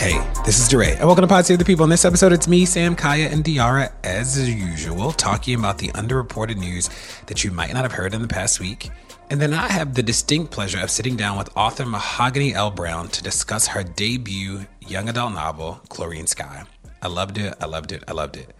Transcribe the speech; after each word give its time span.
Hey, 0.00 0.18
this 0.46 0.58
is 0.58 0.66
DeRay, 0.66 0.96
and 0.96 1.04
welcome 1.04 1.24
to 1.24 1.28
Pod 1.28 1.44
Save 1.44 1.58
the 1.58 1.64
People. 1.66 1.84
In 1.84 1.90
this 1.90 2.06
episode, 2.06 2.32
it's 2.32 2.48
me, 2.48 2.64
Sam, 2.64 2.96
Kaya, 2.96 3.28
and 3.28 3.44
De'Ara, 3.44 3.92
as 4.02 4.48
usual, 4.48 5.12
talking 5.12 5.58
about 5.58 5.76
the 5.76 5.88
underreported 5.88 6.56
news 6.56 6.88
that 7.26 7.44
you 7.44 7.50
might 7.50 7.74
not 7.74 7.82
have 7.82 7.92
heard 7.92 8.14
in 8.14 8.22
the 8.22 8.26
past 8.26 8.60
week. 8.60 8.88
And 9.28 9.42
then 9.42 9.52
I 9.52 9.68
have 9.68 9.92
the 9.92 10.02
distinct 10.02 10.52
pleasure 10.52 10.80
of 10.80 10.90
sitting 10.90 11.16
down 11.16 11.36
with 11.36 11.54
author 11.54 11.84
Mahogany 11.84 12.54
L. 12.54 12.70
Browne 12.70 13.08
to 13.08 13.22
discuss 13.22 13.66
her 13.66 13.82
debut 13.82 14.64
young 14.88 15.10
adult 15.10 15.34
novel, 15.34 15.82
Chlorine 15.90 16.26
Sky. 16.26 16.64
I 17.02 17.08
loved 17.08 17.36
it, 17.36 17.54
I 17.60 17.66
loved 17.66 17.92
it, 17.92 18.02
I 18.08 18.12
loved 18.12 18.38
it. 18.38 18.56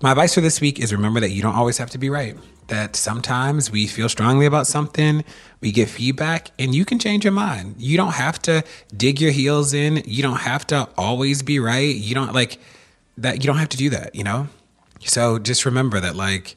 My 0.00 0.12
advice 0.12 0.34
for 0.34 0.42
this 0.42 0.60
week 0.60 0.78
is 0.78 0.92
remember 0.92 1.18
that 1.18 1.30
you 1.30 1.42
don't 1.42 1.56
always 1.56 1.78
have 1.78 1.90
to 1.90 1.98
be 1.98 2.08
right. 2.08 2.36
That 2.68 2.96
sometimes 2.96 3.70
we 3.70 3.86
feel 3.86 4.08
strongly 4.08 4.46
about 4.46 4.66
something, 4.66 5.24
we 5.60 5.72
get 5.72 5.88
feedback, 5.88 6.50
and 6.58 6.74
you 6.74 6.84
can 6.84 6.98
change 6.98 7.24
your 7.24 7.32
mind. 7.32 7.76
You 7.78 7.96
don't 7.96 8.12
have 8.12 8.40
to 8.42 8.62
dig 8.96 9.20
your 9.20 9.30
heels 9.30 9.72
in. 9.72 10.02
You 10.04 10.22
don't 10.22 10.40
have 10.40 10.66
to 10.68 10.88
always 10.96 11.42
be 11.42 11.58
right. 11.58 11.94
You 11.94 12.14
don't 12.14 12.34
like 12.34 12.58
that. 13.16 13.36
You 13.42 13.46
don't 13.46 13.56
have 13.56 13.70
to 13.70 13.76
do 13.76 13.88
that, 13.90 14.14
you 14.14 14.22
know? 14.22 14.48
So 15.04 15.38
just 15.38 15.64
remember 15.64 15.98
that, 16.00 16.14
like, 16.14 16.56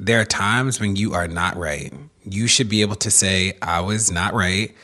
there 0.00 0.20
are 0.20 0.24
times 0.24 0.80
when 0.80 0.96
you 0.96 1.14
are 1.14 1.28
not 1.28 1.56
right. 1.56 1.92
You 2.24 2.48
should 2.48 2.68
be 2.68 2.80
able 2.80 2.96
to 2.96 3.10
say, 3.10 3.56
I 3.62 3.80
was 3.80 4.10
not 4.10 4.34
right. 4.34 4.74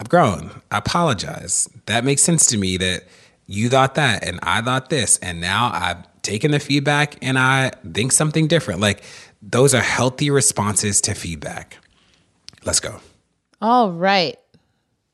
I've 0.00 0.08
grown. 0.08 0.62
I 0.70 0.78
apologize. 0.78 1.68
That 1.86 2.04
makes 2.04 2.22
sense 2.22 2.46
to 2.46 2.56
me 2.56 2.78
that 2.78 3.04
you 3.46 3.68
thought 3.68 3.96
that 3.96 4.24
and 4.24 4.40
I 4.42 4.62
thought 4.62 4.88
this. 4.88 5.18
And 5.18 5.40
now 5.42 5.70
I've 5.74 6.22
taken 6.22 6.52
the 6.52 6.58
feedback 6.58 7.16
and 7.20 7.38
I 7.38 7.72
think 7.92 8.12
something 8.12 8.46
different. 8.48 8.80
Like, 8.80 9.02
those 9.42 9.74
are 9.74 9.80
healthy 9.80 10.30
responses 10.30 11.00
to 11.02 11.14
feedback. 11.14 11.78
Let's 12.64 12.80
go. 12.80 13.00
All 13.60 13.90
right. 13.90 14.38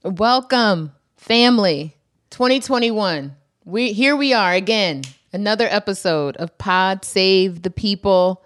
Welcome, 0.05 0.93
family. 1.17 1.97
2021. 2.31 3.35
We 3.65 3.93
here 3.93 4.15
we 4.15 4.35
are 4.35 4.53
again. 4.53 5.03
Another 5.33 5.67
episode 5.69 6.37
of 6.37 6.57
Pod 6.59 7.05
Save 7.05 7.63
the 7.63 7.71
People. 7.71 8.45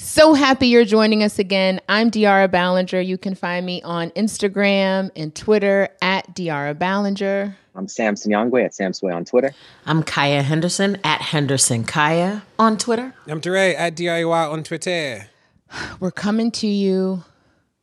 So 0.00 0.32
happy 0.32 0.68
you're 0.68 0.84
joining 0.84 1.24
us 1.24 1.40
again. 1.40 1.80
I'm 1.88 2.08
De'Ara 2.08 2.48
Balenger. 2.48 3.04
You 3.04 3.18
can 3.18 3.34
find 3.34 3.66
me 3.66 3.82
on 3.82 4.10
Instagram 4.10 5.10
and 5.16 5.34
Twitter 5.34 5.88
at 6.00 6.36
De'Ara 6.36 6.72
Balenger. 6.72 7.56
I'm 7.74 7.88
Sam 7.88 8.14
Sinyangwe 8.14 8.64
at 8.64 8.74
Sam 8.74 8.92
Sway 8.92 9.12
on 9.12 9.24
Twitter. 9.24 9.52
I'm 9.86 10.04
Kaya 10.04 10.42
Henderson 10.44 10.98
at 11.02 11.20
Henderson 11.20 11.82
Kaya 11.82 12.44
on 12.60 12.78
Twitter. 12.78 13.12
I'm 13.26 13.40
DeRay 13.40 13.74
at 13.74 13.96
DIY 13.96 14.52
on 14.52 14.62
Twitter. 14.62 15.26
We're 16.00 16.12
coming 16.12 16.52
to 16.52 16.68
you 16.68 17.24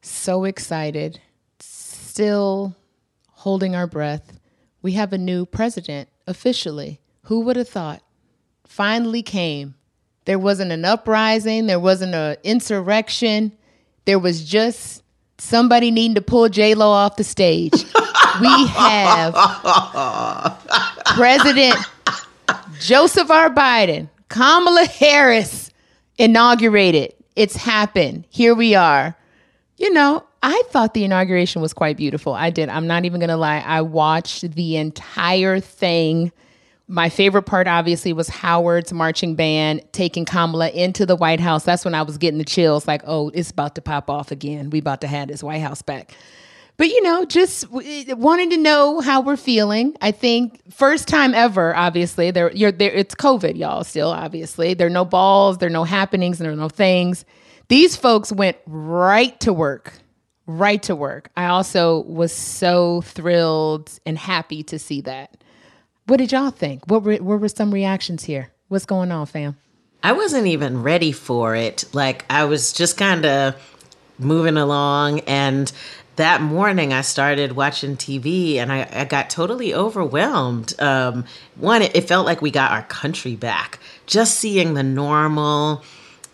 so 0.01 0.45
excited, 0.45 1.19
still 1.59 2.77
holding 3.31 3.75
our 3.75 3.87
breath. 3.87 4.39
We 4.81 4.93
have 4.93 5.11
a 5.11 5.17
new 5.17 5.45
president 5.45 6.07
officially. 6.27 7.01
Who 7.23 7.41
would 7.41 7.57
have 7.57 7.69
thought? 7.69 8.01
Finally 8.65 9.21
came. 9.21 9.75
There 10.25 10.39
wasn't 10.39 10.71
an 10.71 10.85
uprising, 10.85 11.67
there 11.67 11.79
wasn't 11.79 12.15
an 12.15 12.37
insurrection. 12.43 13.51
There 14.05 14.19
was 14.19 14.43
just 14.43 15.03
somebody 15.37 15.91
needing 15.91 16.15
to 16.15 16.21
pull 16.21 16.49
J 16.49 16.75
Lo 16.75 16.89
off 16.89 17.15
the 17.15 17.23
stage. 17.23 17.73
we 18.41 18.67
have 18.67 19.33
President 21.15 21.75
Joseph 22.79 23.29
R. 23.29 23.49
Biden, 23.49 24.09
Kamala 24.29 24.85
Harris 24.85 25.71
inaugurated. 26.17 27.13
It's 27.35 27.55
happened. 27.55 28.25
Here 28.29 28.55
we 28.55 28.75
are. 28.75 29.15
You 29.77 29.91
know, 29.91 30.23
I 30.41 30.61
thought 30.69 30.93
the 30.93 31.03
inauguration 31.03 31.61
was 31.61 31.73
quite 31.73 31.97
beautiful. 31.97 32.33
I 32.33 32.49
did. 32.49 32.69
I'm 32.69 32.87
not 32.87 33.05
even 33.05 33.19
going 33.19 33.29
to 33.29 33.37
lie. 33.37 33.63
I 33.65 33.81
watched 33.81 34.51
the 34.53 34.77
entire 34.77 35.59
thing. 35.59 36.31
My 36.87 37.09
favorite 37.09 37.43
part, 37.43 37.67
obviously, 37.67 38.13
was 38.13 38.29
Howard's 38.29 38.93
marching 38.93 39.35
band 39.35 39.81
taking 39.91 40.23
Kamala 40.23 40.69
into 40.69 41.05
the 41.05 41.15
White 41.15 41.39
House. 41.39 41.63
That's 41.63 41.83
when 41.83 41.95
I 41.95 42.03
was 42.03 42.19
getting 42.19 42.37
the 42.37 42.45
chills 42.45 42.87
like, 42.87 43.01
oh, 43.05 43.29
it's 43.33 43.49
about 43.49 43.73
to 43.75 43.81
pop 43.81 44.09
off 44.09 44.31
again. 44.31 44.69
We 44.69 44.79
about 44.79 45.01
to 45.01 45.07
have 45.07 45.29
this 45.29 45.41
White 45.41 45.61
House 45.61 45.81
back. 45.81 46.13
But, 46.77 46.89
you 46.89 47.01
know, 47.01 47.25
just 47.25 47.65
wanting 47.71 48.49
to 48.51 48.57
know 48.57 48.99
how 48.99 49.21
we're 49.21 49.37
feeling. 49.37 49.95
I 50.01 50.11
think 50.11 50.61
first 50.71 51.07
time 51.07 51.33
ever, 51.33 51.75
obviously, 51.75 52.31
there, 52.31 52.51
you're 52.51 52.71
there. 52.71 52.91
It's 52.91 53.15
COVID, 53.15 53.57
y'all, 53.57 53.83
still, 53.83 54.09
obviously. 54.09 54.73
There 54.73 54.87
are 54.87 54.91
no 54.91 55.05
balls, 55.05 55.57
there 55.57 55.67
are 55.67 55.71
no 55.71 55.85
happenings, 55.85 56.37
there 56.37 56.51
are 56.51 56.55
no 56.55 56.69
things. 56.69 57.23
These 57.69 57.95
folks 57.95 58.31
went 58.31 58.57
right 58.67 59.39
to 59.39 59.53
work, 59.53 59.93
right 60.45 60.83
to 60.83 60.95
work. 60.95 61.31
I 61.35 61.45
also 61.45 62.01
was 62.01 62.31
so 62.31 63.01
thrilled 63.01 63.89
and 64.05 64.17
happy 64.17 64.61
to 64.63 64.77
see 64.77 65.01
that. 65.01 65.37
What 66.07 66.17
did 66.17 66.31
y'all 66.31 66.51
think? 66.51 66.85
What 66.85 67.01
were, 67.01 67.15
what 67.15 67.39
were 67.39 67.49
some 67.49 67.73
reactions 67.73 68.23
here? 68.23 68.51
What's 68.67 68.85
going 68.85 69.11
on, 69.11 69.25
fam? 69.25 69.57
I 70.03 70.11
wasn't 70.11 70.45
even 70.45 70.83
ready 70.83 71.11
for 71.11 71.55
it. 71.55 71.85
Like, 71.93 72.25
I 72.29 72.45
was 72.45 72.73
just 72.73 72.95
kind 72.95 73.25
of 73.25 73.55
moving 74.19 74.55
along. 74.55 75.21
And 75.21 75.71
that 76.17 76.41
morning, 76.41 76.93
I 76.93 77.01
started 77.01 77.53
watching 77.53 77.97
TV 77.97 78.57
and 78.57 78.71
I, 78.71 78.87
I 78.91 79.05
got 79.05 79.31
totally 79.31 79.73
overwhelmed. 79.73 80.79
Um, 80.79 81.25
one, 81.55 81.81
it, 81.81 81.95
it 81.95 82.07
felt 82.07 82.27
like 82.27 82.39
we 82.39 82.51
got 82.51 82.71
our 82.71 82.83
country 82.83 83.35
back. 83.35 83.79
Just 84.05 84.37
seeing 84.37 84.75
the 84.75 84.83
normal, 84.83 85.83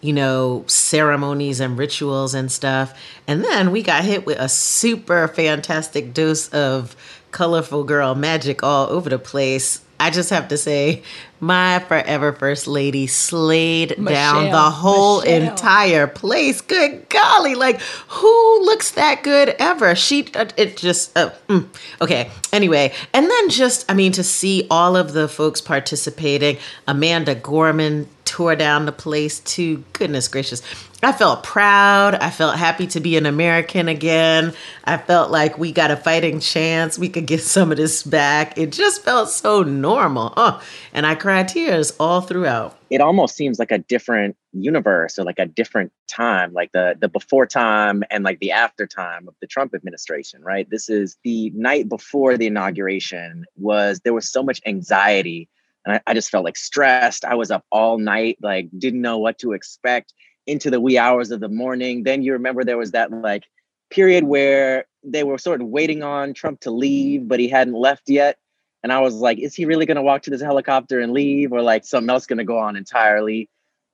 you 0.01 0.11
know, 0.11 0.65
ceremonies 0.67 1.61
and 1.61 1.77
rituals 1.77 2.33
and 2.33 2.51
stuff. 2.51 2.93
And 3.25 3.41
then 3.41 3.71
we 3.71 3.83
got 3.83 4.03
hit 4.03 4.25
with 4.25 4.37
a 4.37 4.49
super 4.49 5.29
fantastic 5.29 6.13
dose 6.13 6.49
of 6.49 6.93
colorful 7.31 7.83
girl 7.83 8.15
magic 8.15 8.63
all 8.63 8.89
over 8.89 9.09
the 9.09 9.19
place. 9.19 9.81
I 9.99 10.09
just 10.09 10.31
have 10.31 10.47
to 10.47 10.57
say, 10.57 11.03
my 11.39 11.77
forever 11.77 12.33
first 12.33 12.65
lady 12.65 13.05
slayed 13.05 14.03
down 14.03 14.49
the 14.49 14.71
whole 14.71 15.21
Michelle. 15.21 15.49
entire 15.49 16.07
place. 16.07 16.59
Good 16.59 17.07
golly, 17.09 17.53
like 17.53 17.79
who 18.07 18.65
looks 18.65 18.91
that 18.91 19.21
good 19.21 19.49
ever? 19.59 19.93
She, 19.93 20.27
uh, 20.33 20.47
it 20.57 20.75
just, 20.75 21.15
uh, 21.15 21.29
mm. 21.47 21.67
okay. 22.01 22.31
Anyway, 22.51 22.93
and 23.13 23.29
then 23.29 23.49
just, 23.49 23.89
I 23.91 23.93
mean, 23.93 24.11
to 24.13 24.23
see 24.23 24.65
all 24.71 24.97
of 24.97 25.13
the 25.13 25.27
folks 25.27 25.61
participating, 25.61 26.57
Amanda 26.87 27.35
Gorman 27.35 28.07
tore 28.25 28.55
down 28.55 28.87
the 28.87 28.91
place 28.91 29.39
too. 29.41 29.83
Goodness 29.93 30.27
gracious. 30.27 30.63
I 31.03 31.11
felt 31.11 31.43
proud. 31.43 32.13
I 32.15 32.29
felt 32.29 32.57
happy 32.57 32.85
to 32.87 32.99
be 32.99 33.17
an 33.17 33.25
American 33.25 33.87
again. 33.87 34.53
I 34.83 34.97
felt 34.97 35.31
like 35.31 35.57
we 35.57 35.71
got 35.71 35.89
a 35.89 35.95
fighting 35.95 36.39
chance. 36.39 36.99
We 36.99 37.09
could 37.09 37.25
get 37.25 37.41
some 37.41 37.71
of 37.71 37.77
this 37.77 38.03
back. 38.03 38.57
It 38.57 38.71
just 38.71 39.03
felt 39.03 39.29
so 39.29 39.63
normal. 39.63 40.33
Oh, 40.37 40.61
and 40.93 41.07
I 41.07 41.15
cried 41.15 41.47
tears 41.47 41.91
all 41.99 42.21
throughout. 42.21 42.77
It 42.91 43.01
almost 43.01 43.35
seems 43.35 43.57
like 43.57 43.71
a 43.71 43.79
different 43.79 44.35
universe 44.53 45.17
or 45.17 45.23
like 45.23 45.39
a 45.39 45.45
different 45.45 45.91
time, 46.07 46.53
like 46.53 46.71
the 46.71 46.95
the 46.99 47.07
before 47.07 47.47
time 47.47 48.03
and 48.11 48.23
like 48.23 48.39
the 48.39 48.51
after 48.51 48.85
time 48.85 49.27
of 49.27 49.33
the 49.41 49.47
Trump 49.47 49.73
administration, 49.73 50.43
right? 50.43 50.69
This 50.69 50.89
is 50.89 51.17
the 51.23 51.49
night 51.51 51.89
before 51.89 52.37
the 52.37 52.47
inauguration 52.47 53.45
was 53.55 54.01
there 54.03 54.13
was 54.13 54.29
so 54.29 54.43
much 54.43 54.61
anxiety 54.67 55.49
and 55.85 55.95
I, 55.95 56.01
I 56.05 56.13
just 56.13 56.29
felt 56.29 56.45
like 56.45 56.57
stressed. 56.57 57.25
I 57.25 57.35
was 57.35 57.49
up 57.49 57.65
all 57.71 57.97
night, 57.97 58.37
like 58.41 58.69
didn't 58.77 59.01
know 59.01 59.17
what 59.17 59.39
to 59.39 59.53
expect 59.53 60.13
into 60.47 60.69
the 60.69 60.81
wee 60.81 60.97
hours 60.97 61.31
of 61.31 61.39
the 61.39 61.49
morning. 61.49 62.03
Then 62.03 62.23
you 62.23 62.33
remember 62.33 62.63
there 62.63 62.77
was 62.77 62.91
that 62.91 63.11
like 63.11 63.45
period 63.89 64.23
where 64.23 64.85
they 65.03 65.23
were 65.23 65.37
sort 65.37 65.61
of 65.61 65.67
waiting 65.67 66.03
on 66.03 66.33
Trump 66.33 66.61
to 66.61 66.71
leave, 66.71 67.27
but 67.27 67.39
he 67.39 67.47
hadn't 67.47 67.73
left 67.73 68.09
yet. 68.09 68.37
And 68.83 68.91
I 68.91 68.99
was 68.99 69.15
like, 69.15 69.37
is 69.37 69.53
he 69.53 69.65
really 69.65 69.85
going 69.85 69.95
to 69.95 70.01
walk 70.01 70.23
to 70.23 70.31
this 70.31 70.41
helicopter 70.41 70.99
and 70.99 71.13
leave 71.13 71.51
or 71.51 71.61
like 71.61 71.85
something 71.85 72.09
else 72.09 72.25
going 72.25 72.39
to 72.39 72.43
go 72.43 72.57
on 72.57 72.75
entirely? 72.75 73.49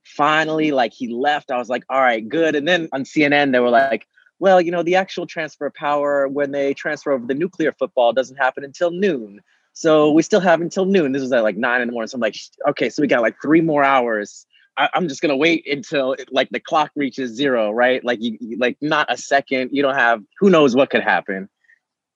Finally, 0.05 0.71
like 0.71 0.93
he 0.93 1.09
left. 1.09 1.51
I 1.51 1.57
was 1.57 1.67
like, 1.67 1.83
all 1.89 1.99
right, 1.99 2.27
good. 2.27 2.55
And 2.55 2.67
then 2.67 2.87
on 2.93 3.03
CNN, 3.03 3.51
they 3.51 3.59
were 3.59 3.69
like, 3.69 4.07
well, 4.39 4.61
you 4.61 4.71
know, 4.71 4.83
the 4.83 4.95
actual 4.95 5.25
transfer 5.25 5.65
of 5.65 5.73
power 5.73 6.27
when 6.27 6.51
they 6.51 6.73
transfer 6.73 7.11
over 7.11 7.25
the 7.25 7.33
nuclear 7.33 7.73
football 7.73 8.13
doesn't 8.13 8.37
happen 8.37 8.63
until 8.63 8.91
noon. 8.91 9.41
So 9.73 10.11
we 10.11 10.23
still 10.23 10.39
have 10.39 10.61
until 10.61 10.85
noon. 10.85 11.11
This 11.11 11.21
was 11.21 11.31
at 11.31 11.43
like 11.43 11.57
nine 11.57 11.81
in 11.81 11.87
the 11.87 11.91
morning. 11.91 12.07
So 12.07 12.15
I'm 12.15 12.21
like, 12.21 12.37
okay, 12.69 12.89
so 12.89 13.01
we 13.01 13.07
got 13.07 13.21
like 13.21 13.35
three 13.41 13.61
more 13.61 13.83
hours. 13.83 14.45
I, 14.77 14.89
I'm 14.93 15.07
just 15.07 15.21
gonna 15.21 15.35
wait 15.37 15.67
until 15.67 16.15
like 16.31 16.49
the 16.49 16.59
clock 16.59 16.91
reaches 16.95 17.31
zero, 17.31 17.71
right? 17.71 18.03
Like 18.03 18.19
you- 18.21 18.57
like 18.57 18.77
not 18.81 19.11
a 19.11 19.17
second. 19.17 19.71
You 19.73 19.81
don't 19.81 19.95
have 19.95 20.21
who 20.39 20.49
knows 20.49 20.75
what 20.75 20.89
could 20.89 21.03
happen. 21.03 21.49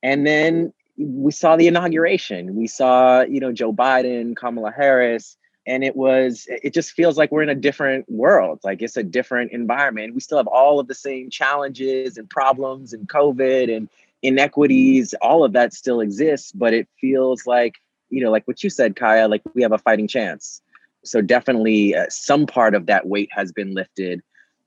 And 0.04 0.26
then 0.26 0.74
we 0.98 1.32
saw 1.32 1.56
the 1.56 1.68
inauguration. 1.68 2.56
We 2.56 2.68
saw, 2.68 3.22
you 3.22 3.40
know, 3.40 3.52
Joe 3.52 3.74
Biden, 3.74 4.36
Kamala 4.36 4.72
Harris, 4.72 5.38
and 5.66 5.84
it 5.84 5.96
was 5.96 6.46
it 6.48 6.74
just 6.74 6.92
feels 6.92 7.18
like 7.18 7.32
we're 7.32 7.44
in 7.44 7.50
a 7.50 7.56
different 7.56 8.10
world. 8.10 8.60
Like 8.64 8.82
it's 8.82 8.98
a 8.98 9.04
different 9.04 9.52
environment. 9.52 10.14
We 10.14 10.22
still 10.22 10.38
have 10.38 10.48
all 10.48 10.80
of 10.80 10.88
the 10.88 10.96
same 10.96 11.30
challenges 11.30 12.18
and 12.18 12.30
problems 12.30 12.94
and 12.94 13.08
COVID 13.08 13.76
and 13.76 13.90
inequities. 14.22 15.14
All 15.22 15.44
of 15.44 15.54
that 15.54 15.74
still 15.74 16.02
exists, 16.02 16.52
but 16.52 16.74
it 16.74 16.88
feels 17.00 17.46
like, 17.48 17.76
you 18.10 18.24
know, 18.24 18.32
like 18.32 18.48
what 18.48 18.64
you 18.64 18.70
said, 18.70 18.96
Kaya, 18.96 19.28
like 19.28 19.42
we 19.54 19.62
have 19.64 19.72
a 19.72 19.78
fighting 19.78 20.08
chance. 20.08 20.62
So 21.04 21.22
definitely 21.22 21.96
uh, 21.96 22.06
some 22.10 22.46
part 22.46 22.76
of 22.76 22.86
that 22.88 23.08
weight 23.08 23.30
has 23.32 23.52
been 23.52 23.74
lifted 23.74 24.22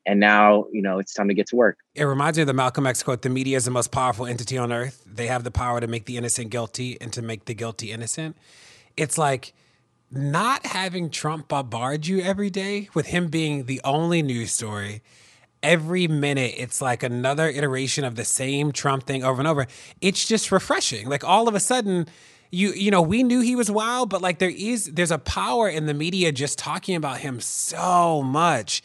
and 0.07 0.21
now 0.21 0.67
you 0.73 0.83
know 0.83 0.99
it's 0.99 1.15
time 1.15 1.29
to 1.29 1.35
get 1.35 1.47
to 1.49 1.57
work. 1.57 1.79
It 1.95 2.05
reminds 2.05 2.39
me 2.39 2.43
of 2.43 2.47
the 2.47 2.55
malcolm 2.55 2.87
x 2.87 3.03
quote 3.03 3.23
the 3.23 3.31
media 3.31 3.57
is 3.57 3.65
the 3.65 3.71
most 3.71 3.91
powerful 3.91 4.27
entity 4.27 4.59
on 4.59 4.73
earth. 4.73 5.05
They 5.07 5.27
have 5.29 5.45
the 5.45 5.51
power 5.51 5.81
to 5.81 5.87
make 5.87 6.07
the 6.07 6.17
innocent 6.17 6.51
guilty 6.51 7.01
and 7.01 7.13
to 7.13 7.23
make 7.23 7.47
the 7.47 7.55
guilty 7.55 7.93
innocent. 7.93 8.37
It's 8.97 9.19
like 9.19 9.55
not 10.11 10.67
having 10.67 11.11
trump 11.11 11.49
bombard 11.49 12.07
you 12.07 12.21
every 12.21 12.51
day 12.51 12.89
with 12.95 13.07
him 13.07 13.29
being 13.29 13.65
the 13.65 13.81
only 13.85 14.23
news 14.23 14.53
story 14.53 15.03
every 15.65 16.07
minute 16.07 16.55
it's 16.59 16.83
like 16.83 17.03
another 17.03 17.49
iteration 17.49 18.05
of 18.05 18.15
the 18.15 18.25
same 18.25 18.71
trump 18.71 19.05
thing 19.05 19.25
over 19.25 19.41
and 19.41 19.49
over. 19.49 19.67
It's 20.01 20.29
just 20.29 20.53
refreshing. 20.53 21.09
Like 21.09 21.25
all 21.25 21.49
of 21.49 21.55
a 21.55 21.61
sudden 21.61 22.07
you 22.55 22.73
you 22.73 22.91
know 22.91 23.03
we 23.03 23.23
knew 23.23 23.41
he 23.41 23.57
was 23.57 23.71
wild 23.71 24.09
but 24.09 24.23
like 24.23 24.39
there 24.39 24.51
is 24.51 24.87
there's 24.93 25.11
a 25.11 25.19
power 25.19 25.69
in 25.69 25.87
the 25.87 25.95
media 25.95 26.33
just 26.33 26.59
talking 26.59 26.95
about 26.95 27.19
him 27.19 27.41
so 27.41 28.23
much 28.23 28.83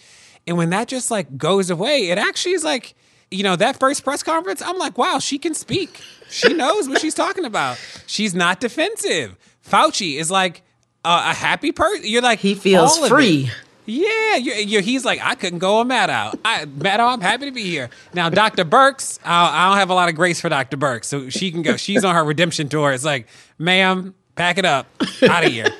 and 0.49 0.57
when 0.57 0.71
that 0.71 0.87
just 0.87 1.11
like 1.11 1.37
goes 1.37 1.69
away, 1.69 2.09
it 2.09 2.17
actually 2.17 2.53
is 2.53 2.63
like, 2.63 2.95
you 3.29 3.43
know, 3.43 3.55
that 3.55 3.79
first 3.79 4.03
press 4.03 4.23
conference, 4.23 4.63
I'm 4.63 4.79
like, 4.79 4.97
wow, 4.97 5.19
she 5.19 5.37
can 5.37 5.53
speak. 5.53 6.01
She 6.29 6.53
knows 6.53 6.89
what 6.89 6.99
she's 6.99 7.13
talking 7.13 7.45
about. 7.45 7.79
She's 8.07 8.33
not 8.33 8.59
defensive. 8.59 9.37
Fauci 9.63 10.17
is 10.17 10.31
like 10.31 10.63
a, 11.05 11.09
a 11.09 11.33
happy 11.35 11.71
person. 11.71 12.07
You're 12.07 12.23
like, 12.23 12.39
he 12.39 12.55
feels 12.55 12.97
free. 13.07 13.51
Yeah, 13.89 14.35
you're, 14.35 14.55
you're, 14.55 14.81
he's 14.81 15.03
like, 15.03 15.19
I 15.23 15.35
couldn't 15.35 15.59
go 15.59 15.77
on 15.77 15.89
Maddow. 15.89 16.39
I, 16.45 16.65
Maddow, 16.65 17.13
I'm 17.13 17.21
happy 17.21 17.45
to 17.45 17.51
be 17.51 17.63
here. 17.63 17.89
Now, 18.13 18.29
Dr. 18.29 18.65
Birx, 18.65 19.19
I, 19.25 19.65
I 19.65 19.69
don't 19.69 19.77
have 19.77 19.89
a 19.89 19.93
lot 19.93 20.09
of 20.09 20.15
grace 20.15 20.39
for 20.39 20.49
Dr. 20.49 20.77
Birx, 20.77 21.05
so 21.05 21.29
she 21.29 21.51
can 21.51 21.61
go. 21.61 21.75
She's 21.77 22.05
on 22.05 22.13
her 22.15 22.23
redemption 22.23 22.69
tour. 22.69 22.91
It's 22.91 23.05
like, 23.05 23.27
ma'am, 23.57 24.13
pack 24.35 24.57
it 24.57 24.65
up, 24.65 24.87
out 25.29 25.43
of 25.43 25.51
here. 25.51 25.67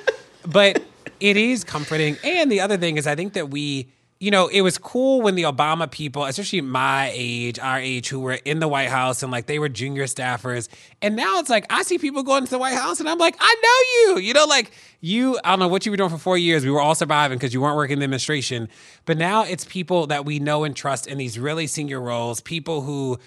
But 0.46 0.82
it 1.20 1.36
is 1.36 1.64
comforting. 1.64 2.16
And 2.24 2.50
the 2.50 2.60
other 2.60 2.78
thing 2.78 2.96
is, 2.96 3.06
I 3.06 3.14
think 3.14 3.34
that 3.34 3.50
we, 3.50 3.88
you 4.20 4.30
know, 4.30 4.48
it 4.48 4.60
was 4.60 4.76
cool 4.76 5.22
when 5.22 5.34
the 5.34 5.44
Obama 5.44 5.90
people, 5.90 6.26
especially 6.26 6.60
my 6.60 7.10
age, 7.14 7.58
our 7.58 7.78
age, 7.78 8.10
who 8.10 8.20
were 8.20 8.34
in 8.34 8.60
the 8.60 8.68
White 8.68 8.90
House 8.90 9.22
and 9.22 9.32
like 9.32 9.46
they 9.46 9.58
were 9.58 9.70
junior 9.70 10.04
staffers. 10.04 10.68
And 11.00 11.16
now 11.16 11.38
it's 11.38 11.48
like 11.48 11.64
I 11.70 11.82
see 11.84 11.96
people 11.96 12.22
going 12.22 12.44
to 12.44 12.50
the 12.50 12.58
White 12.58 12.74
House 12.74 13.00
and 13.00 13.08
I'm 13.08 13.16
like, 13.16 13.34
I 13.40 13.56
know 13.62 14.12
you. 14.14 14.20
You 14.20 14.34
know, 14.34 14.44
like 14.44 14.72
you, 15.00 15.38
I 15.42 15.50
don't 15.50 15.58
know 15.58 15.68
what 15.68 15.86
you 15.86 15.90
were 15.92 15.96
doing 15.96 16.10
for 16.10 16.18
four 16.18 16.36
years. 16.36 16.66
We 16.66 16.70
were 16.70 16.82
all 16.82 16.94
surviving 16.94 17.38
because 17.38 17.54
you 17.54 17.62
weren't 17.62 17.76
working 17.76 17.94
in 17.94 18.00
the 18.00 18.04
administration. 18.04 18.68
But 19.06 19.16
now 19.16 19.42
it's 19.44 19.64
people 19.64 20.06
that 20.08 20.26
we 20.26 20.38
know 20.38 20.64
and 20.64 20.76
trust 20.76 21.06
in 21.06 21.16
these 21.16 21.38
really 21.38 21.66
senior 21.66 21.98
roles, 21.98 22.42
people 22.42 22.82
who, 22.82 23.18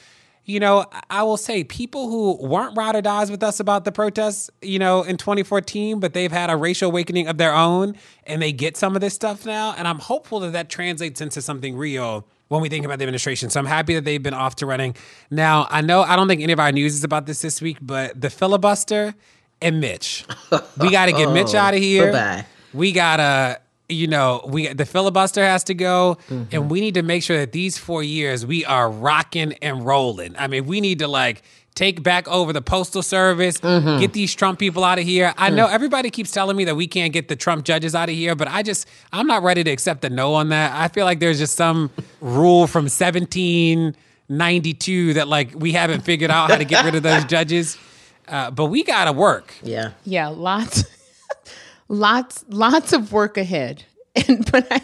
you 0.46 0.60
know, 0.60 0.86
I 1.10 1.24
will 1.24 1.38
say 1.38 1.64
people 1.64 2.10
who 2.10 2.46
weren't 2.46 2.76
ride 2.76 2.96
or 2.96 3.02
dies 3.02 3.32
with 3.32 3.44
us 3.44 3.60
about 3.60 3.86
the 3.86 3.92
protests, 3.92 4.50
you 4.62 4.78
know, 4.78 5.02
in 5.04 5.16
2014, 5.16 6.00
but 6.00 6.14
they've 6.14 6.32
had 6.32 6.50
a 6.50 6.58
racial 6.58 6.90
awakening 6.90 7.28
of 7.28 7.38
their 7.38 7.54
own 7.54 7.96
and 8.26 8.42
they 8.42 8.52
get 8.52 8.76
some 8.76 8.96
of 8.96 9.02
this 9.02 9.14
stuff 9.14 9.46
now. 9.46 9.74
And 9.78 9.88
I'm 9.88 10.00
hopeful 10.00 10.42
that 10.42 10.52
that 10.52 10.70
translates 10.70 11.22
into 11.22 11.42
something 11.42 11.78
real 11.78 12.28
when 12.50 12.62
we 12.62 12.68
think 12.68 12.84
about 12.86 13.00
the 13.00 13.04
administration. 13.04 13.50
So 13.50 13.60
I'm 13.60 13.66
happy 13.66 13.94
that 13.96 14.04
they've 14.04 14.22
been 14.22 14.34
off 14.34 14.56
to 14.58 14.66
running. 14.66 14.96
Now, 15.32 15.66
I 15.70 15.80
know 15.80 16.02
I 16.02 16.18
don't 16.18 16.28
think 16.28 16.42
any 16.42 16.54
of 16.54 16.60
our 16.60 16.74
news 16.74 16.94
is 16.94 17.06
about 17.06 17.26
this 17.26 17.42
this 17.42 17.62
week, 17.62 17.78
but 17.82 18.20
the 18.20 18.30
filibuster 18.30 19.16
and 19.62 19.80
Mitch. 19.80 20.26
We 20.78 20.92
got 20.92 21.06
to 21.06 21.14
get 21.14 21.32
Mitch 21.32 21.56
oh, 21.56 21.60
out 21.60 21.74
of 21.74 21.80
here. 21.80 22.12
Bye-bye. 22.12 22.46
We 22.74 22.92
got 22.92 23.18
to 23.18 23.62
you 23.94 24.08
know, 24.08 24.44
we 24.48 24.68
the 24.68 24.86
filibuster 24.86 25.44
has 25.44 25.64
to 25.66 25.74
go, 25.74 26.18
mm-hmm. 26.30 26.44
and 26.52 26.70
we 26.70 26.82
need 26.82 26.96
to 26.96 27.04
make 27.04 27.24
sure 27.24 27.38
that 27.38 27.52
these 27.52 27.78
four 27.78 28.04
years 28.04 28.46
we 28.46 28.66
are 28.66 28.90
rocking 28.90 29.54
and 29.62 29.86
rolling. 29.86 30.36
I 30.38 30.48
mean, 30.48 30.66
we 30.66 30.82
need 30.82 31.00
to 31.00 31.08
like 31.08 31.44
take 31.76 32.02
back 32.04 32.28
over 32.28 32.54
the 32.54 32.62
postal 32.62 33.02
service, 33.02 33.58
mm-hmm. 33.58 34.00
get 34.00 34.14
these 34.14 34.36
Trump 34.36 34.60
people 34.60 34.84
out 34.84 35.00
of 35.00 35.06
here. 35.06 35.34
I 35.38 35.50
mm. 35.50 35.56
know 35.56 35.66
everybody 35.68 36.10
keeps 36.10 36.32
telling 36.32 36.56
me 36.56 36.66
that 36.66 36.76
we 36.76 36.88
can't 36.88 37.14
get 37.14 37.30
the 37.30 37.36
Trump 37.36 37.66
judges 37.66 37.96
out 37.96 38.10
of 38.10 38.16
here, 38.16 38.36
but 38.36 38.48
I 38.48 38.62
just 38.64 38.88
I'm 39.12 39.28
not 39.28 39.44
ready 39.44 39.64
to 39.64 39.72
accept 39.72 40.02
the 40.02 40.10
no 40.10 40.34
on 40.36 40.50
that. 40.50 40.76
I 40.76 40.88
feel 40.88 41.06
like 41.06 41.20
there's 41.20 41.40
just 41.40 41.56
some 41.56 41.90
rule 42.22 42.68
from 42.68 42.84
1792 42.84 45.14
that 45.14 45.28
like 45.28 45.54
we 45.56 45.72
haven't 45.72 46.02
figured 46.02 46.30
out 46.32 46.52
how 46.52 46.58
to 46.58 46.66
get 46.66 46.86
rid 46.86 46.96
of 46.96 47.04
those 47.04 47.26
judges. 47.30 47.78
Uh, 48.28 48.52
but 48.52 48.68
we 48.68 48.84
gotta 48.84 49.12
work. 49.12 49.54
Yeah, 49.64 49.94
yeah, 50.06 50.28
lots 50.28 50.86
lots 51.94 52.44
lots 52.50 52.94
of 52.94 53.12
work 53.12 53.38
ahead. 53.38 53.84
And 54.28 54.52
but 54.52 54.68
I, 54.70 54.80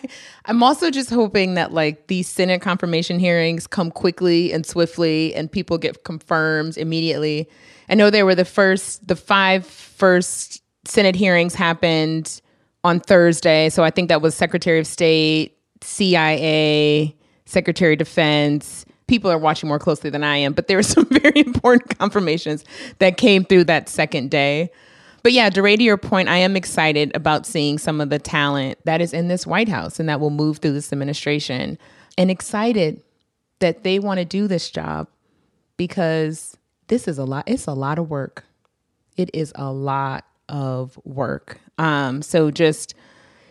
I'm 0.45 0.63
also 0.63 0.89
just 0.89 1.11
hoping 1.11 1.53
that 1.53 1.71
like 1.71 2.07
these 2.07 2.27
Senate 2.27 2.63
confirmation 2.63 3.19
hearings 3.19 3.67
come 3.67 3.91
quickly 3.91 4.51
and 4.51 4.65
swiftly, 4.65 5.35
and 5.35 5.51
people 5.51 5.77
get 5.77 6.03
confirmed 6.03 6.79
immediately. 6.79 7.47
I 7.89 7.93
know 7.93 8.09
they 8.09 8.23
were 8.23 8.33
the 8.33 8.43
first, 8.43 9.07
the 9.07 9.15
five 9.15 9.67
first 9.67 10.63
Senate 10.85 11.15
hearings 11.15 11.53
happened 11.53 12.41
on 12.83 12.99
Thursday, 12.99 13.69
so 13.69 13.83
I 13.83 13.91
think 13.91 14.09
that 14.09 14.19
was 14.23 14.33
Secretary 14.33 14.79
of 14.79 14.87
State, 14.87 15.59
CIA, 15.81 17.15
Secretary 17.45 17.93
of 17.93 17.99
Defense. 17.99 18.83
People 19.05 19.29
are 19.29 19.37
watching 19.37 19.69
more 19.69 19.77
closely 19.77 20.09
than 20.09 20.23
I 20.23 20.37
am, 20.37 20.53
but 20.53 20.65
there 20.65 20.77
were 20.77 20.83
some 20.97 21.05
very 21.05 21.41
important 21.41 21.99
confirmations 21.99 22.65
that 22.97 23.17
came 23.17 23.45
through 23.45 23.65
that 23.65 23.89
second 23.89 24.31
day. 24.31 24.71
But 25.23 25.33
yeah, 25.33 25.49
DeRay, 25.49 25.77
to 25.77 25.83
your 25.83 25.97
point, 25.97 26.29
I 26.29 26.37
am 26.37 26.55
excited 26.55 27.15
about 27.15 27.45
seeing 27.45 27.77
some 27.77 28.01
of 28.01 28.09
the 28.09 28.19
talent 28.19 28.79
that 28.85 29.01
is 29.01 29.13
in 29.13 29.27
this 29.27 29.45
White 29.45 29.69
House 29.69 29.99
and 29.99 30.07
that 30.09 30.19
will 30.19 30.29
move 30.29 30.59
through 30.59 30.73
this 30.73 30.93
administration. 30.93 31.77
And 32.17 32.31
excited 32.31 33.01
that 33.59 33.83
they 33.83 33.99
want 33.99 34.19
to 34.19 34.25
do 34.25 34.47
this 34.47 34.69
job 34.69 35.07
because 35.77 36.57
this 36.87 37.07
is 37.07 37.17
a 37.17 37.25
lot. 37.25 37.43
It's 37.47 37.67
a 37.67 37.73
lot 37.73 37.99
of 37.99 38.09
work. 38.09 38.45
It 39.17 39.29
is 39.33 39.51
a 39.55 39.71
lot 39.71 40.25
of 40.47 40.99
work. 41.03 41.59
Um, 41.77 42.21
so 42.21 42.51
just 42.51 42.93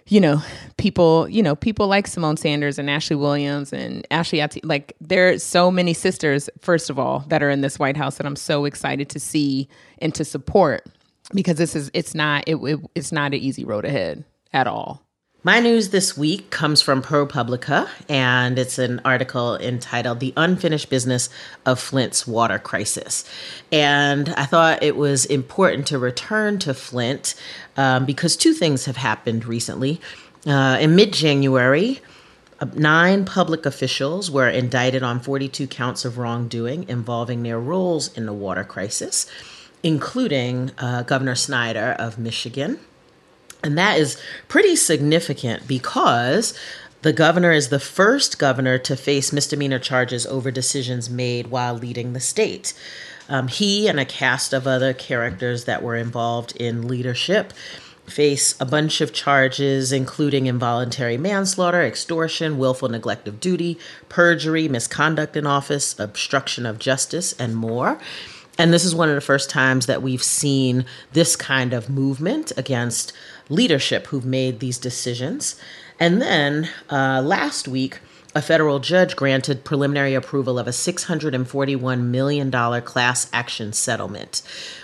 you 0.08 0.20
know, 0.20 0.42
people, 0.78 1.28
you 1.28 1.42
know, 1.42 1.54
people 1.54 1.86
like 1.86 2.06
Symone 2.06 2.38
Sanders 2.38 2.78
and 2.78 2.88
Ashley 2.88 3.16
Williams 3.16 3.72
and 3.72 4.06
Ashley 4.10 4.40
Etienne, 4.40 4.66
like 4.66 4.96
there 5.00 5.28
are 5.28 5.38
so 5.38 5.70
many 5.70 5.92
sisters, 5.92 6.48
first 6.60 6.88
of 6.88 6.98
all, 6.98 7.20
that 7.28 7.42
are 7.42 7.50
in 7.50 7.60
this 7.60 7.78
White 7.78 7.96
House 7.96 8.16
that 8.16 8.26
I'm 8.26 8.36
so 8.36 8.64
excited 8.64 9.10
to 9.10 9.20
see 9.20 9.68
and 9.98 10.14
to 10.14 10.24
support 10.24 10.86
because 11.32 11.56
this 11.56 11.74
is 11.76 11.90
it's 11.94 12.14
not 12.14 12.44
it, 12.46 12.56
it, 12.56 12.80
it's 12.94 13.12
not 13.12 13.34
an 13.34 13.40
easy 13.40 13.64
road 13.64 13.84
ahead 13.84 14.24
at 14.52 14.66
all. 14.66 15.02
My 15.44 15.60
news 15.60 15.90
this 15.90 16.16
week 16.16 16.50
comes 16.50 16.82
from 16.82 17.00
ProPublica, 17.00 17.88
and 18.08 18.58
it's 18.58 18.76
an 18.76 19.00
article 19.04 19.56
entitled 19.56 20.18
The 20.18 20.34
Unfinished 20.36 20.90
Business 20.90 21.30
of 21.64 21.78
Flint's 21.78 22.26
Water 22.26 22.58
Crisis. 22.58 23.24
And 23.70 24.30
I 24.30 24.46
thought 24.46 24.82
it 24.82 24.96
was 24.96 25.24
important 25.26 25.86
to 25.86 25.98
return 25.98 26.58
to 26.58 26.74
Flint 26.74 27.36
um, 27.76 28.04
because 28.04 28.36
two 28.36 28.52
things 28.52 28.86
have 28.86 28.96
happened 28.96 29.44
recently. 29.44 30.00
Uh, 30.44 30.76
in 30.80 30.96
mid 30.96 31.12
January, 31.12 32.00
uh, 32.60 32.66
nine 32.74 33.24
public 33.24 33.64
officials 33.64 34.32
were 34.32 34.48
indicted 34.48 35.04
on 35.04 35.20
42 35.20 35.68
counts 35.68 36.04
of 36.04 36.18
wrongdoing 36.18 36.88
involving 36.88 37.44
their 37.44 37.60
roles 37.60 38.12
in 38.18 38.26
the 38.26 38.32
water 38.32 38.64
crisis 38.64 39.30
including 39.82 40.70
uh, 40.78 41.02
Governor 41.02 41.34
Snyder 41.34 41.96
of 41.98 42.18
Michigan. 42.18 42.78
And 43.62 43.76
that 43.76 43.98
is 43.98 44.20
pretty 44.46 44.76
significant 44.76 45.66
because 45.66 46.58
the 47.02 47.12
governor 47.12 47.52
is 47.52 47.68
the 47.68 47.80
first 47.80 48.38
governor 48.38 48.78
to 48.78 48.96
face 48.96 49.32
misdemeanor 49.32 49.78
charges 49.78 50.26
over 50.26 50.50
decisions 50.50 51.08
made 51.08 51.48
while 51.48 51.74
leading 51.74 52.12
the 52.12 52.20
state. 52.20 52.74
Um, 53.28 53.48
he 53.48 53.88
and 53.88 54.00
a 54.00 54.04
cast 54.04 54.52
of 54.52 54.66
other 54.66 54.92
characters 54.92 55.64
that 55.64 55.82
were 55.82 55.96
involved 55.96 56.56
in 56.56 56.88
leadership 56.88 57.52
face 58.06 58.58
a 58.58 58.64
bunch 58.64 59.00
of 59.00 59.12
charges, 59.12 59.92
including 59.92 60.46
involuntary 60.46 61.18
manslaughter, 61.18 61.82
extortion, 61.82 62.58
willful 62.58 62.88
neglect 62.88 63.28
of 63.28 63.38
duty, 63.38 63.78
perjury, 64.08 64.66
misconduct 64.66 65.36
in 65.36 65.46
office, 65.46 65.98
obstruction 65.98 66.64
of 66.64 66.78
justice, 66.78 67.34
and 67.38 67.54
more. 67.54 68.00
And 68.58 68.72
this 68.72 68.84
is 68.84 68.94
one 68.94 69.08
of 69.08 69.14
the 69.14 69.20
first 69.20 69.48
times 69.48 69.86
that 69.86 70.02
we've 70.02 70.22
seen 70.22 70.84
this 71.12 71.36
kind 71.36 71.72
of 71.72 71.88
movement 71.88 72.52
against 72.56 73.12
leadership 73.48 74.08
who've 74.08 74.26
made 74.26 74.58
these 74.58 74.78
decisions. 74.78 75.58
And 76.00 76.20
then 76.20 76.68
uh, 76.90 77.22
last 77.22 77.68
week, 77.68 78.00
a 78.34 78.42
federal 78.42 78.78
judge 78.78 79.16
granted 79.16 79.64
preliminary 79.64 80.14
approval 80.14 80.58
of 80.58 80.66
a 80.66 80.70
$641 80.70 82.00
million 82.02 82.50
class 82.82 83.30
action 83.32 83.72
settlement, 83.72 84.42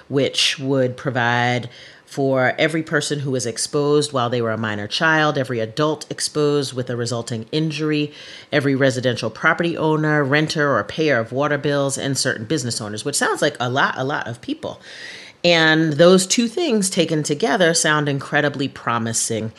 which 0.08 0.58
would 0.58 0.96
provide 0.96 1.68
for 2.14 2.54
every 2.60 2.84
person 2.84 3.18
who 3.18 3.32
was 3.32 3.44
exposed 3.44 4.12
while 4.12 4.30
they 4.30 4.40
were 4.40 4.52
a 4.52 4.56
minor 4.56 4.86
child, 4.86 5.36
every 5.36 5.58
adult 5.58 6.08
exposed 6.08 6.72
with 6.72 6.88
a 6.88 6.94
resulting 6.94 7.44
injury, 7.50 8.12
every 8.52 8.76
residential 8.76 9.28
property 9.30 9.76
owner, 9.76 10.22
renter, 10.22 10.76
or 10.76 10.84
payer 10.84 11.18
of 11.18 11.32
water 11.32 11.58
bills, 11.58 11.98
and 11.98 12.16
certain 12.16 12.44
business 12.44 12.80
owners, 12.80 13.04
which 13.04 13.16
sounds 13.16 13.42
like 13.42 13.56
a 13.58 13.68
lot, 13.68 13.98
a 13.98 14.04
lot 14.04 14.28
of 14.28 14.40
people. 14.40 14.80
And 15.42 15.94
those 15.94 16.24
two 16.24 16.46
things 16.46 16.88
taken 16.88 17.24
together 17.24 17.74
sound 17.74 18.08
incredibly 18.08 18.68
promising. 18.68 19.50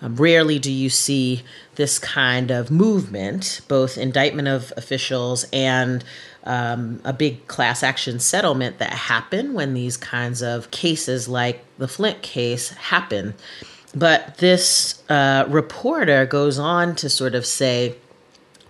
Um, 0.00 0.16
rarely 0.16 0.58
do 0.58 0.70
you 0.72 0.90
see 0.90 1.42
this 1.76 1.98
kind 1.98 2.50
of 2.50 2.70
movement, 2.70 3.60
both 3.68 3.98
indictment 3.98 4.48
of 4.48 4.72
officials 4.76 5.46
and 5.52 6.04
um, 6.44 7.00
a 7.04 7.12
big 7.12 7.46
class 7.46 7.82
action 7.82 8.20
settlement 8.20 8.78
that 8.78 8.92
happen 8.92 9.54
when 9.54 9.74
these 9.74 9.96
kinds 9.96 10.42
of 10.42 10.70
cases, 10.70 11.28
like 11.28 11.64
the 11.78 11.88
Flint 11.88 12.22
case, 12.22 12.70
happen. 12.70 13.34
But 13.94 14.38
this 14.38 15.02
uh, 15.08 15.46
reporter 15.48 16.26
goes 16.26 16.58
on 16.58 16.96
to 16.96 17.08
sort 17.08 17.34
of 17.34 17.46
say, 17.46 17.96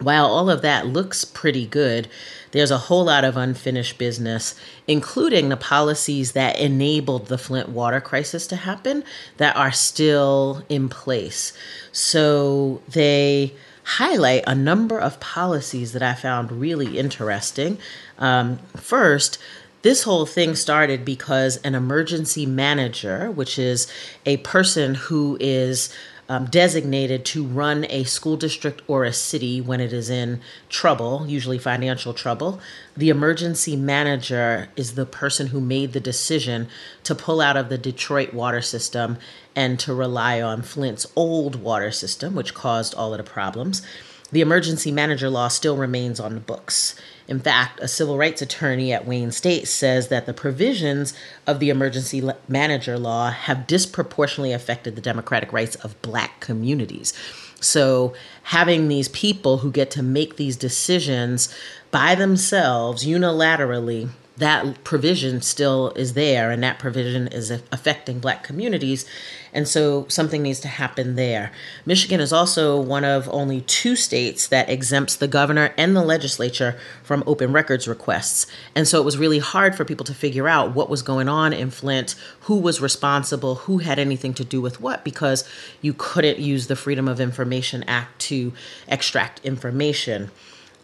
while 0.00 0.26
all 0.26 0.50
of 0.50 0.62
that 0.62 0.86
looks 0.86 1.24
pretty 1.24 1.66
good, 1.66 2.08
there's 2.50 2.70
a 2.70 2.78
whole 2.78 3.04
lot 3.04 3.24
of 3.24 3.36
unfinished 3.36 3.98
business, 3.98 4.54
including 4.86 5.48
the 5.48 5.56
policies 5.56 6.32
that 6.32 6.58
enabled 6.58 7.26
the 7.26 7.38
Flint 7.38 7.68
water 7.68 8.00
crisis 8.00 8.46
to 8.48 8.56
happen 8.56 9.02
that 9.38 9.56
are 9.56 9.72
still 9.72 10.64
in 10.68 10.88
place. 10.88 11.52
So 11.90 12.80
they 12.88 13.54
highlight 13.84 14.44
a 14.46 14.54
number 14.54 14.98
of 14.98 15.20
policies 15.20 15.92
that 15.92 16.02
I 16.02 16.14
found 16.14 16.52
really 16.52 16.98
interesting. 16.98 17.78
Um, 18.18 18.58
first, 18.76 19.38
this 19.82 20.04
whole 20.04 20.24
thing 20.24 20.54
started 20.54 21.04
because 21.04 21.58
an 21.58 21.74
emergency 21.74 22.46
manager, 22.46 23.30
which 23.30 23.58
is 23.58 23.86
a 24.24 24.38
person 24.38 24.94
who 24.94 25.36
is 25.40 25.94
um, 26.28 26.46
designated 26.46 27.24
to 27.26 27.44
run 27.44 27.86
a 27.88 28.04
school 28.04 28.36
district 28.36 28.82
or 28.88 29.04
a 29.04 29.12
city 29.12 29.60
when 29.60 29.80
it 29.80 29.92
is 29.92 30.08
in 30.08 30.40
trouble, 30.68 31.26
usually 31.26 31.58
financial 31.58 32.14
trouble. 32.14 32.60
The 32.96 33.10
emergency 33.10 33.76
manager 33.76 34.68
is 34.76 34.94
the 34.94 35.06
person 35.06 35.48
who 35.48 35.60
made 35.60 35.92
the 35.92 36.00
decision 36.00 36.68
to 37.04 37.14
pull 37.14 37.40
out 37.40 37.56
of 37.56 37.68
the 37.68 37.78
Detroit 37.78 38.32
water 38.32 38.62
system 38.62 39.18
and 39.54 39.78
to 39.80 39.94
rely 39.94 40.40
on 40.40 40.62
Flint's 40.62 41.06
old 41.14 41.56
water 41.56 41.90
system, 41.90 42.34
which 42.34 42.54
caused 42.54 42.94
all 42.94 43.12
of 43.12 43.18
the 43.18 43.24
problems. 43.24 43.82
The 44.32 44.40
emergency 44.40 44.90
manager 44.90 45.30
law 45.30 45.48
still 45.48 45.76
remains 45.76 46.18
on 46.18 46.34
the 46.34 46.40
books. 46.40 46.96
In 47.26 47.40
fact, 47.40 47.80
a 47.80 47.88
civil 47.88 48.18
rights 48.18 48.42
attorney 48.42 48.92
at 48.92 49.06
Wayne 49.06 49.32
State 49.32 49.66
says 49.66 50.08
that 50.08 50.26
the 50.26 50.34
provisions 50.34 51.14
of 51.46 51.58
the 51.58 51.70
emergency 51.70 52.22
manager 52.48 52.98
law 52.98 53.30
have 53.30 53.66
disproportionately 53.66 54.52
affected 54.52 54.94
the 54.94 55.00
democratic 55.00 55.52
rights 55.52 55.76
of 55.76 56.00
black 56.02 56.40
communities. 56.40 57.14
So, 57.60 58.12
having 58.42 58.88
these 58.88 59.08
people 59.08 59.58
who 59.58 59.70
get 59.70 59.90
to 59.92 60.02
make 60.02 60.36
these 60.36 60.56
decisions 60.56 61.54
by 61.90 62.14
themselves 62.14 63.06
unilaterally 63.06 64.10
that 64.36 64.82
provision 64.82 65.40
still 65.40 65.92
is 65.94 66.14
there 66.14 66.50
and 66.50 66.62
that 66.62 66.78
provision 66.78 67.28
is 67.28 67.50
affecting 67.50 68.18
black 68.18 68.42
communities. 68.42 69.06
And 69.52 69.68
so 69.68 70.06
something 70.08 70.42
needs 70.42 70.58
to 70.60 70.68
happen 70.68 71.14
there. 71.14 71.52
Michigan 71.86 72.20
is 72.20 72.32
also 72.32 72.80
one 72.80 73.04
of 73.04 73.28
only 73.28 73.60
two 73.60 73.94
states 73.94 74.48
that 74.48 74.68
exempts 74.68 75.14
the 75.14 75.28
governor 75.28 75.72
and 75.78 75.94
the 75.94 76.02
legislature 76.02 76.76
from 77.04 77.22
open 77.26 77.52
records 77.52 77.86
requests. 77.86 78.48
And 78.74 78.88
so 78.88 79.00
it 79.00 79.04
was 79.04 79.16
really 79.16 79.38
hard 79.38 79.76
for 79.76 79.84
people 79.84 80.04
to 80.06 80.14
figure 80.14 80.48
out 80.48 80.74
what 80.74 80.90
was 80.90 81.02
going 81.02 81.28
on 81.28 81.52
in 81.52 81.70
flint 81.70 82.16
who 82.40 82.56
was 82.56 82.80
responsible 82.80 83.54
who 83.54 83.78
had 83.78 84.00
anything 84.00 84.34
to 84.34 84.44
do 84.44 84.60
with 84.60 84.80
what 84.80 85.04
because 85.04 85.48
you 85.80 85.94
couldn't 85.96 86.40
use 86.40 86.66
the 86.66 86.76
freedom 86.76 87.06
of 87.06 87.20
information 87.20 87.84
act 87.84 88.18
to 88.18 88.52
extract 88.88 89.40
information 89.44 90.30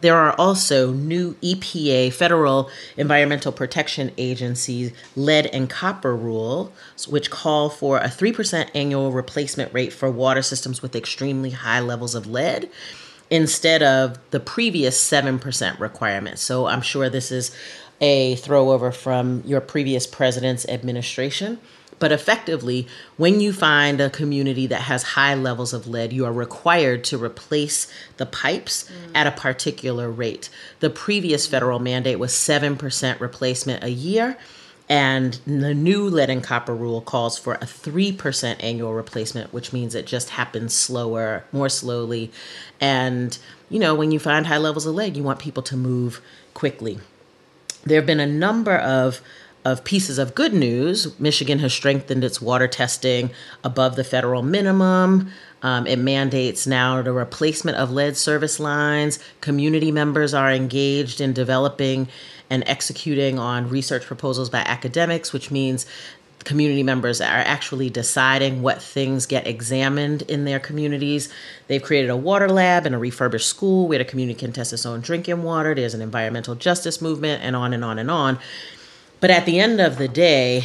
there 0.00 0.16
are 0.16 0.32
also 0.32 0.92
new 0.92 1.34
EPA, 1.34 2.12
Federal 2.12 2.70
Environmental 2.96 3.52
Protection 3.52 4.12
Agency, 4.16 4.92
lead 5.14 5.46
and 5.46 5.68
copper 5.68 6.16
rules, 6.16 6.70
which 7.08 7.30
call 7.30 7.68
for 7.68 7.98
a 7.98 8.08
3% 8.08 8.70
annual 8.74 9.12
replacement 9.12 9.72
rate 9.74 9.92
for 9.92 10.10
water 10.10 10.42
systems 10.42 10.82
with 10.82 10.96
extremely 10.96 11.50
high 11.50 11.80
levels 11.80 12.14
of 12.14 12.26
lead 12.26 12.70
instead 13.30 13.82
of 13.82 14.18
the 14.30 14.40
previous 14.40 15.02
7% 15.02 15.78
requirement. 15.78 16.38
So 16.38 16.66
I'm 16.66 16.82
sure 16.82 17.08
this 17.08 17.30
is 17.30 17.54
a 18.00 18.36
throwover 18.36 18.94
from 18.94 19.42
your 19.44 19.60
previous 19.60 20.06
president's 20.06 20.66
administration. 20.66 21.58
But 22.00 22.12
effectively, 22.12 22.88
when 23.18 23.40
you 23.40 23.52
find 23.52 24.00
a 24.00 24.10
community 24.10 24.66
that 24.66 24.80
has 24.82 25.02
high 25.02 25.34
levels 25.34 25.72
of 25.72 25.86
lead, 25.86 26.12
you 26.12 26.24
are 26.24 26.32
required 26.32 27.04
to 27.04 27.22
replace 27.22 27.92
the 28.16 28.26
pipes 28.26 28.90
mm. 28.90 29.12
at 29.14 29.26
a 29.26 29.30
particular 29.30 30.10
rate. 30.10 30.48
The 30.80 30.90
previous 30.90 31.46
federal 31.46 31.78
mandate 31.78 32.18
was 32.18 32.32
7% 32.32 33.20
replacement 33.20 33.84
a 33.84 33.90
year. 33.90 34.36
And 34.88 35.34
the 35.46 35.72
new 35.72 36.08
lead 36.08 36.30
and 36.30 36.42
copper 36.42 36.74
rule 36.74 37.00
calls 37.00 37.38
for 37.38 37.54
a 37.54 37.58
3% 37.58 38.56
annual 38.58 38.92
replacement, 38.92 39.52
which 39.52 39.72
means 39.72 39.94
it 39.94 40.04
just 40.04 40.30
happens 40.30 40.74
slower, 40.74 41.44
more 41.52 41.68
slowly. 41.68 42.32
And, 42.80 43.38
you 43.68 43.78
know, 43.78 43.94
when 43.94 44.10
you 44.10 44.18
find 44.18 44.48
high 44.48 44.58
levels 44.58 44.86
of 44.86 44.96
lead, 44.96 45.16
you 45.16 45.22
want 45.22 45.38
people 45.38 45.62
to 45.64 45.76
move 45.76 46.20
quickly. 46.54 46.98
There 47.84 47.96
have 48.00 48.06
been 48.06 48.20
a 48.20 48.26
number 48.26 48.76
of 48.76 49.20
of 49.64 49.84
pieces 49.84 50.18
of 50.18 50.34
good 50.34 50.54
news, 50.54 51.18
Michigan 51.20 51.58
has 51.58 51.72
strengthened 51.72 52.24
its 52.24 52.40
water 52.40 52.66
testing 52.66 53.30
above 53.62 53.96
the 53.96 54.04
federal 54.04 54.42
minimum. 54.42 55.30
Um, 55.62 55.86
it 55.86 55.98
mandates 55.98 56.66
now 56.66 57.02
the 57.02 57.12
replacement 57.12 57.76
of 57.76 57.90
lead 57.90 58.16
service 58.16 58.58
lines. 58.58 59.18
Community 59.42 59.92
members 59.92 60.32
are 60.32 60.50
engaged 60.50 61.20
in 61.20 61.34
developing 61.34 62.08
and 62.48 62.64
executing 62.66 63.38
on 63.38 63.68
research 63.68 64.04
proposals 64.06 64.48
by 64.48 64.60
academics, 64.60 65.32
which 65.32 65.50
means 65.50 65.84
community 66.44 66.82
members 66.82 67.20
are 67.20 67.26
actually 67.26 67.90
deciding 67.90 68.62
what 68.62 68.82
things 68.82 69.26
get 69.26 69.46
examined 69.46 70.22
in 70.22 70.46
their 70.46 70.58
communities. 70.58 71.28
They've 71.68 71.82
created 71.82 72.08
a 72.10 72.16
water 72.16 72.48
lab 72.48 72.86
and 72.86 72.94
a 72.94 72.98
refurbished 72.98 73.46
school 73.46 73.86
where 73.86 73.98
the 73.98 74.06
community 74.06 74.38
can 74.38 74.52
test 74.52 74.72
its 74.72 74.86
own 74.86 75.00
drinking 75.00 75.42
water. 75.42 75.74
There's 75.74 75.92
an 75.92 76.00
environmental 76.00 76.54
justice 76.54 77.02
movement, 77.02 77.42
and 77.42 77.54
on 77.54 77.74
and 77.74 77.84
on 77.84 77.98
and 77.98 78.10
on. 78.10 78.38
But 79.20 79.30
at 79.30 79.46
the 79.46 79.60
end 79.60 79.80
of 79.80 79.98
the 79.98 80.08
day, 80.08 80.64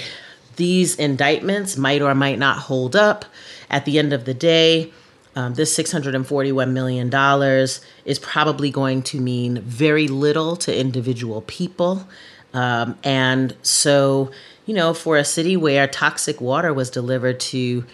these 0.55 0.95
indictments 0.95 1.77
might 1.77 2.01
or 2.01 2.15
might 2.15 2.39
not 2.39 2.57
hold 2.57 2.95
up. 2.95 3.25
At 3.69 3.85
the 3.85 3.99
end 3.99 4.13
of 4.13 4.25
the 4.25 4.33
day, 4.33 4.91
um, 5.35 5.55
this 5.55 5.77
$641 5.77 6.71
million 6.71 7.09
is 8.05 8.19
probably 8.19 8.71
going 8.71 9.01
to 9.03 9.19
mean 9.19 9.61
very 9.61 10.07
little 10.07 10.55
to 10.57 10.77
individual 10.77 11.41
people. 11.41 12.07
Um, 12.53 12.97
and 13.03 13.55
so, 13.61 14.31
you 14.65 14.73
know, 14.73 14.93
for 14.93 15.17
a 15.17 15.25
city 15.25 15.57
where 15.57 15.87
toxic 15.87 16.39
water 16.39 16.73
was 16.73 16.89
delivered 16.89 17.41
to 17.41 17.85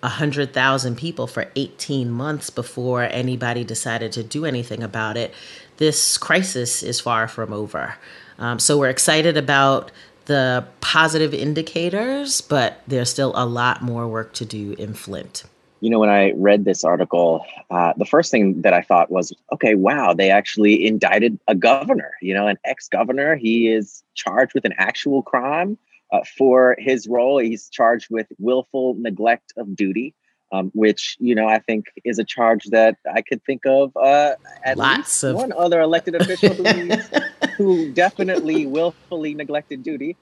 100,000 0.00 0.96
people 0.96 1.28
for 1.28 1.48
18 1.54 2.10
months 2.10 2.50
before 2.50 3.04
anybody 3.04 3.62
decided 3.62 4.10
to 4.12 4.24
do 4.24 4.44
anything 4.44 4.82
about 4.82 5.16
it, 5.16 5.32
this 5.76 6.18
crisis 6.18 6.82
is 6.82 6.98
far 6.98 7.28
from 7.28 7.52
over. 7.52 7.94
Um, 8.38 8.58
so 8.58 8.78
we're 8.78 8.90
excited 8.90 9.36
about 9.36 9.90
the 10.26 10.64
positive 10.80 11.34
indicators, 11.34 12.40
but 12.40 12.80
there's 12.86 13.10
still 13.10 13.32
a 13.34 13.46
lot 13.46 13.82
more 13.82 14.06
work 14.06 14.32
to 14.34 14.44
do 14.44 14.72
in 14.78 14.94
Flint. 14.94 15.44
You 15.80 15.90
know, 15.90 15.98
when 15.98 16.10
I 16.10 16.32
read 16.36 16.64
this 16.64 16.84
article, 16.84 17.44
uh, 17.70 17.92
the 17.96 18.04
first 18.04 18.30
thing 18.30 18.62
that 18.62 18.72
I 18.72 18.82
thought 18.82 19.10
was, 19.10 19.32
okay, 19.52 19.74
wow, 19.74 20.14
they 20.14 20.30
actually 20.30 20.86
indicted 20.86 21.40
a 21.48 21.56
governor, 21.56 22.12
you 22.22 22.34
know, 22.34 22.46
an 22.46 22.56
ex 22.64 22.88
governor. 22.88 23.34
He 23.34 23.68
is 23.68 24.04
charged 24.14 24.54
with 24.54 24.64
an 24.64 24.74
actual 24.78 25.22
crime. 25.22 25.76
Uh, 26.12 26.20
for 26.36 26.76
his 26.78 27.08
role, 27.08 27.38
he's 27.38 27.68
charged 27.70 28.08
with 28.10 28.26
willful 28.38 28.94
neglect 28.98 29.54
of 29.56 29.74
duty 29.74 30.14
um, 30.52 30.70
which 30.74 31.16
you 31.18 31.34
know 31.34 31.48
I 31.48 31.58
think 31.58 31.86
is 32.04 32.18
a 32.18 32.24
charge 32.24 32.64
that 32.66 32.96
I 33.12 33.22
could 33.22 33.42
think 33.44 33.62
of 33.66 33.96
uh, 33.96 34.34
at 34.64 34.76
Lots 34.76 34.98
least 34.98 35.24
of... 35.24 35.36
one 35.36 35.52
other 35.52 35.80
elected 35.80 36.14
official 36.14 36.54
who, 36.54 36.90
who 37.56 37.92
definitely 37.92 38.66
willfully 38.66 39.34
neglected 39.34 39.82
duty. 39.82 40.16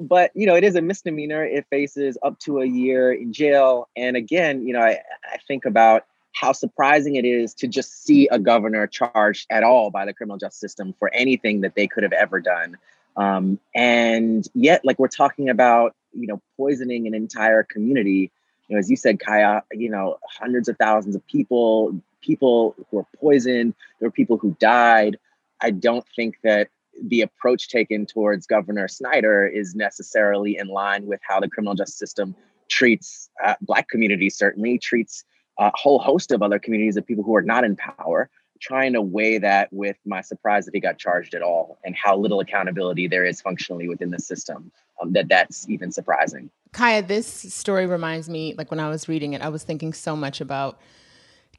But 0.00 0.30
you 0.34 0.46
know, 0.46 0.56
it 0.56 0.64
is 0.64 0.74
a 0.74 0.82
misdemeanor. 0.82 1.44
It 1.44 1.66
faces 1.68 2.16
up 2.22 2.38
to 2.40 2.60
a 2.60 2.66
year 2.66 3.12
in 3.12 3.32
jail. 3.32 3.88
And 3.94 4.16
again, 4.16 4.66
you 4.66 4.72
know, 4.72 4.80
I, 4.80 5.00
I 5.30 5.36
think 5.46 5.66
about 5.66 6.06
how 6.32 6.52
surprising 6.52 7.16
it 7.16 7.24
is 7.24 7.54
to 7.54 7.68
just 7.68 8.04
see 8.04 8.26
a 8.28 8.38
governor 8.38 8.86
charged 8.86 9.46
at 9.50 9.62
all 9.62 9.90
by 9.90 10.04
the 10.04 10.12
criminal 10.12 10.38
justice 10.38 10.58
system 10.58 10.94
for 10.98 11.12
anything 11.14 11.60
that 11.60 11.74
they 11.74 11.86
could 11.86 12.02
have 12.02 12.12
ever 12.12 12.40
done. 12.40 12.76
Um, 13.16 13.60
and 13.74 14.48
yet, 14.54 14.84
like 14.84 14.98
we're 14.98 15.08
talking 15.08 15.48
about, 15.48 15.94
you 16.12 16.26
know, 16.26 16.40
poisoning 16.56 17.06
an 17.06 17.14
entire 17.14 17.62
community 17.62 18.32
you 18.68 18.76
know, 18.76 18.78
as 18.78 18.90
you 18.90 18.96
said, 18.96 19.20
Kaya, 19.20 19.62
you 19.72 19.90
know, 19.90 20.18
hundreds 20.28 20.68
of 20.68 20.76
thousands 20.78 21.14
of 21.14 21.26
people, 21.26 21.98
people 22.20 22.74
who 22.90 22.98
were 22.98 23.06
poisoned, 23.20 23.74
there 23.98 24.08
were 24.08 24.12
people 24.12 24.38
who 24.38 24.56
died. 24.58 25.18
I 25.60 25.70
don't 25.70 26.06
think 26.16 26.38
that 26.42 26.68
the 27.02 27.22
approach 27.22 27.68
taken 27.68 28.06
towards 28.06 28.46
Governor 28.46 28.88
Snyder 28.88 29.46
is 29.46 29.74
necessarily 29.74 30.56
in 30.56 30.68
line 30.68 31.06
with 31.06 31.20
how 31.26 31.40
the 31.40 31.48
criminal 31.48 31.74
justice 31.74 31.98
system 31.98 32.34
treats 32.68 33.28
uh, 33.44 33.54
Black 33.60 33.88
communities, 33.88 34.36
certainly, 34.36 34.78
treats 34.78 35.24
a 35.58 35.70
whole 35.74 35.98
host 35.98 36.32
of 36.32 36.42
other 36.42 36.58
communities 36.58 36.96
of 36.96 37.06
people 37.06 37.24
who 37.24 37.36
are 37.36 37.42
not 37.42 37.64
in 37.64 37.76
power, 37.76 38.30
trying 38.60 38.92
to 38.94 39.02
weigh 39.02 39.38
that 39.38 39.72
with 39.72 39.96
my 40.06 40.20
surprise 40.20 40.64
that 40.64 40.74
he 40.74 40.80
got 40.80 40.98
charged 40.98 41.34
at 41.34 41.42
all 41.42 41.78
and 41.84 41.94
how 41.96 42.16
little 42.16 42.40
accountability 42.40 43.06
there 43.06 43.24
is 43.24 43.40
functionally 43.40 43.88
within 43.88 44.10
the 44.10 44.18
system, 44.18 44.72
um, 45.00 45.12
that 45.12 45.28
that's 45.28 45.68
even 45.68 45.92
surprising. 45.92 46.50
Kaya, 46.74 47.02
this 47.02 47.26
story 47.26 47.86
reminds 47.86 48.28
me, 48.28 48.54
like 48.58 48.70
when 48.72 48.80
I 48.80 48.88
was 48.88 49.08
reading 49.08 49.32
it, 49.32 49.40
I 49.40 49.48
was 49.48 49.62
thinking 49.62 49.92
so 49.92 50.16
much 50.16 50.40
about 50.40 50.80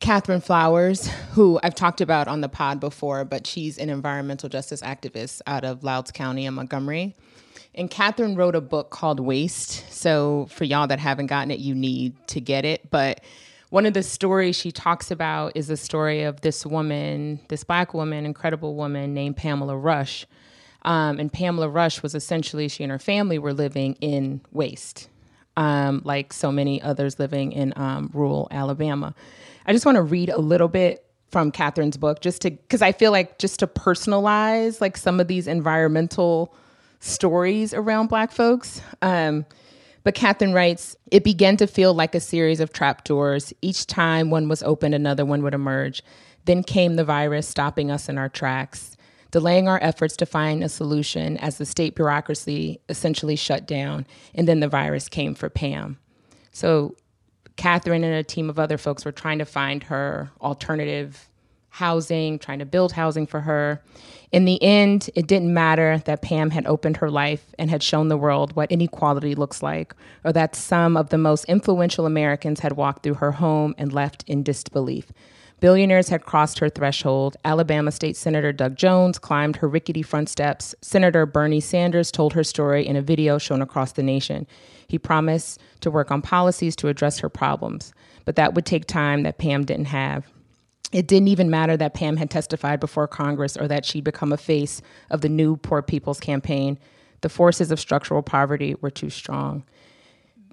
Catherine 0.01 0.41
Flowers, 0.41 1.07
who 1.31 1.57
I've 1.63 1.73
talked 1.73 2.01
about 2.01 2.27
on 2.27 2.41
the 2.41 2.49
pod 2.49 2.81
before, 2.81 3.23
but 3.23 3.47
she's 3.47 3.77
an 3.77 3.89
environmental 3.89 4.49
justice 4.49 4.81
activist 4.81 5.41
out 5.47 5.63
of 5.63 5.85
Lowndes 5.85 6.11
County 6.11 6.45
in 6.45 6.53
Montgomery. 6.53 7.15
And 7.73 7.89
Catherine 7.89 8.35
wrote 8.35 8.55
a 8.55 8.61
book 8.61 8.89
called 8.89 9.21
Waste. 9.21 9.89
So 9.89 10.47
for 10.51 10.65
y'all 10.65 10.87
that 10.87 10.99
haven't 10.99 11.27
gotten 11.27 11.49
it, 11.49 11.59
you 11.59 11.73
need 11.73 12.13
to 12.27 12.41
get 12.41 12.65
it. 12.65 12.91
But 12.91 13.21
one 13.69 13.85
of 13.85 13.93
the 13.93 14.03
stories 14.03 14.57
she 14.57 14.71
talks 14.73 15.11
about 15.11 15.53
is 15.55 15.67
the 15.67 15.77
story 15.77 16.23
of 16.23 16.41
this 16.41 16.65
woman, 16.65 17.39
this 17.47 17.63
black 17.63 17.93
woman, 17.93 18.25
incredible 18.25 18.75
woman 18.75 19.13
named 19.13 19.37
Pamela 19.37 19.77
Rush. 19.77 20.25
Um, 20.85 21.19
and 21.19 21.33
Pamela 21.33 21.67
Rush 21.67 22.01
was 22.03 22.15
essentially, 22.15 22.69
she 22.69 22.83
and 22.83 22.91
her 22.91 22.99
family 22.99 23.39
were 23.39 23.53
living 23.53 23.97
in 24.01 24.39
waste, 24.51 25.09
um, 25.57 26.01
like 26.05 26.31
so 26.31 26.51
many 26.51 26.81
others 26.81 27.19
living 27.19 27.51
in 27.51 27.73
um, 27.75 28.11
rural 28.13 28.47
Alabama. 28.51 29.15
I 29.65 29.73
just 29.73 29.85
want 29.85 29.95
to 29.95 30.03
read 30.03 30.29
a 30.29 30.39
little 30.39 30.67
bit 30.67 31.03
from 31.31 31.51
Catherine's 31.51 31.97
book, 31.97 32.21
just 32.21 32.43
to, 32.43 32.51
because 32.51 32.83
I 32.83 32.91
feel 32.91 33.11
like 33.11 33.39
just 33.39 33.59
to 33.59 33.67
personalize 33.67 34.79
like 34.79 34.95
some 34.95 35.19
of 35.19 35.27
these 35.27 35.47
environmental 35.47 36.55
stories 36.99 37.73
around 37.73 38.07
Black 38.07 38.31
folks. 38.31 38.79
Um, 39.01 39.45
but 40.03 40.13
Catherine 40.13 40.53
writes, 40.53 40.95
it 41.09 41.23
began 41.23 41.57
to 41.57 41.65
feel 41.65 41.95
like 41.95 42.13
a 42.13 42.19
series 42.19 42.59
of 42.59 42.71
trapdoors. 42.71 43.53
Each 43.63 43.87
time 43.87 44.29
one 44.29 44.47
was 44.47 44.61
opened, 44.61 44.93
another 44.93 45.25
one 45.25 45.41
would 45.41 45.55
emerge. 45.55 46.03
Then 46.45 46.61
came 46.63 46.95
the 46.95 47.03
virus, 47.03 47.47
stopping 47.47 47.89
us 47.89 48.07
in 48.07 48.19
our 48.19 48.29
tracks, 48.29 48.94
delaying 49.35 49.67
our 49.67 49.79
efforts 49.83 50.15
to 50.15 50.25
find 50.25 50.63
a 50.63 50.69
solution 50.69 51.35
as 51.39 51.57
the 51.57 51.65
state 51.65 51.93
bureaucracy 51.93 52.79
essentially 52.87 53.35
shut 53.35 53.67
down. 53.67 54.07
And 54.33 54.47
then 54.47 54.61
the 54.61 54.69
virus 54.69 55.09
came 55.09 55.35
for 55.35 55.49
Pam. 55.49 55.97
So 56.53 56.95
Catherine 57.57 58.05
and 58.05 58.13
a 58.13 58.23
team 58.23 58.49
of 58.49 58.57
other 58.57 58.77
folks 58.77 59.03
were 59.03 59.11
trying 59.11 59.39
to 59.39 59.45
find 59.45 59.83
her 59.83 60.31
alternative 60.39 61.27
housing, 61.67 62.39
trying 62.39 62.59
to 62.59 62.65
build 62.65 62.93
housing 62.93 63.27
for 63.27 63.41
her. 63.41 63.83
In 64.31 64.45
the 64.45 64.63
end, 64.63 65.09
it 65.15 65.27
didn't 65.27 65.53
matter 65.53 66.01
that 66.05 66.21
Pam 66.21 66.51
had 66.51 66.65
opened 66.65 66.95
her 66.95 67.11
life 67.11 67.53
and 67.59 67.69
had 67.69 67.83
shown 67.83 68.07
the 68.07 68.15
world 68.15 68.55
what 68.55 68.71
inequality 68.71 69.35
looks 69.35 69.61
like, 69.61 69.93
or 70.23 70.31
that 70.31 70.55
some 70.55 70.95
of 70.95 71.09
the 71.09 71.17
most 71.17 71.43
influential 71.49 72.05
Americans 72.05 72.61
had 72.61 72.77
walked 72.77 73.03
through 73.03 73.15
her 73.15 73.33
home 73.33 73.75
and 73.77 73.91
left 73.91 74.23
in 74.27 74.43
disbelief. 74.43 75.11
Billionaires 75.59 76.09
had 76.09 76.25
crossed 76.25 76.59
her 76.59 76.69
threshold. 76.69 77.37
Alabama 77.45 77.91
State 77.91 78.17
Senator 78.17 78.51
Doug 78.51 78.75
Jones 78.75 79.17
climbed 79.17 79.55
her 79.57 79.67
rickety 79.67 80.01
front 80.01 80.29
steps. 80.29 80.75
Senator 80.81 81.25
Bernie 81.25 81.61
Sanders 81.61 82.11
told 82.11 82.33
her 82.33 82.43
story 82.43 82.85
in 82.85 82.95
a 82.95 83.01
video 83.01 83.37
shown 83.37 83.61
across 83.61 83.93
the 83.93 84.03
nation. 84.03 84.45
He 84.87 84.99
promised 84.99 85.59
to 85.81 85.89
work 85.89 86.11
on 86.11 86.21
policies 86.21 86.75
to 86.77 86.89
address 86.89 87.19
her 87.19 87.29
problems, 87.29 87.93
but 88.25 88.35
that 88.35 88.53
would 88.53 88.65
take 88.65 88.85
time 88.85 89.23
that 89.23 89.37
Pam 89.37 89.63
didn't 89.63 89.85
have. 89.85 90.27
It 90.91 91.07
didn't 91.07 91.29
even 91.29 91.49
matter 91.49 91.75
that 91.77 91.93
Pam 91.93 92.17
had 92.17 92.29
testified 92.29 92.79
before 92.79 93.07
Congress 93.07 93.57
or 93.57 93.67
that 93.67 93.85
she'd 93.85 94.03
become 94.03 94.31
a 94.31 94.37
face 94.37 94.81
of 95.09 95.21
the 95.21 95.29
new 95.29 95.57
Poor 95.57 95.81
People's 95.81 96.19
Campaign. 96.19 96.77
The 97.21 97.29
forces 97.29 97.71
of 97.71 97.79
structural 97.79 98.21
poverty 98.21 98.75
were 98.81 98.91
too 98.91 99.09
strong. 99.09 99.63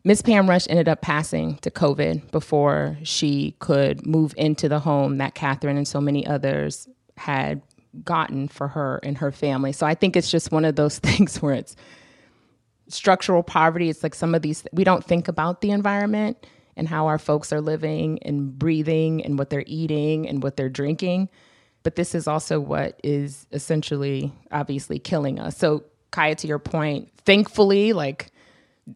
Miss 0.05 0.21
Pam 0.21 0.51
Rush 0.51 0.67
ended 0.69 0.89
up 0.89 1.01
passing 1.01 1.59
to 1.59 1.71
COVID 1.71 2.33
before 2.33 2.99
she 3.05 3.55
could 3.61 4.05
move 4.05 4.35
into 4.37 4.69
the 4.69 4.81
home 4.81 5.19
that 5.19 5.35
Catherine 5.35 5.77
and 5.77 5.87
so 5.87 6.01
many 6.01 6.27
others 6.27 6.89
had 7.17 7.63
gotten 8.05 8.49
for 8.49 8.69
her 8.69 8.99
and 9.05 9.19
her 9.19 9.31
family. 9.31 9.73
So 9.73 9.87
I 9.87 9.95
think 9.95 10.17
it's 10.17 10.31
just 10.31 10.51
one 10.51 10.65
of 10.65 10.75
those 10.75 10.99
things 11.01 11.41
where 11.41 11.55
it's 11.55 11.77
structural 12.89 13.45
poverty. 13.45 13.89
It's 13.89 14.03
like 14.03 14.15
some 14.15 14.35
of 14.35 14.43
these, 14.43 14.65
we 14.73 14.83
don't 14.83 15.05
think 15.05 15.29
about 15.29 15.61
the 15.61 15.71
environment 15.71 16.47
and 16.77 16.89
how 16.89 17.07
our 17.07 17.19
folks 17.19 17.53
are 17.53 17.61
living 17.61 18.19
and 18.23 18.59
breathing 18.59 19.25
and 19.25 19.39
what 19.39 19.51
they're 19.51 19.65
eating 19.67 20.29
and 20.29 20.43
what 20.43 20.57
they're 20.57 20.69
drinking. 20.69 21.29
But 21.85 21.95
this 21.95 22.15
is 22.15 22.27
also 22.27 22.59
what 22.59 22.99
is 23.05 23.47
essentially 23.53 24.33
obviously 24.51 24.99
killing 24.99 25.39
us. 25.39 25.57
So, 25.57 25.85
Kaya, 26.11 26.35
to 26.37 26.47
your 26.47 26.59
point, 26.59 27.11
thankfully, 27.25 27.93
like 27.93 28.32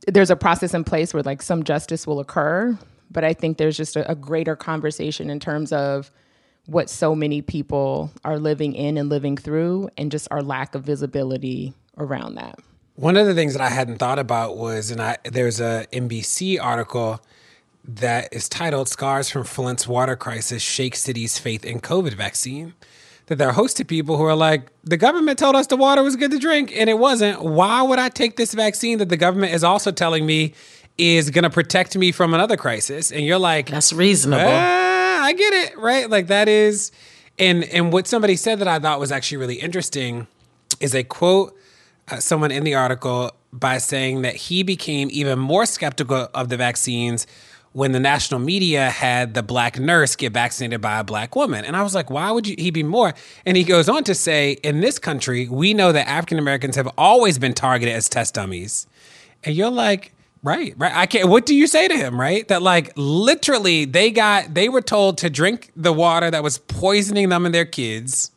there's 0.07 0.31
a 0.31 0.37
process 0.37 0.75
in 0.75 0.85
place 0.85 1.14
where 1.14 1.22
like 1.22 1.42
some 1.42 1.62
justice 1.62 2.07
will 2.07 2.20
occur. 2.20 2.79
But 3.11 3.25
I 3.25 3.35
think 3.35 3.59
there's 3.59 3.77
just 3.77 3.96
a, 3.96 4.11
a 4.11 4.14
greater 4.14 4.57
conversation 4.57 5.31
in 5.31 5.38
terms 5.38 5.72
of 5.72 6.11
what 6.66 6.90
so 6.90 7.14
many 7.14 7.42
people 7.42 8.11
are 8.25 8.38
living 8.38 8.75
in 8.75 8.99
and 8.99 9.09
living 9.09 9.37
through, 9.37 9.88
and 9.96 10.11
just 10.11 10.27
our 10.33 10.42
lack 10.42 10.75
of 10.75 10.83
visibility 10.83 11.72
around 11.96 12.35
that. 12.35 12.59
One 12.96 13.16
of 13.16 13.27
the 13.27 13.35
things 13.35 13.53
that 13.53 13.62
I 13.62 13.68
hadn't 13.68 13.99
thought 13.99 14.18
about 14.18 14.57
was, 14.57 14.90
and 14.90 15.01
I 15.01 15.18
there's 15.25 15.61
a 15.61 15.87
NBC 15.92 16.61
article 16.61 17.20
that 17.85 18.29
is 18.33 18.49
titled 18.49 18.88
Scars 18.88 19.31
from 19.31 19.44
Flint's 19.44 19.87
Water 19.87 20.16
Crisis 20.16 20.62
Shake 20.62 20.96
City's 20.96 21.38
Faith 21.38 21.64
in 21.64 21.81
COVID 21.81 22.14
Vaccine. 22.14 22.75
That 23.27 23.39
they're 23.39 23.53
hosted 23.53 23.89
people 23.89 24.17
who 24.17 24.23
are 24.23 24.37
like, 24.37 24.71
the 24.85 24.97
government 24.97 25.39
told 25.39 25.57
us 25.57 25.67
the 25.67 25.77
water 25.77 26.03
was 26.03 26.15
good 26.15 26.31
to 26.31 26.39
drink 26.39 26.73
and 26.77 26.89
it 26.89 26.99
wasn't. 26.99 27.43
Why 27.43 27.83
would 27.83 27.99
I 27.99 28.09
take 28.09 28.37
this 28.37 28.55
vaccine 28.55 28.99
that 28.99 29.09
the 29.09 29.17
government 29.17 29.53
is 29.53 29.65
also 29.65 29.91
telling 29.91 30.25
me 30.25 30.55
is 30.97 31.31
going 31.31 31.43
to 31.43 31.51
protect 31.51 31.97
me 31.97 32.12
from 32.12 32.35
another 32.35 32.57
crisis? 32.57 33.11
And 33.11 33.23
you're 33.25 33.39
like, 33.39 33.69
that's 33.69 33.93
reasonable. 33.93 34.45
Ah, 34.47 35.25
I 35.25 35.33
get 35.33 35.53
it, 35.53 35.77
right? 35.77 36.09
Like 36.09 36.29
that 36.29 36.49
is, 36.49 36.93
and 37.39 37.65
and 37.65 37.93
what 37.93 38.07
somebody 38.07 38.37
said 38.37 38.61
that 38.61 38.69
I 38.69 38.79
thought 38.79 39.01
was 39.01 39.11
actually 39.11 39.39
really 39.39 39.57
interesting 39.57 40.29
is 40.81 40.95
a 40.95 41.03
quote 41.03 41.57
uh, 42.09 42.19
someone 42.19 42.51
in 42.51 42.65
the 42.65 42.75
article 42.75 43.33
by 43.53 43.79
saying 43.79 44.23
that 44.23 44.37
he 44.37 44.62
became 44.62 45.09
even 45.11 45.39
more 45.39 45.67
skeptical 45.67 46.29
of 46.35 46.49
the 46.49 46.57
vaccines 46.57 47.27
when 47.77 47.93
the 47.93 48.01
national 48.01 48.41
media 48.41 48.89
had 48.89 49.35
the 49.35 49.43
black 49.43 49.79
nurse 49.79 50.17
get 50.17 50.33
vaccinated 50.33 50.81
by 50.81 50.99
a 50.99 51.05
black 51.05 51.37
woman. 51.37 51.62
And 51.62 51.77
I 51.77 51.83
was 51.83 51.95
like, 51.95 52.09
why 52.09 52.31
would 52.31 52.47
you, 52.47 52.55
he 52.57 52.71
be 52.71 52.83
more? 52.83 53.12
And 53.45 53.55
he 53.55 53.65
goes 53.65 53.87
on 53.87 54.03
to 54.05 54.15
say, 54.15 54.53
in 54.62 54.81
this 54.81 54.99
country, 54.99 55.47
we 55.47 55.75
know 55.75 55.93
that 55.93 56.09
African 56.09 56.39
Americans 56.39 56.77
have 56.77 56.89
always 56.97 57.39
been 57.39 57.53
targeted 57.53 57.95
as 57.95 58.09
test 58.09 58.33
dummies. 58.33 58.87
And 59.45 59.55
you're 59.55 59.69
like, 59.69 60.15
right, 60.43 60.73
right. 60.79 60.97
I 60.97 61.05
can't, 61.05 61.29
what 61.29 61.45
do 61.45 61.55
you 61.55 61.67
say 61.67 61.87
to 61.87 61.95
him, 61.95 62.19
right? 62.19 62.49
That 62.49 62.62
like 62.62 62.95
literally 62.97 63.85
they 63.85 64.11
got, 64.11 64.55
they 64.55 64.71
were 64.71 64.81
told 64.81 65.19
to 65.19 65.29
drink 65.29 65.71
the 65.77 65.93
water 65.93 66.31
that 66.31 66.43
was 66.43 66.57
poisoning 66.57 67.29
them 67.29 67.45
and 67.45 67.55
their 67.55 67.67
kids 67.67 68.31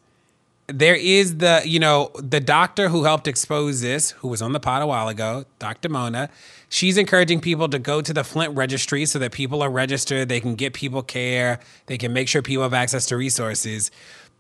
there 0.72 0.96
is 0.96 1.38
the 1.38 1.64
you 1.66 1.80
know 1.80 2.12
the 2.16 2.40
doctor 2.40 2.90
who 2.90 3.04
helped 3.04 3.28
expose 3.28 3.82
this 3.82 4.12
who 4.12 4.28
was 4.28 4.40
on 4.40 4.54
the 4.54 4.60
pod 4.60 4.84
a 4.84 4.86
while 4.86 5.08
ago 5.08 5.44
dr 5.58 5.90
mona 5.90 6.30
she's 6.70 6.98
encouraging 6.98 7.42
people 7.42 7.68
to 7.68 7.80
go 7.80 8.02
to 8.02 8.14
the 8.14 8.24
flint 8.24 8.56
registry 8.56 9.06
so 9.06 9.20
that 9.20 9.32
people 9.32 9.62
are 9.62 9.70
registered 9.70 10.30
they 10.30 10.40
can 10.40 10.56
get 10.56 10.74
people 10.74 11.02
care 11.02 11.60
they 11.88 11.98
can 11.98 12.14
make 12.14 12.28
sure 12.28 12.42
people 12.42 12.64
have 12.64 12.74
access 12.74 13.06
to 13.08 13.18
resources. 13.18 13.92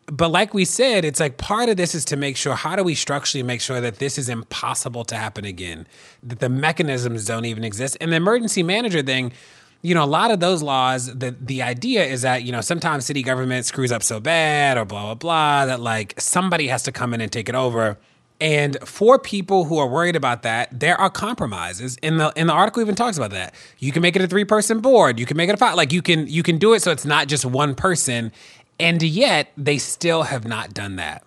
But 0.05 0.31
like 0.31 0.53
we 0.55 0.65
said 0.65 1.05
it's 1.05 1.19
like 1.19 1.37
part 1.37 1.69
of 1.69 1.77
this 1.77 1.93
is 1.93 2.05
to 2.05 2.15
make 2.15 2.37
sure 2.37 2.55
how 2.55 2.75
do 2.75 2.83
we 2.83 2.95
structurally 2.95 3.43
make 3.43 3.61
sure 3.61 3.81
that 3.81 3.99
this 3.99 4.17
is 4.17 4.29
impossible 4.29 5.03
to 5.05 5.15
happen 5.15 5.45
again? 5.45 5.85
That 6.23 6.39
the 6.39 6.49
mechanisms 6.49 7.25
don't 7.25 7.45
even 7.45 7.63
exist. 7.63 7.97
And 8.01 8.11
the 8.11 8.17
emergency 8.17 8.63
manager 8.63 9.01
thing 9.03 9.33
you 9.81 9.95
know, 9.95 10.03
a 10.03 10.05
lot 10.05 10.29
of 10.31 10.39
those 10.39 10.61
laws, 10.61 11.13
the 11.15 11.35
the 11.39 11.61
idea 11.61 12.03
is 12.03 12.23
that, 12.23 12.43
you 12.43 12.51
know, 12.51 12.61
sometimes 12.61 13.05
city 13.05 13.23
government 13.23 13.65
screws 13.65 13.91
up 13.91 14.03
so 14.03 14.19
bad 14.19 14.77
or 14.77 14.85
blah 14.85 15.03
blah 15.03 15.15
blah 15.15 15.65
that 15.67 15.79
like 15.79 16.19
somebody 16.19 16.67
has 16.67 16.83
to 16.83 16.91
come 16.91 17.13
in 17.13 17.21
and 17.21 17.31
take 17.31 17.47
it 17.47 17.55
over. 17.55 17.97
And 18.41 18.77
for 18.85 19.19
people 19.19 19.65
who 19.65 19.77
are 19.77 19.87
worried 19.87 20.15
about 20.15 20.43
that, 20.43 20.79
there 20.79 20.99
are 20.99 21.09
compromises. 21.09 21.97
In 21.97 22.17
the 22.17 22.31
in 22.35 22.47
the 22.47 22.53
article 22.53 22.81
even 22.81 22.95
talks 22.95 23.17
about 23.17 23.31
that. 23.31 23.53
You 23.79 23.91
can 23.91 24.01
make 24.01 24.15
it 24.15 24.21
a 24.21 24.27
three 24.27 24.45
person 24.45 24.79
board. 24.79 25.19
You 25.19 25.25
can 25.25 25.35
make 25.35 25.49
it 25.49 25.53
a 25.53 25.57
five. 25.57 25.75
Like 25.75 25.91
you 25.91 26.01
can 26.01 26.27
you 26.27 26.43
can 26.43 26.57
do 26.57 26.73
it 26.73 26.81
so 26.81 26.91
it's 26.91 27.05
not 27.05 27.27
just 27.27 27.45
one 27.45 27.75
person. 27.75 28.31
And 28.79 29.03
yet 29.03 29.51
they 29.57 29.77
still 29.77 30.23
have 30.23 30.45
not 30.45 30.73
done 30.73 30.95
that. 30.95 31.25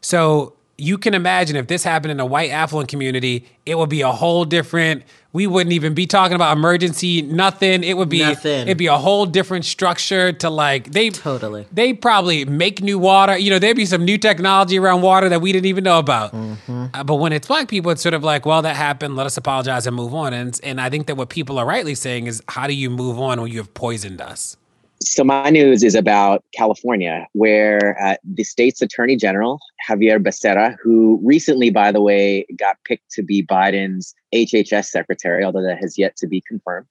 So 0.00 0.54
you 0.78 0.98
can 0.98 1.14
imagine 1.14 1.54
if 1.56 1.66
this 1.68 1.84
happened 1.84 2.10
in 2.12 2.18
a 2.20 2.26
white 2.26 2.50
affluent 2.50 2.88
community, 2.88 3.46
it 3.66 3.76
would 3.78 3.90
be 3.90 4.00
a 4.00 4.10
whole 4.10 4.44
different. 4.44 5.02
We 5.32 5.46
wouldn't 5.46 5.72
even 5.72 5.94
be 5.94 6.06
talking 6.06 6.34
about 6.34 6.56
emergency, 6.56 7.22
nothing. 7.22 7.84
It 7.84 7.96
would 7.96 8.08
be 8.08 8.18
Nothing. 8.20 8.62
it'd 8.62 8.76
be 8.78 8.86
a 8.88 8.98
whole 8.98 9.24
different 9.24 9.64
structure 9.64 10.32
to 10.32 10.50
like 10.50 10.92
they 10.92 11.10
Totally. 11.10 11.66
they 11.72 11.92
probably 11.94 12.44
make 12.44 12.82
new 12.82 12.98
water. 12.98 13.36
You 13.38 13.50
know, 13.50 13.58
there'd 13.58 13.76
be 13.76 13.86
some 13.86 14.04
new 14.04 14.18
technology 14.18 14.78
around 14.78 15.02
water 15.02 15.28
that 15.28 15.40
we 15.40 15.52
didn't 15.52 15.66
even 15.66 15.84
know 15.84 15.98
about. 15.98 16.32
Mm-hmm. 16.32 16.86
Uh, 16.92 17.04
but 17.04 17.14
when 17.16 17.32
it's 17.32 17.46
black 17.46 17.68
people, 17.68 17.90
it's 17.92 18.02
sort 18.02 18.14
of 18.14 18.24
like, 18.24 18.44
well, 18.44 18.62
that 18.62 18.76
happened. 18.76 19.16
Let 19.16 19.26
us 19.26 19.36
apologize 19.36 19.86
and 19.86 19.96
move 19.96 20.14
on. 20.14 20.32
And 20.34 20.58
and 20.62 20.80
I 20.80 20.90
think 20.90 21.06
that 21.06 21.16
what 21.16 21.28
people 21.28 21.58
are 21.58 21.66
rightly 21.66 21.94
saying 21.94 22.26
is, 22.26 22.42
how 22.48 22.66
do 22.66 22.74
you 22.74 22.90
move 22.90 23.18
on 23.20 23.40
when 23.40 23.50
you 23.50 23.58
have 23.58 23.72
poisoned 23.74 24.20
us? 24.20 24.56
So 25.04 25.24
my 25.24 25.50
news 25.50 25.82
is 25.82 25.94
about 25.94 26.44
California, 26.54 27.26
where 27.32 28.00
uh, 28.00 28.16
the 28.24 28.44
state's 28.44 28.80
attorney 28.80 29.16
general, 29.16 29.58
Xavier 29.86 30.20
Becerra, 30.20 30.76
who 30.80 31.20
recently, 31.24 31.70
by 31.70 31.90
the 31.90 32.00
way, 32.00 32.46
got 32.56 32.76
picked 32.84 33.10
to 33.12 33.22
be 33.22 33.44
Biden's 33.44 34.14
HHS 34.32 34.86
secretary, 34.86 35.44
although 35.44 35.62
that 35.62 35.78
has 35.78 35.98
yet 35.98 36.16
to 36.16 36.26
be 36.26 36.40
confirmed. 36.46 36.86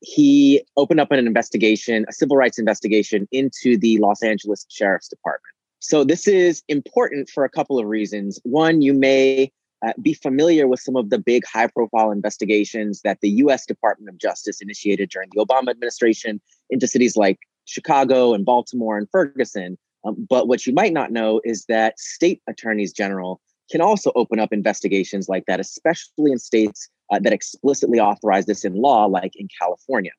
He 0.00 0.62
opened 0.76 1.00
up 1.00 1.10
an 1.10 1.26
investigation, 1.26 2.06
a 2.08 2.12
civil 2.12 2.36
rights 2.36 2.58
investigation 2.58 3.26
into 3.32 3.76
the 3.76 3.98
Los 3.98 4.22
Angeles 4.22 4.64
Sheriff's 4.68 5.08
Department. 5.08 5.52
So 5.80 6.04
this 6.04 6.28
is 6.28 6.62
important 6.68 7.28
for 7.28 7.44
a 7.44 7.50
couple 7.50 7.78
of 7.78 7.86
reasons. 7.86 8.40
One, 8.44 8.82
you 8.82 8.94
may 8.94 9.50
uh, 9.86 9.92
be 10.02 10.14
familiar 10.14 10.66
with 10.66 10.80
some 10.80 10.96
of 10.96 11.10
the 11.10 11.18
big 11.18 11.44
high 11.46 11.68
profile 11.68 12.10
investigations 12.10 13.02
that 13.02 13.20
the 13.20 13.30
US 13.30 13.66
Department 13.66 14.08
of 14.08 14.18
Justice 14.18 14.60
initiated 14.60 15.10
during 15.10 15.28
the 15.32 15.44
Obama 15.44 15.70
administration 15.70 16.40
into 16.70 16.86
cities 16.86 17.16
like 17.16 17.38
Chicago 17.68 18.34
and 18.34 18.44
Baltimore 18.44 18.96
and 18.96 19.08
Ferguson. 19.10 19.78
Um, 20.04 20.26
but 20.28 20.48
what 20.48 20.66
you 20.66 20.72
might 20.72 20.92
not 20.92 21.12
know 21.12 21.40
is 21.44 21.64
that 21.66 21.98
state 21.98 22.40
attorneys 22.48 22.92
general 22.92 23.40
can 23.70 23.80
also 23.80 24.10
open 24.14 24.40
up 24.40 24.52
investigations 24.52 25.28
like 25.28 25.44
that, 25.46 25.60
especially 25.60 26.32
in 26.32 26.38
states 26.38 26.88
uh, 27.12 27.18
that 27.20 27.32
explicitly 27.32 28.00
authorize 28.00 28.46
this 28.46 28.64
in 28.64 28.74
law, 28.74 29.04
like 29.04 29.32
in 29.36 29.48
California. 29.60 30.12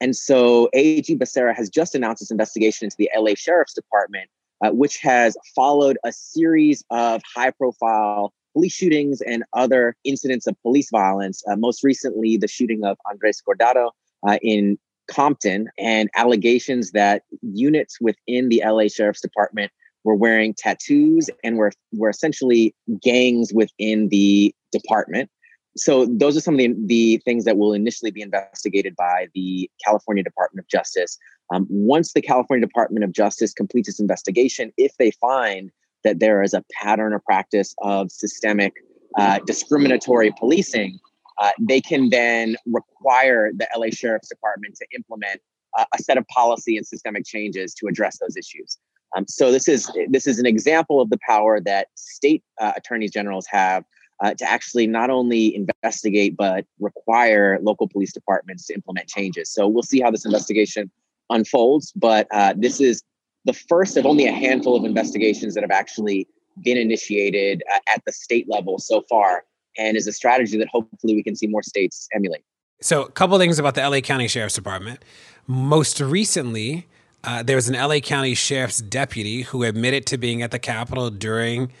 And 0.00 0.14
so 0.14 0.68
AG 0.72 1.16
Becerra 1.16 1.54
has 1.56 1.68
just 1.68 1.94
announced 1.94 2.20
this 2.20 2.30
investigation 2.30 2.86
into 2.86 2.96
the 2.98 3.10
LA 3.16 3.32
Sheriff's 3.36 3.74
Department, 3.74 4.28
uh, 4.64 4.70
which 4.70 4.98
has 4.98 5.36
followed 5.54 5.98
a 6.04 6.12
series 6.12 6.84
of 6.90 7.22
high 7.34 7.50
profile 7.50 8.32
police 8.52 8.72
shootings 8.72 9.20
and 9.20 9.44
other 9.52 9.96
incidents 10.04 10.46
of 10.46 10.60
police 10.62 10.88
violence. 10.90 11.42
Uh, 11.50 11.56
most 11.56 11.82
recently, 11.82 12.36
the 12.36 12.48
shooting 12.48 12.84
of 12.84 12.96
Andres 13.10 13.42
Guardado 13.46 13.90
uh, 14.26 14.38
in 14.42 14.78
Compton, 15.08 15.68
and 15.78 16.08
allegations 16.16 16.92
that 16.92 17.22
units 17.42 17.98
within 18.00 18.48
the 18.48 18.62
LA 18.64 18.88
Sheriff's 18.88 19.20
Department 19.20 19.72
were 20.04 20.14
wearing 20.14 20.54
tattoos 20.54 21.30
and 21.42 21.56
were 21.56 21.72
were 21.92 22.10
essentially 22.10 22.74
gangs 23.02 23.52
within 23.52 24.08
the 24.08 24.54
department. 24.70 25.30
So 25.76 26.06
those 26.06 26.36
are 26.36 26.40
some 26.40 26.54
of 26.54 26.58
the, 26.58 26.74
the 26.86 27.16
things 27.24 27.44
that 27.44 27.56
will 27.56 27.72
initially 27.72 28.12
be 28.12 28.22
investigated 28.22 28.94
by 28.94 29.26
the 29.34 29.68
California 29.84 30.22
Department 30.22 30.64
of 30.64 30.68
Justice. 30.68 31.18
Um, 31.52 31.66
once 31.68 32.12
the 32.12 32.22
California 32.22 32.64
Department 32.64 33.04
of 33.04 33.12
Justice 33.12 33.52
completes 33.52 33.88
its 33.88 33.98
investigation, 33.98 34.72
if 34.76 34.92
they 34.98 35.10
find 35.10 35.72
that 36.04 36.20
there 36.20 36.42
is 36.42 36.54
a 36.54 36.62
pattern 36.80 37.12
or 37.12 37.18
practice 37.18 37.74
of 37.82 38.12
systemic 38.12 38.74
uh, 39.18 39.40
discriminatory 39.46 40.32
policing, 40.38 40.98
uh, 41.40 41.50
they 41.60 41.80
can 41.80 42.10
then 42.10 42.56
require 42.66 43.52
the 43.52 43.66
LA 43.76 43.88
Sheriff's 43.90 44.28
Department 44.28 44.76
to 44.76 44.86
implement 44.94 45.40
uh, 45.78 45.84
a 45.94 46.02
set 46.02 46.16
of 46.16 46.26
policy 46.28 46.76
and 46.76 46.86
systemic 46.86 47.26
changes 47.26 47.74
to 47.74 47.86
address 47.86 48.18
those 48.18 48.36
issues. 48.36 48.78
Um, 49.16 49.26
so 49.28 49.52
this 49.52 49.68
is 49.68 49.90
this 50.08 50.26
is 50.26 50.38
an 50.38 50.46
example 50.46 51.00
of 51.00 51.10
the 51.10 51.18
power 51.26 51.60
that 51.60 51.88
state 51.94 52.42
uh, 52.60 52.72
attorneys 52.76 53.10
generals 53.10 53.46
have 53.48 53.84
uh, 54.22 54.34
to 54.34 54.48
actually 54.48 54.86
not 54.86 55.10
only 55.10 55.54
investigate 55.54 56.36
but 56.36 56.64
require 56.80 57.58
local 57.62 57.88
police 57.88 58.12
departments 58.12 58.66
to 58.66 58.74
implement 58.74 59.08
changes. 59.08 59.50
So 59.50 59.68
we'll 59.68 59.82
see 59.82 60.00
how 60.00 60.10
this 60.10 60.24
investigation 60.24 60.90
unfolds. 61.30 61.92
But 61.92 62.26
uh, 62.32 62.54
this 62.56 62.80
is 62.80 63.02
the 63.44 63.52
first 63.52 63.96
of 63.96 64.06
only 64.06 64.26
a 64.26 64.32
handful 64.32 64.76
of 64.76 64.84
investigations 64.84 65.54
that 65.54 65.62
have 65.62 65.70
actually 65.70 66.26
been 66.62 66.76
initiated 66.76 67.62
at 67.92 68.04
the 68.06 68.12
state 68.12 68.48
level 68.48 68.78
so 68.78 69.02
far, 69.08 69.44
and 69.76 69.96
is 69.96 70.06
a 70.06 70.12
strategy 70.12 70.58
that 70.58 70.68
hopefully 70.68 71.14
we 71.14 71.22
can 71.22 71.34
see 71.34 71.46
more 71.46 71.62
states 71.62 72.08
emulate. 72.14 72.44
So, 72.80 73.02
a 73.02 73.10
couple 73.10 73.38
things 73.38 73.58
about 73.58 73.74
the 73.74 73.88
LA 73.88 74.00
County 74.00 74.28
Sheriff's 74.28 74.54
Department. 74.54 75.00
Most 75.46 76.00
recently, 76.00 76.86
uh, 77.22 77.42
there 77.42 77.56
was 77.56 77.68
an 77.68 77.74
LA 77.74 78.00
County 78.00 78.34
Sheriff's 78.34 78.78
deputy 78.78 79.42
who 79.42 79.62
admitted 79.62 80.06
to 80.06 80.18
being 80.18 80.42
at 80.42 80.50
the 80.50 80.58
Capitol 80.58 81.10
during 81.10 81.72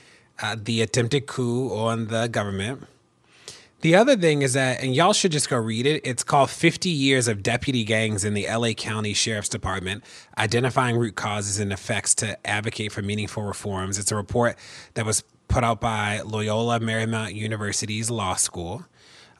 uh, 0.42 0.56
the 0.58 0.80
attempted 0.80 1.26
coup 1.26 1.70
on 1.74 2.08
the 2.08 2.28
government. 2.28 2.86
The 3.84 3.94
other 3.94 4.16
thing 4.16 4.40
is 4.40 4.54
that, 4.54 4.82
and 4.82 4.94
y'all 4.94 5.12
should 5.12 5.30
just 5.30 5.50
go 5.50 5.58
read 5.58 5.84
it, 5.84 6.00
it's 6.06 6.24
called 6.24 6.48
50 6.48 6.88
Years 6.88 7.28
of 7.28 7.42
Deputy 7.42 7.84
Gangs 7.84 8.24
in 8.24 8.32
the 8.32 8.46
LA 8.48 8.72
County 8.72 9.12
Sheriff's 9.12 9.50
Department 9.50 10.02
Identifying 10.38 10.96
Root 10.96 11.16
Causes 11.16 11.58
and 11.58 11.70
Effects 11.70 12.14
to 12.16 12.46
Advocate 12.46 12.92
for 12.92 13.02
Meaningful 13.02 13.42
Reforms. 13.42 13.98
It's 13.98 14.10
a 14.10 14.16
report 14.16 14.56
that 14.94 15.04
was 15.04 15.22
put 15.48 15.64
out 15.64 15.80
by 15.80 16.20
Loyola 16.20 16.80
Marymount 16.80 17.34
University's 17.34 18.10
law 18.10 18.34
school. 18.34 18.84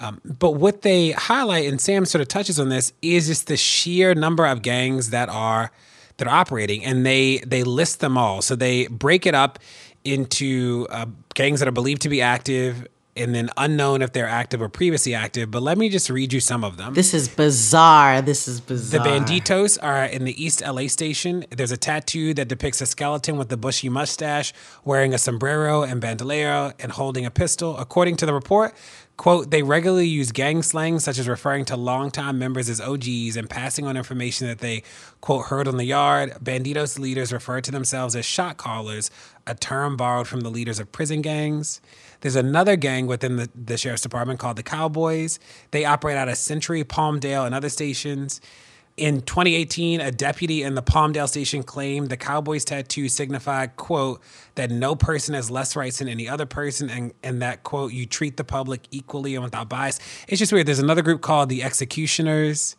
Um, 0.00 0.20
but 0.24 0.52
what 0.52 0.82
they 0.82 1.12
highlight, 1.12 1.68
and 1.68 1.80
Sam 1.80 2.04
sort 2.04 2.20
of 2.22 2.28
touches 2.28 2.58
on 2.58 2.68
this, 2.68 2.92
is 3.00 3.26
just 3.26 3.46
the 3.46 3.56
sheer 3.56 4.14
number 4.14 4.44
of 4.46 4.62
gangs 4.62 5.10
that 5.10 5.28
are 5.28 5.70
that 6.16 6.28
are 6.28 6.34
operating, 6.34 6.84
and 6.84 7.04
they 7.04 7.38
they 7.38 7.62
list 7.64 8.00
them 8.00 8.18
all. 8.18 8.42
So 8.42 8.56
they 8.56 8.86
break 8.88 9.26
it 9.26 9.34
up 9.34 9.58
into 10.04 10.86
uh, 10.90 11.06
gangs 11.34 11.60
that 11.60 11.68
are 11.68 11.72
believed 11.72 12.02
to 12.02 12.08
be 12.08 12.20
active, 12.20 12.86
and 13.16 13.34
then 13.34 13.50
unknown 13.56 14.02
if 14.02 14.12
they're 14.12 14.28
active 14.28 14.60
or 14.60 14.68
previously 14.68 15.14
active. 15.14 15.50
But 15.50 15.62
let 15.62 15.78
me 15.78 15.88
just 15.88 16.10
read 16.10 16.32
you 16.32 16.40
some 16.40 16.64
of 16.64 16.76
them. 16.76 16.94
This 16.94 17.14
is 17.14 17.28
bizarre. 17.28 18.22
This 18.22 18.48
is 18.48 18.60
bizarre. 18.60 19.02
The 19.02 19.08
Banditos 19.08 19.78
are 19.82 20.04
in 20.04 20.24
the 20.24 20.42
East 20.42 20.62
LA 20.66 20.88
station. 20.88 21.44
There's 21.50 21.72
a 21.72 21.76
tattoo 21.76 22.34
that 22.34 22.48
depicts 22.48 22.80
a 22.80 22.86
skeleton 22.86 23.36
with 23.36 23.52
a 23.52 23.56
bushy 23.56 23.88
mustache, 23.88 24.52
wearing 24.84 25.14
a 25.14 25.18
sombrero 25.18 25.82
and 25.82 26.00
bandolero, 26.00 26.72
and 26.78 26.92
holding 26.92 27.24
a 27.24 27.30
pistol. 27.30 27.76
According 27.78 28.16
to 28.16 28.26
the 28.26 28.34
report, 28.34 28.74
Quote, 29.16 29.52
they 29.52 29.62
regularly 29.62 30.08
use 30.08 30.32
gang 30.32 30.60
slang, 30.62 30.98
such 30.98 31.18
as 31.18 31.28
referring 31.28 31.64
to 31.66 31.76
longtime 31.76 32.36
members 32.36 32.68
as 32.68 32.80
OGs 32.80 33.36
and 33.36 33.48
passing 33.48 33.86
on 33.86 33.96
information 33.96 34.48
that 34.48 34.58
they, 34.58 34.82
quote, 35.20 35.46
heard 35.46 35.68
on 35.68 35.76
the 35.76 35.84
yard. 35.84 36.32
Banditos 36.42 36.98
leaders 36.98 37.32
refer 37.32 37.60
to 37.60 37.70
themselves 37.70 38.16
as 38.16 38.24
shot 38.24 38.56
callers, 38.56 39.12
a 39.46 39.54
term 39.54 39.96
borrowed 39.96 40.26
from 40.26 40.40
the 40.40 40.50
leaders 40.50 40.80
of 40.80 40.90
prison 40.90 41.22
gangs. 41.22 41.80
There's 42.24 42.36
another 42.36 42.76
gang 42.76 43.06
within 43.06 43.36
the, 43.36 43.50
the 43.54 43.76
sheriff's 43.76 44.00
department 44.00 44.40
called 44.40 44.56
the 44.56 44.62
Cowboys. 44.62 45.38
They 45.72 45.84
operate 45.84 46.16
out 46.16 46.26
of 46.26 46.38
Century, 46.38 46.82
Palmdale, 46.82 47.44
and 47.44 47.54
other 47.54 47.68
stations. 47.68 48.40
In 48.96 49.20
2018, 49.20 50.00
a 50.00 50.10
deputy 50.10 50.62
in 50.62 50.74
the 50.74 50.82
Palmdale 50.82 51.28
station 51.28 51.62
claimed 51.62 52.08
the 52.08 52.16
Cowboys 52.16 52.64
tattoo 52.64 53.10
signified, 53.10 53.76
quote, 53.76 54.22
that 54.54 54.70
no 54.70 54.96
person 54.96 55.34
has 55.34 55.50
less 55.50 55.76
rights 55.76 55.98
than 55.98 56.08
any 56.08 56.26
other 56.26 56.46
person 56.46 56.88
and, 56.88 57.12
and 57.22 57.42
that, 57.42 57.62
quote, 57.62 57.92
you 57.92 58.06
treat 58.06 58.38
the 58.38 58.44
public 58.44 58.88
equally 58.90 59.34
and 59.34 59.44
without 59.44 59.68
bias. 59.68 60.00
It's 60.26 60.38
just 60.38 60.50
weird. 60.50 60.64
There's 60.64 60.78
another 60.78 61.02
group 61.02 61.20
called 61.20 61.50
the 61.50 61.62
Executioners. 61.62 62.76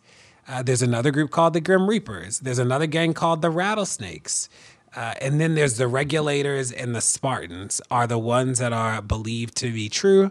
Uh, 0.48 0.64
there's 0.64 0.82
another 0.82 1.12
group 1.12 1.30
called 1.30 1.52
the 1.52 1.60
Grim 1.60 1.88
Reapers. 1.88 2.40
There's 2.40 2.58
another 2.58 2.88
gang 2.88 3.14
called 3.14 3.42
the 3.42 3.50
Rattlesnakes. 3.50 4.48
Uh, 4.96 5.12
and 5.20 5.38
then 5.38 5.54
there's 5.54 5.76
the 5.76 5.86
regulators 5.86 6.72
and 6.72 6.94
the 6.94 7.02
Spartans 7.02 7.82
are 7.90 8.06
the 8.06 8.18
ones 8.18 8.58
that 8.58 8.72
are 8.72 9.02
believed 9.02 9.54
to 9.56 9.70
be 9.70 9.90
true. 9.90 10.30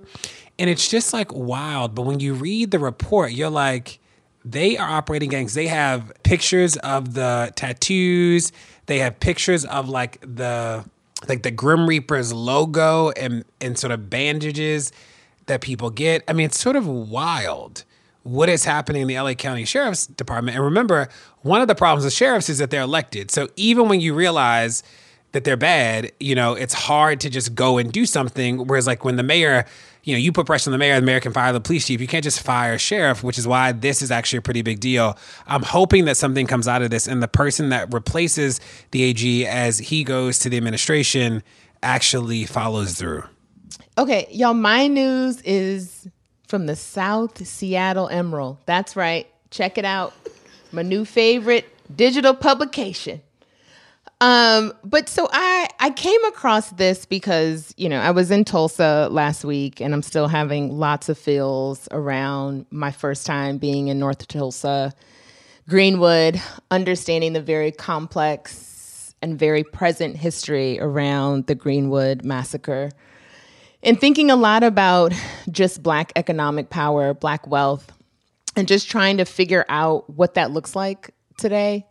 And 0.57 0.69
it's 0.69 0.89
just 0.89 1.13
like 1.13 1.31
wild. 1.31 1.93
But 1.93 2.01
when 2.03 2.19
you 2.19 2.33
read 2.33 2.71
the 2.71 2.79
report, 2.79 3.31
you're 3.31 3.49
like, 3.51 3.99
they 4.43 4.75
are 4.77 4.89
operating 4.89 5.29
gangs. 5.29 5.53
They 5.53 5.67
have 5.67 6.11
pictures 6.23 6.77
of 6.77 7.13
the 7.13 7.53
tattoos. 7.55 8.51
They 8.87 8.99
have 8.99 9.19
pictures 9.19 9.65
of 9.65 9.87
like 9.87 10.19
the 10.21 10.85
like 11.27 11.43
the 11.43 11.51
Grim 11.51 11.87
Reaper's 11.87 12.33
logo 12.33 13.09
and 13.11 13.45
and 13.61 13.77
sort 13.77 13.91
of 13.91 14.09
bandages 14.09 14.91
that 15.47 15.61
people 15.61 15.89
get. 15.89 16.23
I 16.27 16.33
mean, 16.33 16.47
it's 16.47 16.59
sort 16.59 16.75
of 16.75 16.87
wild 16.87 17.83
what 18.25 18.49
is 18.49 18.65
happening 18.65 19.03
in 19.03 19.07
the 19.07 19.19
LA 19.19 19.35
County 19.35 19.65
Sheriff's 19.65 20.07
Department. 20.07 20.55
And 20.55 20.65
remember, 20.65 21.07
one 21.43 21.61
of 21.61 21.67
the 21.67 21.75
problems 21.75 22.05
with 22.05 22.13
sheriffs 22.13 22.49
is 22.49 22.57
that 22.57 22.71
they're 22.71 22.81
elected. 22.81 23.29
So 23.29 23.49
even 23.55 23.87
when 23.87 24.01
you 24.01 24.15
realize 24.15 24.81
that 25.33 25.43
they're 25.43 25.55
bad, 25.55 26.11
you 26.19 26.33
know, 26.33 26.55
it's 26.55 26.73
hard 26.73 27.19
to 27.19 27.29
just 27.29 27.53
go 27.53 27.77
and 27.77 27.91
do 27.91 28.07
something. 28.07 28.65
Whereas 28.65 28.87
like 28.87 29.05
when 29.05 29.15
the 29.15 29.23
mayor 29.23 29.65
you 30.05 30.13
know, 30.13 30.19
you 30.19 30.31
put 30.31 30.45
pressure 30.45 30.69
on 30.69 30.71
the 30.71 30.77
mayor, 30.77 30.99
the 30.99 31.05
mayor 31.05 31.19
can 31.19 31.33
fire 31.33 31.51
the 31.51 31.59
police 31.59 31.87
chief. 31.87 31.99
You 31.99 32.07
can't 32.07 32.23
just 32.23 32.41
fire 32.41 32.73
a 32.73 32.77
sheriff, 32.77 33.23
which 33.23 33.39
is 33.39 33.47
why 33.47 33.71
this 33.71 34.01
is 34.03 34.11
actually 34.11 34.37
a 34.37 34.41
pretty 34.41 34.61
big 34.61 34.79
deal. 34.79 35.17
I'm 35.47 35.63
hoping 35.63 36.05
that 36.05 36.15
something 36.15 36.45
comes 36.45 36.67
out 36.67 36.83
of 36.83 36.91
this 36.91 37.07
and 37.07 37.23
the 37.23 37.27
person 37.27 37.69
that 37.69 37.91
replaces 37.91 38.59
the 38.91 39.01
AG 39.01 39.47
as 39.47 39.79
he 39.79 40.03
goes 40.03 40.37
to 40.39 40.49
the 40.49 40.57
administration 40.57 41.41
actually 41.81 42.45
follows 42.45 42.93
through. 42.93 43.23
Okay, 43.97 44.27
y'all, 44.29 44.53
my 44.53 44.87
news 44.87 45.41
is 45.41 46.07
from 46.47 46.65
the 46.65 46.75
South 46.75 47.45
Seattle 47.45 48.07
Emerald. 48.09 48.57
That's 48.65 48.95
right. 48.95 49.27
Check 49.51 49.77
it 49.77 49.85
out. 49.85 50.13
My 50.71 50.81
new 50.81 51.05
favorite 51.05 51.65
digital 51.95 52.33
publication. 52.33 53.21
Um, 54.21 54.73
but 54.83 55.09
so 55.09 55.27
I 55.31 55.67
I 55.79 55.89
came 55.89 56.23
across 56.25 56.69
this 56.71 57.05
because 57.05 57.73
you 57.77 57.89
know 57.89 57.99
I 57.99 58.11
was 58.11 58.31
in 58.31 58.45
Tulsa 58.45 59.09
last 59.11 59.43
week, 59.43 59.81
and 59.81 59.93
I'm 59.93 60.01
still 60.01 60.27
having 60.27 60.77
lots 60.77 61.09
of 61.09 61.17
feels 61.17 61.87
around 61.91 62.65
my 62.71 62.91
first 62.91 63.25
time 63.25 63.57
being 63.57 63.89
in 63.89 63.99
North 63.99 64.25
Tulsa, 64.27 64.93
Greenwood, 65.67 66.41
understanding 66.71 67.33
the 67.33 67.41
very 67.41 67.71
complex 67.71 69.13
and 69.21 69.37
very 69.37 69.63
present 69.63 70.15
history 70.15 70.79
around 70.79 71.47
the 71.47 71.55
Greenwood 71.55 72.23
massacre, 72.23 72.91
and 73.85 73.99
thinking 73.99 74.29
a 74.29 74.35
lot 74.35 74.63
about 74.63 75.13
just 75.49 75.81
Black 75.81 76.11
economic 76.17 76.69
power, 76.69 77.13
Black 77.13 77.47
wealth, 77.47 77.91
and 78.55 78.67
just 78.67 78.89
trying 78.89 79.17
to 79.17 79.25
figure 79.25 79.65
out 79.69 80.09
what 80.09 80.33
that 80.33 80.51
looks 80.51 80.75
like 80.75 81.11
today 81.37 81.85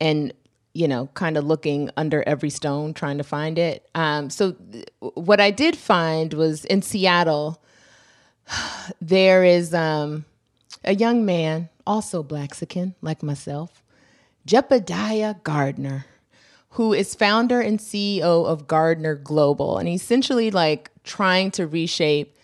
and 0.00 0.32
you 0.74 0.88
know, 0.88 1.08
kind 1.14 1.36
of 1.36 1.44
looking 1.44 1.90
under 1.96 2.22
every 2.26 2.48
stone 2.48 2.94
trying 2.94 3.18
to 3.18 3.24
find 3.24 3.58
it. 3.58 3.86
Um, 3.94 4.30
so, 4.30 4.52
th- 4.52 4.86
what 5.00 5.40
I 5.40 5.50
did 5.50 5.76
find 5.76 6.32
was 6.32 6.64
in 6.64 6.80
Seattle, 6.80 7.62
there 9.00 9.44
is 9.44 9.74
um, 9.74 10.24
a 10.84 10.94
young 10.94 11.24
man, 11.26 11.68
also 11.86 12.22
Blaxican, 12.22 12.94
like 13.02 13.22
myself, 13.22 13.82
Jebediah 14.46 15.42
Gardner, 15.42 16.06
who 16.72 16.92
is 16.94 17.14
founder 17.14 17.60
and 17.60 17.78
CEO 17.78 18.46
of 18.46 18.66
Gardner 18.66 19.14
Global. 19.14 19.78
And 19.78 19.88
he's 19.88 20.02
essentially 20.02 20.50
like 20.50 20.90
trying 21.04 21.50
to 21.52 21.66
reshape 21.66 22.36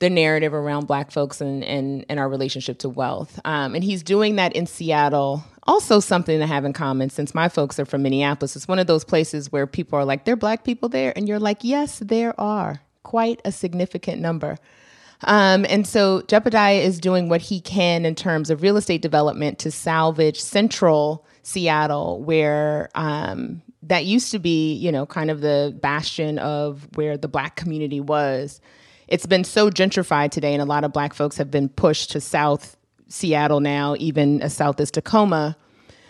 the 0.00 0.10
narrative 0.10 0.52
around 0.52 0.86
black 0.86 1.10
folks 1.10 1.40
and, 1.40 1.64
and, 1.64 2.04
and 2.08 2.18
our 2.18 2.28
relationship 2.28 2.78
to 2.78 2.88
wealth. 2.88 3.40
Um, 3.44 3.74
and 3.74 3.84
he's 3.84 4.02
doing 4.02 4.36
that 4.36 4.52
in 4.54 4.66
Seattle. 4.66 5.44
Also, 5.64 6.00
something 6.00 6.38
to 6.40 6.46
have 6.46 6.64
in 6.64 6.72
common 6.72 7.10
since 7.10 7.34
my 7.34 7.48
folks 7.48 7.78
are 7.78 7.84
from 7.84 8.02
Minneapolis. 8.02 8.56
It's 8.56 8.68
one 8.68 8.78
of 8.78 8.86
those 8.86 9.04
places 9.04 9.52
where 9.52 9.66
people 9.66 9.98
are 9.98 10.04
like, 10.04 10.24
there 10.24 10.34
are 10.34 10.36
black 10.36 10.64
people 10.64 10.88
there. 10.88 11.12
And 11.14 11.28
you're 11.28 11.40
like, 11.40 11.58
yes, 11.62 12.00
there 12.00 12.38
are 12.40 12.80
quite 13.04 13.40
a 13.44 13.52
significant 13.52 14.20
number. 14.20 14.56
Um, 15.22 15.66
and 15.68 15.86
so 15.86 16.22
Jebediah 16.22 16.82
is 16.82 16.98
doing 17.00 17.28
what 17.28 17.42
he 17.42 17.60
can 17.60 18.04
in 18.04 18.14
terms 18.14 18.50
of 18.50 18.62
real 18.62 18.76
estate 18.76 19.02
development 19.02 19.58
to 19.60 19.70
salvage 19.70 20.40
central 20.40 21.24
Seattle, 21.48 22.22
where 22.22 22.90
um, 22.94 23.62
that 23.88 24.04
used 24.04 24.30
to 24.32 24.38
be, 24.38 24.74
you 24.74 24.92
know, 24.92 25.04
kind 25.06 25.30
of 25.30 25.40
the 25.40 25.76
bastion 25.82 26.38
of 26.38 26.88
where 26.94 27.16
the 27.16 27.28
black 27.28 27.56
community 27.56 28.00
was. 28.00 28.60
It's 29.08 29.26
been 29.26 29.44
so 29.44 29.70
gentrified 29.70 30.30
today, 30.30 30.52
and 30.52 30.62
a 30.62 30.66
lot 30.66 30.84
of 30.84 30.92
black 30.92 31.14
folks 31.14 31.36
have 31.38 31.50
been 31.50 31.68
pushed 31.68 32.10
to 32.10 32.20
South 32.20 32.76
Seattle 33.08 33.60
now, 33.60 33.96
even 33.98 34.42
as 34.42 34.54
south 34.54 34.80
as 34.80 34.90
Tacoma. 34.90 35.56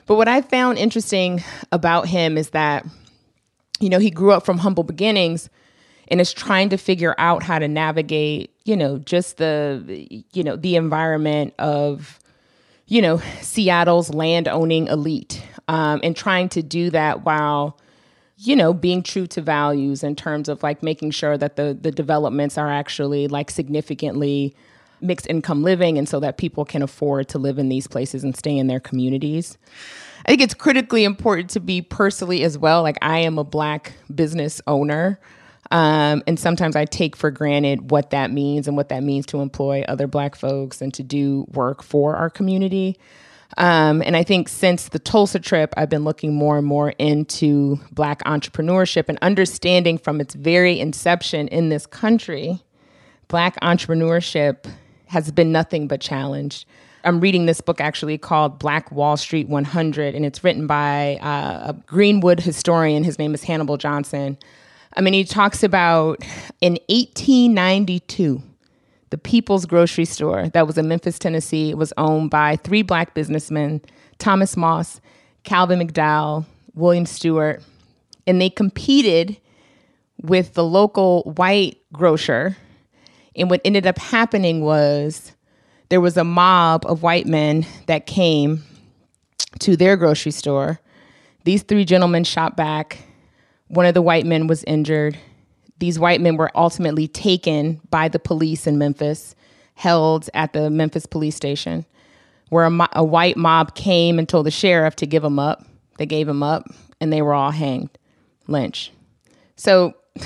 But 0.06 0.16
what 0.16 0.26
I 0.26 0.42
found 0.42 0.78
interesting 0.78 1.42
about 1.70 2.08
him 2.08 2.36
is 2.36 2.50
that, 2.50 2.84
you 3.78 3.88
know, 3.88 4.00
he 4.00 4.10
grew 4.10 4.32
up 4.32 4.44
from 4.44 4.58
humble 4.58 4.82
beginnings 4.82 5.48
and 6.08 6.20
is 6.20 6.32
trying 6.32 6.70
to 6.70 6.76
figure 6.76 7.14
out 7.18 7.42
how 7.42 7.58
to 7.58 7.68
navigate, 7.68 8.50
you 8.64 8.76
know, 8.76 8.98
just 8.98 9.36
the, 9.36 10.24
you 10.32 10.42
know, 10.42 10.56
the 10.56 10.74
environment 10.74 11.54
of, 11.58 12.18
you 12.88 13.02
know, 13.02 13.18
Seattle's 13.42 14.12
land 14.12 14.48
owning 14.48 14.88
elite 14.88 15.42
um, 15.68 16.00
and 16.02 16.16
trying 16.16 16.48
to 16.50 16.62
do 16.62 16.90
that 16.90 17.24
while, 17.24 17.78
you 18.38 18.56
know, 18.56 18.72
being 18.72 19.02
true 19.02 19.26
to 19.28 19.42
values 19.42 20.02
in 20.02 20.16
terms 20.16 20.48
of 20.48 20.62
like 20.62 20.82
making 20.82 21.10
sure 21.10 21.36
that 21.36 21.56
the 21.56 21.76
the 21.78 21.92
developments 21.92 22.56
are 22.56 22.70
actually 22.70 23.28
like 23.28 23.50
significantly 23.50 24.56
mixed 25.00 25.26
income 25.28 25.62
living 25.62 25.98
and 25.98 26.08
so 26.08 26.18
that 26.18 26.38
people 26.38 26.64
can 26.64 26.82
afford 26.82 27.28
to 27.28 27.38
live 27.38 27.58
in 27.58 27.68
these 27.68 27.86
places 27.86 28.24
and 28.24 28.34
stay 28.34 28.56
in 28.56 28.66
their 28.66 28.80
communities. 28.80 29.58
I 30.26 30.30
think 30.30 30.40
it's 30.40 30.54
critically 30.54 31.04
important 31.04 31.50
to 31.50 31.60
be 31.60 31.82
personally 31.82 32.42
as 32.42 32.58
well. 32.58 32.82
Like 32.82 32.98
I 33.02 33.18
am 33.18 33.38
a 33.38 33.44
black 33.44 33.92
business 34.12 34.60
owner. 34.66 35.20
Um, 35.70 36.22
and 36.26 36.38
sometimes 36.38 36.76
I 36.76 36.84
take 36.84 37.14
for 37.14 37.30
granted 37.30 37.90
what 37.90 38.10
that 38.10 38.30
means 38.30 38.66
and 38.66 38.76
what 38.76 38.88
that 38.88 39.02
means 39.02 39.26
to 39.26 39.40
employ 39.40 39.84
other 39.86 40.06
Black 40.06 40.34
folks 40.34 40.80
and 40.80 40.92
to 40.94 41.02
do 41.02 41.46
work 41.52 41.82
for 41.82 42.16
our 42.16 42.30
community. 42.30 42.96
Um, 43.56 44.02
and 44.02 44.16
I 44.16 44.22
think 44.22 44.48
since 44.48 44.88
the 44.88 44.98
Tulsa 44.98 45.40
trip, 45.40 45.72
I've 45.76 45.88
been 45.88 46.04
looking 46.04 46.34
more 46.34 46.58
and 46.58 46.66
more 46.66 46.90
into 46.98 47.78
Black 47.92 48.22
entrepreneurship 48.24 49.08
and 49.08 49.18
understanding 49.22 49.98
from 49.98 50.20
its 50.20 50.34
very 50.34 50.78
inception 50.78 51.48
in 51.48 51.68
this 51.68 51.86
country, 51.86 52.62
Black 53.28 53.58
entrepreneurship 53.60 54.66
has 55.06 55.30
been 55.30 55.50
nothing 55.52 55.88
but 55.88 56.00
challenged. 56.00 56.66
I'm 57.04 57.20
reading 57.20 57.46
this 57.46 57.60
book 57.60 57.80
actually 57.80 58.18
called 58.18 58.58
Black 58.58 58.90
Wall 58.92 59.16
Street 59.16 59.48
100, 59.48 60.14
and 60.14 60.26
it's 60.26 60.44
written 60.44 60.66
by 60.66 61.16
uh, 61.16 61.70
a 61.70 61.72
Greenwood 61.86 62.40
historian. 62.40 63.04
His 63.04 63.18
name 63.18 63.34
is 63.34 63.44
Hannibal 63.44 63.76
Johnson. 63.76 64.36
I 64.98 65.00
mean, 65.00 65.14
he 65.14 65.22
talks 65.22 65.62
about 65.62 66.24
in 66.60 66.72
1892, 66.88 68.42
the 69.10 69.18
People's 69.18 69.64
Grocery 69.64 70.04
Store 70.04 70.48
that 70.48 70.66
was 70.66 70.76
in 70.76 70.88
Memphis, 70.88 71.20
Tennessee, 71.20 71.72
was 71.72 71.92
owned 71.96 72.30
by 72.30 72.56
three 72.56 72.82
black 72.82 73.14
businessmen 73.14 73.80
Thomas 74.18 74.56
Moss, 74.56 75.00
Calvin 75.44 75.78
McDowell, 75.78 76.46
William 76.74 77.06
Stewart, 77.06 77.62
and 78.26 78.40
they 78.40 78.50
competed 78.50 79.38
with 80.20 80.54
the 80.54 80.64
local 80.64 81.22
white 81.36 81.78
grocer. 81.92 82.56
And 83.36 83.48
what 83.48 83.60
ended 83.64 83.86
up 83.86 83.98
happening 83.98 84.62
was 84.62 85.30
there 85.90 86.00
was 86.00 86.16
a 86.16 86.24
mob 86.24 86.84
of 86.86 87.04
white 87.04 87.26
men 87.26 87.64
that 87.86 88.06
came 88.06 88.64
to 89.60 89.76
their 89.76 89.96
grocery 89.96 90.32
store. 90.32 90.80
These 91.44 91.62
three 91.62 91.84
gentlemen 91.84 92.24
shot 92.24 92.56
back 92.56 93.04
one 93.68 93.86
of 93.86 93.94
the 93.94 94.02
white 94.02 94.26
men 94.26 94.46
was 94.46 94.64
injured. 94.64 95.18
These 95.78 95.98
white 95.98 96.20
men 96.20 96.36
were 96.36 96.50
ultimately 96.54 97.06
taken 97.06 97.80
by 97.90 98.08
the 98.08 98.18
police 98.18 98.66
in 98.66 98.78
Memphis, 98.78 99.34
held 99.74 100.28
at 100.34 100.52
the 100.52 100.70
Memphis 100.70 101.06
police 101.06 101.36
station, 101.36 101.86
where 102.48 102.64
a, 102.64 102.70
mo- 102.70 102.88
a 102.92 103.04
white 103.04 103.36
mob 103.36 103.74
came 103.74 104.18
and 104.18 104.28
told 104.28 104.46
the 104.46 104.50
sheriff 104.50 104.96
to 104.96 105.06
give 105.06 105.22
them 105.22 105.38
up. 105.38 105.64
They 105.98 106.06
gave 106.06 106.26
them 106.26 106.42
up, 106.42 106.64
and 107.00 107.12
they 107.12 107.22
were 107.22 107.34
all 107.34 107.50
hanged, 107.50 107.90
lynched. 108.46 108.92
So, 109.56 109.94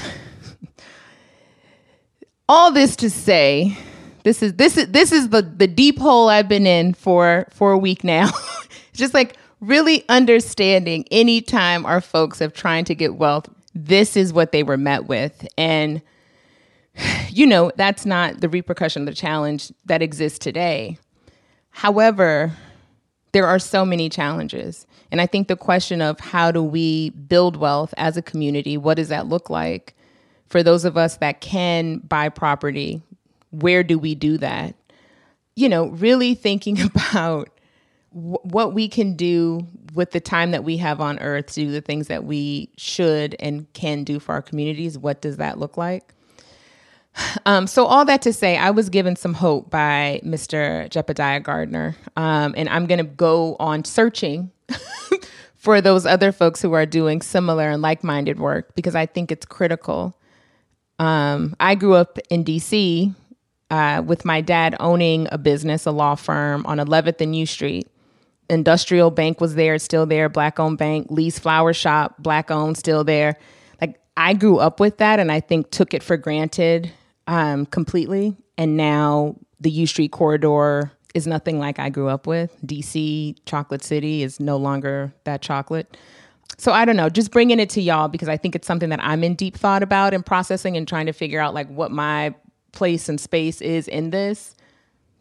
all 2.49 2.71
this 2.73 2.97
to 2.97 3.11
say, 3.11 3.77
this 4.25 4.43
is 4.43 4.55
this 4.55 4.77
is 4.77 4.89
this 4.89 5.11
is 5.11 5.31
the 5.31 5.43
the 5.43 5.67
deep 5.67 5.99
hole 5.99 6.29
I've 6.29 6.49
been 6.49 6.67
in 6.67 6.95
for 6.95 7.47
for 7.51 7.73
a 7.73 7.79
week 7.79 8.05
now. 8.05 8.31
just 8.93 9.15
like 9.15 9.37
really 9.63 10.05
understanding 10.09 11.07
anytime 11.11 11.87
our 11.87 12.01
folks 12.01 12.41
have 12.41 12.53
trying 12.53 12.85
to 12.85 12.95
get 12.95 13.15
wealth, 13.15 13.49
this 13.75 14.17
is 14.17 14.33
what 14.33 14.53
they 14.53 14.63
were 14.63 14.77
met 14.77 15.07
with. 15.07 15.47
And, 15.57 16.03
you 17.31 17.47
know, 17.47 17.73
that's 17.77 18.05
not 18.05 18.41
the 18.41 18.49
repercussion 18.49 19.03
of 19.03 19.07
the 19.07 19.15
challenge 19.15 19.73
that 19.87 20.03
exists 20.03 20.39
today. 20.39 20.99
However, 21.71 22.53
there 23.31 23.47
are 23.47 23.59
so 23.59 23.85
many 23.85 24.11
challenges. 24.11 24.87
And 25.11 25.21
I 25.21 25.27
think 25.27 25.49
the 25.49 25.57
question 25.57 26.03
of 26.03 26.21
how 26.21 26.51
do 26.51 26.63
we 26.63 27.11
build 27.11 27.57
wealth 27.57 27.95
as 27.97 28.17
a 28.17 28.23
community, 28.23 28.77
what 28.77 28.97
does 28.97 29.09
that 29.09 29.27
look 29.27 29.49
like? 29.49 29.95
For 30.49 30.63
those 30.63 30.85
of 30.85 30.99
us 30.99 31.17
that 31.19 31.41
can 31.41 31.99
buy 31.99 32.29
property, 32.29 33.03
where 33.51 33.83
do 33.83 33.99
we 33.99 34.15
do 34.15 34.37
that? 34.39 34.75
You 35.55 35.69
know, 35.69 35.87
really 35.87 36.35
thinking 36.35 36.81
about 36.95 37.49
what 38.13 38.75
we 38.75 38.89
can 38.89 39.15
do 39.15 39.67
with 39.95 40.11
the 40.11 40.21
time 40.21 40.51
that 40.51 40.65
we 40.65 40.77
have 40.77 41.01
on 41.01 41.19
earth 41.21 41.47
to 41.47 41.55
do 41.61 41.71
the 41.71 41.81
things 41.81 42.09
that 42.09 42.25
we 42.25 42.71
should 42.77 43.37
and 43.41 43.71
can 43.73 44.05
do 44.05 44.19
for 44.19 44.33
our 44.33 44.43
communities 44.43 44.99
what 44.99 45.21
does 45.21 45.39
that 45.39 45.59
look 45.59 45.77
like 45.77 46.15
um, 47.47 47.67
so 47.67 47.87
all 47.87 48.05
that 48.05 48.23
to 48.23 48.33
say 48.33 48.57
i 48.57 48.71
was 48.71 48.89
given 48.89 49.17
some 49.17 49.35
hope 49.35 49.71
by 49.71 50.21
mr 50.25 50.89
jebediah 50.91 51.43
gardner 51.43 51.97
um, 52.17 52.55
and 52.57 52.69
i'm 52.69 52.87
going 52.87 52.99
to 52.99 53.05
go 53.05 53.57
on 53.59 53.85
searching 53.85 54.51
for 55.55 55.81
those 55.81 56.05
other 56.05 56.33
folks 56.33 56.61
who 56.61 56.73
are 56.73 56.87
doing 56.87 57.23
similar 57.23 57.71
and 57.71 57.83
like-minded 57.83 58.39
work 58.39 58.75
because 58.75 58.95
i 58.95 59.07
think 59.07 59.33
it's 59.33 59.47
critical 59.47 60.19
um, 60.99 61.57
i 61.61 61.75
grew 61.75 61.95
up 61.95 62.19
in 62.31 62.45
dc 62.45 63.15
uh, 63.73 64.03
with 64.05 64.27
my 64.27 64.43
dad 64.43 64.77
owning 64.81 65.27
a 65.33 65.39
business, 65.39 65.87
a 65.87 65.91
law 65.91 66.15
firm 66.15 66.65
on 66.67 66.77
11th 66.77 67.23
and 67.23 67.35
U 67.35 67.47
Street. 67.47 67.89
Industrial 68.53 69.11
Bank 69.11 69.41
was 69.41 69.55
there, 69.55 69.79
still 69.79 70.05
there, 70.05 70.29
black 70.29 70.61
owned 70.61 70.77
bank, 70.77 71.07
Lee's 71.11 71.39
Flower 71.39 71.73
Shop, 71.73 72.15
black 72.19 72.51
owned, 72.51 72.77
still 72.77 73.03
there. 73.03 73.39
Like 73.81 73.99
I 74.17 74.35
grew 74.35 74.59
up 74.59 74.79
with 74.79 74.99
that 74.99 75.19
and 75.19 75.33
I 75.33 75.41
think 75.41 75.71
took 75.71 75.95
it 75.95 76.03
for 76.03 76.19
granted 76.19 76.93
um, 77.27 77.65
completely. 77.67 78.37
And 78.59 78.77
now 78.77 79.37
the 79.59 79.71
U 79.71 79.87
Street 79.87 80.13
corridor 80.13 80.93
is 81.15 81.27
nothing 81.27 81.59
like 81.59 81.79
I 81.79 81.89
grew 81.89 82.09
up 82.09 82.27
with. 82.27 82.55
DC, 82.65 83.37
Chocolate 83.47 83.83
City 83.83 84.23
is 84.23 84.39
no 84.39 84.59
longer 84.59 85.15
that 85.25 85.41
chocolate. 85.41 85.97
So 86.59 86.73
I 86.73 86.85
don't 86.85 86.97
know, 86.97 87.09
just 87.09 87.31
bringing 87.31 87.59
it 87.59 87.71
to 87.71 87.81
y'all 87.81 88.09
because 88.09 88.29
I 88.29 88.37
think 88.37 88.55
it's 88.55 88.67
something 88.67 88.91
that 88.91 89.03
I'm 89.03 89.25
in 89.25 89.35
deep 89.35 89.57
thought 89.57 89.83
about 89.83 90.13
and 90.13 90.25
processing 90.25 90.77
and 90.77 90.87
trying 90.87 91.07
to 91.07 91.13
figure 91.13 91.41
out 91.41 91.55
like 91.55 91.69
what 91.69 91.91
my 91.91 92.35
place 92.73 93.09
and 93.09 93.19
space 93.19 93.63
is 93.63 93.89
in 93.89 94.11
this. 94.11 94.55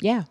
Yeah. 0.02 0.24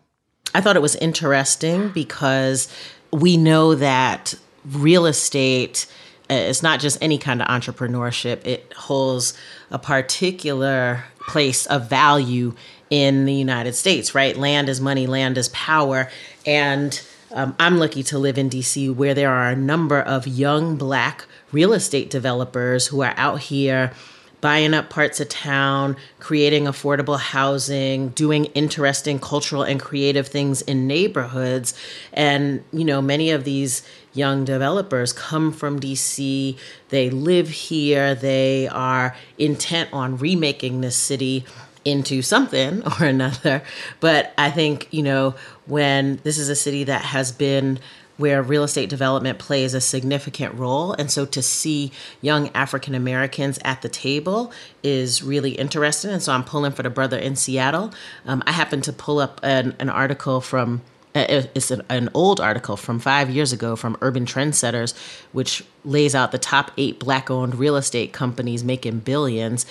I 0.53 0.61
thought 0.61 0.75
it 0.75 0.81
was 0.81 0.95
interesting 0.97 1.89
because 1.89 2.67
we 3.11 3.37
know 3.37 3.75
that 3.75 4.35
real 4.65 5.05
estate 5.05 5.87
uh, 6.29 6.33
is 6.33 6.63
not 6.63 6.79
just 6.79 6.97
any 7.01 7.17
kind 7.17 7.41
of 7.41 7.47
entrepreneurship, 7.47 8.45
it 8.45 8.73
holds 8.73 9.33
a 9.69 9.79
particular 9.79 11.05
place 11.27 11.65
of 11.65 11.89
value 11.89 12.53
in 12.89 13.25
the 13.25 13.33
United 13.33 13.73
States, 13.73 14.13
right? 14.13 14.35
Land 14.35 14.69
is 14.69 14.81
money, 14.81 15.07
land 15.07 15.37
is 15.37 15.49
power. 15.49 16.09
And 16.45 17.01
um, 17.33 17.55
I'm 17.57 17.77
lucky 17.77 18.03
to 18.03 18.19
live 18.19 18.37
in 18.37 18.49
DC 18.49 18.93
where 18.93 19.13
there 19.13 19.31
are 19.31 19.49
a 19.49 19.55
number 19.55 19.99
of 19.99 20.27
young 20.27 20.75
black 20.75 21.25
real 21.51 21.73
estate 21.73 22.09
developers 22.09 22.87
who 22.87 23.01
are 23.01 23.13
out 23.17 23.39
here 23.39 23.93
buying 24.41 24.73
up 24.73 24.89
parts 24.89 25.19
of 25.19 25.29
town, 25.29 25.95
creating 26.19 26.65
affordable 26.65 27.19
housing, 27.19 28.09
doing 28.09 28.45
interesting 28.45 29.19
cultural 29.19 29.63
and 29.63 29.79
creative 29.79 30.27
things 30.27 30.61
in 30.63 30.87
neighborhoods. 30.87 31.73
And, 32.11 32.63
you 32.73 32.83
know, 32.83 33.01
many 33.01 33.29
of 33.29 33.43
these 33.43 33.83
young 34.13 34.43
developers 34.43 35.13
come 35.13 35.53
from 35.53 35.79
DC, 35.79 36.57
they 36.89 37.09
live 37.09 37.49
here, 37.49 38.15
they 38.15 38.67
are 38.67 39.15
intent 39.37 39.89
on 39.93 40.17
remaking 40.17 40.81
this 40.81 40.97
city 40.97 41.45
into 41.85 42.21
something 42.21 42.83
or 42.99 43.05
another. 43.05 43.63
But 43.99 44.33
I 44.37 44.49
think, 44.51 44.87
you 44.91 45.03
know, 45.03 45.35
when 45.65 46.19
this 46.23 46.37
is 46.37 46.49
a 46.49 46.55
city 46.55 46.83
that 46.85 47.01
has 47.01 47.31
been 47.31 47.79
where 48.21 48.43
real 48.43 48.63
estate 48.63 48.87
development 48.87 49.39
plays 49.39 49.73
a 49.73 49.81
significant 49.81 50.53
role. 50.53 50.93
And 50.93 51.09
so 51.09 51.25
to 51.25 51.41
see 51.41 51.91
young 52.21 52.49
African 52.49 52.93
Americans 52.93 53.57
at 53.65 53.81
the 53.81 53.89
table 53.89 54.53
is 54.83 55.23
really 55.23 55.51
interesting. 55.51 56.11
And 56.11 56.21
so 56.21 56.31
I'm 56.31 56.43
pulling 56.43 56.71
for 56.71 56.83
the 56.83 56.91
brother 56.91 57.17
in 57.17 57.35
Seattle. 57.35 57.91
Um, 58.27 58.43
I 58.45 58.51
happened 58.51 58.83
to 58.83 58.93
pull 58.93 59.19
up 59.19 59.39
an, 59.41 59.75
an 59.79 59.89
article 59.89 60.39
from 60.39 60.81
uh, 61.13 61.25
it's 61.53 61.71
an, 61.71 61.81
an, 61.89 62.09
old 62.13 62.39
article 62.39 62.77
from 62.77 62.97
five 62.97 63.29
years 63.29 63.51
ago 63.51 63.75
from 63.75 63.97
Urban 64.01 64.25
Trendsetters, 64.25 64.97
which 65.33 65.61
lays 65.83 66.15
out 66.15 66.31
the 66.31 66.37
top 66.37 66.71
eight 66.77 66.99
black 66.99 67.29
owned 67.29 67.55
real 67.55 67.75
estate 67.75 68.13
companies 68.13 68.63
making 68.63 68.99
billions. 68.99 69.65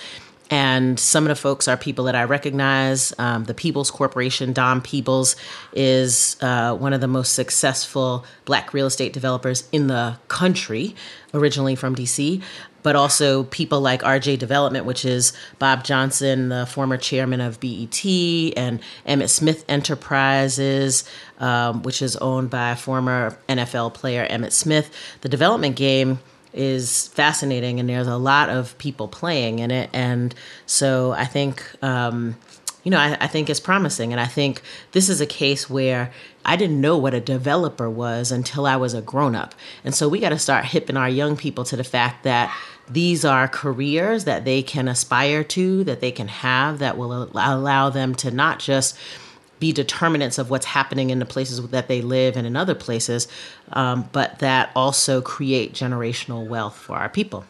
And 0.51 0.99
some 0.99 1.23
of 1.23 1.29
the 1.29 1.35
folks 1.35 1.69
are 1.69 1.77
people 1.77 2.05
that 2.05 2.15
I 2.15 2.25
recognize. 2.25 3.13
Um, 3.17 3.45
the 3.45 3.53
Peebles 3.53 3.89
Corporation, 3.89 4.51
Don 4.51 4.81
Peebles, 4.81 5.37
is 5.71 6.35
uh, 6.41 6.75
one 6.75 6.91
of 6.91 6.99
the 6.99 7.07
most 7.07 7.33
successful 7.33 8.25
black 8.43 8.73
real 8.73 8.85
estate 8.85 9.13
developers 9.13 9.67
in 9.71 9.87
the 9.87 10.17
country, 10.27 10.93
originally 11.33 11.75
from 11.75 11.95
DC. 11.95 12.43
But 12.83 12.97
also 12.97 13.43
people 13.45 13.79
like 13.79 14.01
RJ 14.01 14.39
Development, 14.39 14.85
which 14.85 15.05
is 15.05 15.31
Bob 15.57 15.85
Johnson, 15.85 16.49
the 16.49 16.65
former 16.65 16.97
chairman 16.97 17.39
of 17.39 17.59
BET, 17.61 18.03
and 18.03 18.81
Emmitt 19.07 19.29
Smith 19.29 19.63
Enterprises, 19.69 21.05
um, 21.39 21.83
which 21.83 22.01
is 22.01 22.17
owned 22.17 22.49
by 22.49 22.75
former 22.75 23.37
NFL 23.47 23.93
player 23.93 24.27
Emmitt 24.27 24.51
Smith. 24.51 24.93
The 25.21 25.29
development 25.29 25.77
game 25.77 26.19
is 26.53 27.07
fascinating 27.09 27.79
and 27.79 27.89
there's 27.89 28.07
a 28.07 28.17
lot 28.17 28.49
of 28.49 28.77
people 28.77 29.07
playing 29.07 29.59
in 29.59 29.71
it 29.71 29.89
and 29.93 30.35
so 30.65 31.11
i 31.13 31.25
think 31.25 31.63
um, 31.81 32.35
you 32.83 32.91
know 32.91 32.97
I, 32.97 33.17
I, 33.21 33.27
think 33.27 33.49
it's 33.49 33.59
promising 33.59 34.11
and 34.11 34.19
i 34.19 34.25
think 34.25 34.61
this 34.91 35.07
is 35.07 35.21
a 35.21 35.25
case 35.25 35.69
where 35.69 36.11
i 36.43 36.55
didn't 36.55 36.81
know 36.81 36.97
what 36.97 37.13
a 37.13 37.21
developer 37.21 37.89
was 37.89 38.31
until 38.31 38.65
i 38.65 38.75
was 38.75 38.93
a 38.93 39.01
grown-up 39.01 39.55
and 39.83 39.95
so 39.95 40.09
we 40.09 40.19
got 40.19 40.29
to 40.29 40.39
start 40.39 40.65
hipping 40.65 40.97
our 40.97 41.09
young 41.09 41.37
people 41.37 41.63
to 41.65 41.77
the 41.77 41.83
fact 41.83 42.23
that 42.23 42.55
these 42.89 43.23
are 43.23 43.47
careers 43.47 44.25
that 44.25 44.43
they 44.43 44.61
can 44.61 44.87
aspire 44.87 45.43
to 45.45 45.83
that 45.85 46.01
they 46.01 46.11
can 46.11 46.27
have 46.27 46.79
that 46.79 46.97
will 46.97 47.29
allow 47.35 47.89
them 47.89 48.13
to 48.15 48.31
not 48.31 48.59
just 48.59 48.97
be 49.61 49.71
determinants 49.71 50.37
of 50.37 50.49
what's 50.49 50.65
happening 50.65 51.11
in 51.11 51.19
the 51.19 51.25
places 51.25 51.65
that 51.69 51.87
they 51.87 52.01
live 52.01 52.35
and 52.35 52.45
in 52.45 52.57
other 52.57 52.75
places, 52.75 53.29
um, 53.71 54.09
but 54.11 54.39
that 54.39 54.71
also 54.75 55.21
create 55.21 55.71
generational 55.71 56.45
wealth 56.45 56.75
for 56.75 56.97
our 56.97 57.07
people. 57.07 57.45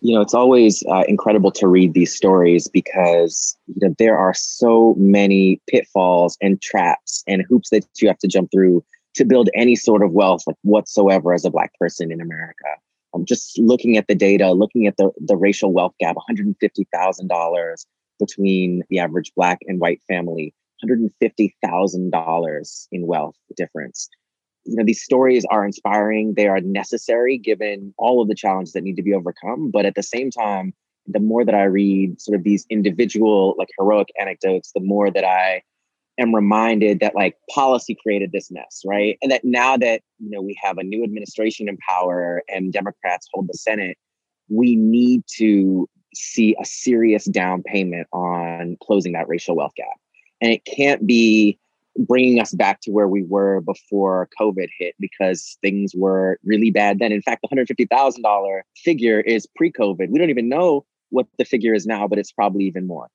You 0.00 0.16
know, 0.16 0.20
it's 0.20 0.34
always 0.34 0.82
uh, 0.90 1.04
incredible 1.06 1.52
to 1.52 1.68
read 1.68 1.94
these 1.94 2.12
stories 2.12 2.66
because 2.66 3.56
you 3.68 3.86
know 3.86 3.94
there 4.00 4.18
are 4.18 4.34
so 4.34 4.96
many 4.98 5.60
pitfalls 5.68 6.36
and 6.40 6.60
traps 6.60 7.22
and 7.28 7.44
hoops 7.48 7.70
that 7.70 7.86
you 8.00 8.08
have 8.08 8.18
to 8.18 8.26
jump 8.26 8.50
through 8.50 8.84
to 9.14 9.24
build 9.24 9.48
any 9.54 9.76
sort 9.76 10.02
of 10.02 10.10
wealth 10.10 10.42
like 10.46 10.56
whatsoever 10.62 11.32
as 11.32 11.44
a 11.44 11.50
black 11.50 11.72
person 11.78 12.10
in 12.10 12.20
America. 12.20 12.64
Um, 13.14 13.26
just 13.26 13.58
looking 13.58 13.98
at 13.98 14.08
the 14.08 14.14
data, 14.14 14.52
looking 14.52 14.86
at 14.86 14.96
the, 14.96 15.10
the 15.18 15.36
racial 15.36 15.70
wealth 15.70 15.92
gap, 16.00 16.16
$150,000 16.16 17.86
between 18.18 18.82
the 18.88 18.98
average 18.98 19.32
black 19.36 19.58
and 19.66 19.78
white 19.78 20.00
family. 20.08 20.54
$150,000 20.84 22.86
in 22.92 23.06
wealth 23.06 23.36
difference. 23.56 24.08
You 24.64 24.76
know, 24.76 24.84
these 24.84 25.02
stories 25.02 25.44
are 25.50 25.64
inspiring. 25.64 26.34
They 26.34 26.46
are 26.46 26.60
necessary 26.60 27.38
given 27.38 27.94
all 27.98 28.22
of 28.22 28.28
the 28.28 28.34
challenges 28.34 28.74
that 28.74 28.82
need 28.82 28.96
to 28.96 29.02
be 29.02 29.14
overcome. 29.14 29.70
But 29.70 29.86
at 29.86 29.94
the 29.94 30.02
same 30.02 30.30
time, 30.30 30.74
the 31.06 31.20
more 31.20 31.44
that 31.44 31.54
I 31.54 31.64
read 31.64 32.20
sort 32.20 32.38
of 32.38 32.44
these 32.44 32.66
individual, 32.70 33.54
like 33.58 33.68
heroic 33.78 34.08
anecdotes, 34.20 34.72
the 34.72 34.80
more 34.80 35.10
that 35.10 35.24
I 35.24 35.62
am 36.18 36.34
reminded 36.34 37.00
that 37.00 37.14
like 37.14 37.36
policy 37.50 37.96
created 38.00 38.32
this 38.32 38.50
mess, 38.50 38.82
right? 38.86 39.18
And 39.20 39.32
that 39.32 39.44
now 39.44 39.76
that, 39.78 40.02
you 40.18 40.30
know, 40.30 40.42
we 40.42 40.56
have 40.62 40.78
a 40.78 40.84
new 40.84 41.02
administration 41.02 41.68
in 41.68 41.76
power 41.78 42.42
and 42.48 42.72
Democrats 42.72 43.28
hold 43.32 43.48
the 43.48 43.54
Senate, 43.54 43.96
we 44.48 44.76
need 44.76 45.24
to 45.38 45.88
see 46.14 46.54
a 46.60 46.64
serious 46.64 47.24
down 47.24 47.62
payment 47.62 48.06
on 48.12 48.76
closing 48.82 49.12
that 49.12 49.28
racial 49.28 49.56
wealth 49.56 49.72
gap 49.76 49.98
and 50.42 50.52
it 50.52 50.64
can't 50.66 51.06
be 51.06 51.58
bringing 51.96 52.40
us 52.40 52.52
back 52.52 52.80
to 52.80 52.90
where 52.90 53.08
we 53.08 53.22
were 53.22 53.60
before 53.60 54.28
COVID 54.38 54.68
hit 54.78 54.94
because 54.98 55.56
things 55.62 55.94
were 55.94 56.38
really 56.44 56.70
bad 56.70 56.98
then. 56.98 57.12
In 57.12 57.22
fact, 57.22 57.42
the 57.48 57.56
$150,000 57.56 58.60
figure 58.76 59.20
is 59.20 59.46
pre 59.56 59.70
COVID. 59.70 60.10
We 60.10 60.18
don't 60.18 60.30
even 60.30 60.48
know 60.48 60.84
what 61.10 61.26
the 61.38 61.44
figure 61.44 61.74
is 61.74 61.86
now, 61.86 62.08
but 62.08 62.18
it's 62.18 62.32
probably 62.32 62.64
even 62.64 62.86
more. 62.86 63.08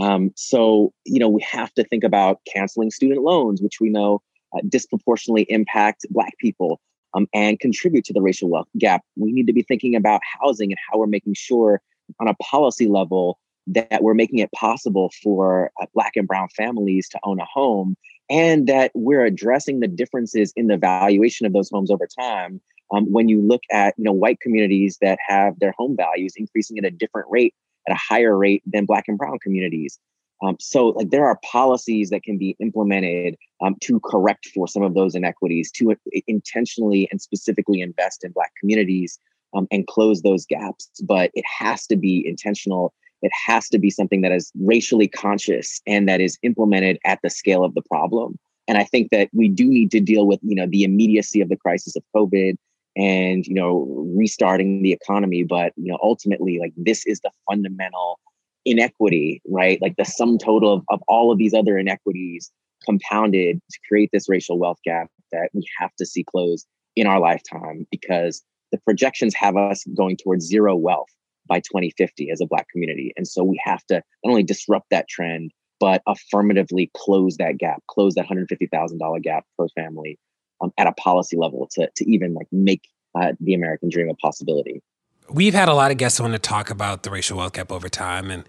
Um, 0.00 0.32
so, 0.36 0.92
you 1.04 1.18
know, 1.18 1.28
we 1.28 1.42
have 1.42 1.74
to 1.74 1.84
think 1.84 2.02
about 2.02 2.40
canceling 2.50 2.90
student 2.90 3.22
loans, 3.22 3.60
which 3.60 3.80
we 3.80 3.90
know 3.90 4.22
uh, 4.56 4.60
disproportionately 4.68 5.42
impact 5.50 6.06
Black 6.10 6.32
people 6.38 6.80
um, 7.14 7.26
and 7.34 7.60
contribute 7.60 8.04
to 8.06 8.12
the 8.12 8.22
racial 8.22 8.48
wealth 8.48 8.68
gap. 8.78 9.02
We 9.16 9.32
need 9.32 9.48
to 9.48 9.52
be 9.52 9.62
thinking 9.62 9.96
about 9.96 10.22
housing 10.40 10.70
and 10.70 10.78
how 10.90 10.98
we're 10.98 11.06
making 11.06 11.34
sure 11.34 11.82
on 12.20 12.28
a 12.28 12.34
policy 12.34 12.86
level 12.86 13.38
that 13.74 14.02
we're 14.02 14.14
making 14.14 14.38
it 14.38 14.50
possible 14.52 15.12
for 15.22 15.70
uh, 15.80 15.86
Black 15.94 16.12
and 16.16 16.26
Brown 16.26 16.48
families 16.56 17.08
to 17.10 17.20
own 17.22 17.40
a 17.40 17.44
home, 17.44 17.96
and 18.28 18.66
that 18.66 18.90
we're 18.94 19.24
addressing 19.24 19.80
the 19.80 19.88
differences 19.88 20.52
in 20.56 20.66
the 20.66 20.76
valuation 20.76 21.46
of 21.46 21.52
those 21.52 21.70
homes 21.70 21.90
over 21.90 22.06
time. 22.06 22.60
Um, 22.92 23.06
when 23.12 23.28
you 23.28 23.40
look 23.40 23.62
at 23.70 23.94
you 23.96 24.04
know 24.04 24.12
white 24.12 24.40
communities 24.40 24.98
that 25.00 25.18
have 25.26 25.58
their 25.60 25.72
home 25.78 25.96
values 25.96 26.34
increasing 26.36 26.78
at 26.78 26.84
a 26.84 26.90
different 26.90 27.28
rate, 27.30 27.54
at 27.88 27.94
a 27.94 27.98
higher 27.98 28.36
rate 28.36 28.62
than 28.66 28.86
Black 28.86 29.04
and 29.06 29.18
Brown 29.18 29.38
communities. 29.38 29.98
Um, 30.42 30.56
so 30.58 30.88
like 30.88 31.10
there 31.10 31.26
are 31.26 31.38
policies 31.44 32.10
that 32.10 32.22
can 32.22 32.38
be 32.38 32.56
implemented 32.60 33.36
um, 33.60 33.76
to 33.82 34.00
correct 34.00 34.48
for 34.54 34.66
some 34.66 34.82
of 34.82 34.94
those 34.94 35.14
inequities, 35.14 35.70
to 35.72 35.92
uh, 35.92 35.94
intentionally 36.26 37.08
and 37.10 37.20
specifically 37.20 37.80
invest 37.80 38.24
in 38.24 38.32
Black 38.32 38.52
communities 38.58 39.18
um, 39.54 39.68
and 39.70 39.86
close 39.86 40.22
those 40.22 40.46
gaps. 40.46 40.90
But 41.04 41.30
it 41.34 41.44
has 41.46 41.86
to 41.88 41.96
be 41.96 42.26
intentional 42.26 42.94
it 43.22 43.32
has 43.46 43.68
to 43.68 43.78
be 43.78 43.90
something 43.90 44.20
that 44.22 44.32
is 44.32 44.50
racially 44.60 45.08
conscious 45.08 45.80
and 45.86 46.08
that 46.08 46.20
is 46.20 46.38
implemented 46.42 46.98
at 47.04 47.18
the 47.22 47.30
scale 47.30 47.64
of 47.64 47.74
the 47.74 47.82
problem. 47.82 48.38
And 48.68 48.78
I 48.78 48.84
think 48.84 49.10
that 49.10 49.28
we 49.32 49.48
do 49.48 49.66
need 49.66 49.90
to 49.92 50.00
deal 50.00 50.26
with, 50.26 50.38
you 50.42 50.54
know, 50.54 50.66
the 50.66 50.84
immediacy 50.84 51.40
of 51.40 51.48
the 51.48 51.56
crisis 51.56 51.96
of 51.96 52.02
COVID 52.14 52.54
and, 52.96 53.46
you 53.46 53.54
know, 53.54 53.86
restarting 54.16 54.82
the 54.82 54.92
economy. 54.92 55.42
But, 55.42 55.72
you 55.76 55.90
know, 55.90 55.98
ultimately, 56.02 56.58
like 56.60 56.72
this 56.76 57.04
is 57.06 57.20
the 57.20 57.30
fundamental 57.48 58.20
inequity, 58.64 59.42
right? 59.48 59.80
Like 59.80 59.96
the 59.96 60.04
sum 60.04 60.38
total 60.38 60.72
of, 60.72 60.84
of 60.88 61.02
all 61.08 61.32
of 61.32 61.38
these 61.38 61.54
other 61.54 61.78
inequities 61.78 62.50
compounded 62.84 63.60
to 63.70 63.78
create 63.88 64.10
this 64.12 64.28
racial 64.28 64.58
wealth 64.58 64.78
gap 64.84 65.08
that 65.32 65.50
we 65.52 65.66
have 65.78 65.94
to 65.96 66.06
see 66.06 66.24
closed 66.24 66.66
in 66.96 67.06
our 67.06 67.20
lifetime 67.20 67.86
because 67.90 68.42
the 68.72 68.78
projections 68.78 69.34
have 69.34 69.56
us 69.56 69.84
going 69.96 70.16
towards 70.16 70.46
zero 70.46 70.76
wealth 70.76 71.08
by 71.46 71.60
2050 71.60 72.30
as 72.30 72.40
a 72.40 72.46
Black 72.46 72.68
community. 72.68 73.12
And 73.16 73.26
so 73.26 73.42
we 73.42 73.60
have 73.64 73.84
to 73.86 73.96
not 74.24 74.30
only 74.30 74.42
disrupt 74.42 74.90
that 74.90 75.08
trend, 75.08 75.52
but 75.78 76.02
affirmatively 76.06 76.90
close 76.94 77.36
that 77.38 77.58
gap, 77.58 77.82
close 77.88 78.14
that 78.14 78.26
$150,000 78.26 79.22
gap 79.22 79.44
per 79.58 79.66
family 79.68 80.18
um, 80.60 80.72
at 80.78 80.86
a 80.86 80.92
policy 80.92 81.36
level 81.36 81.68
to, 81.72 81.88
to 81.96 82.10
even 82.10 82.34
like 82.34 82.46
make 82.52 82.82
uh, 83.14 83.32
the 83.40 83.54
American 83.54 83.88
dream 83.88 84.08
a 84.08 84.14
possibility. 84.14 84.82
We've 85.28 85.54
had 85.54 85.68
a 85.68 85.74
lot 85.74 85.90
of 85.90 85.96
guests 85.96 86.20
on 86.20 86.32
to 86.32 86.38
talk 86.38 86.70
about 86.70 87.02
the 87.02 87.10
racial 87.10 87.38
wealth 87.38 87.54
gap 87.54 87.72
over 87.72 87.88
time. 87.88 88.30
And 88.30 88.44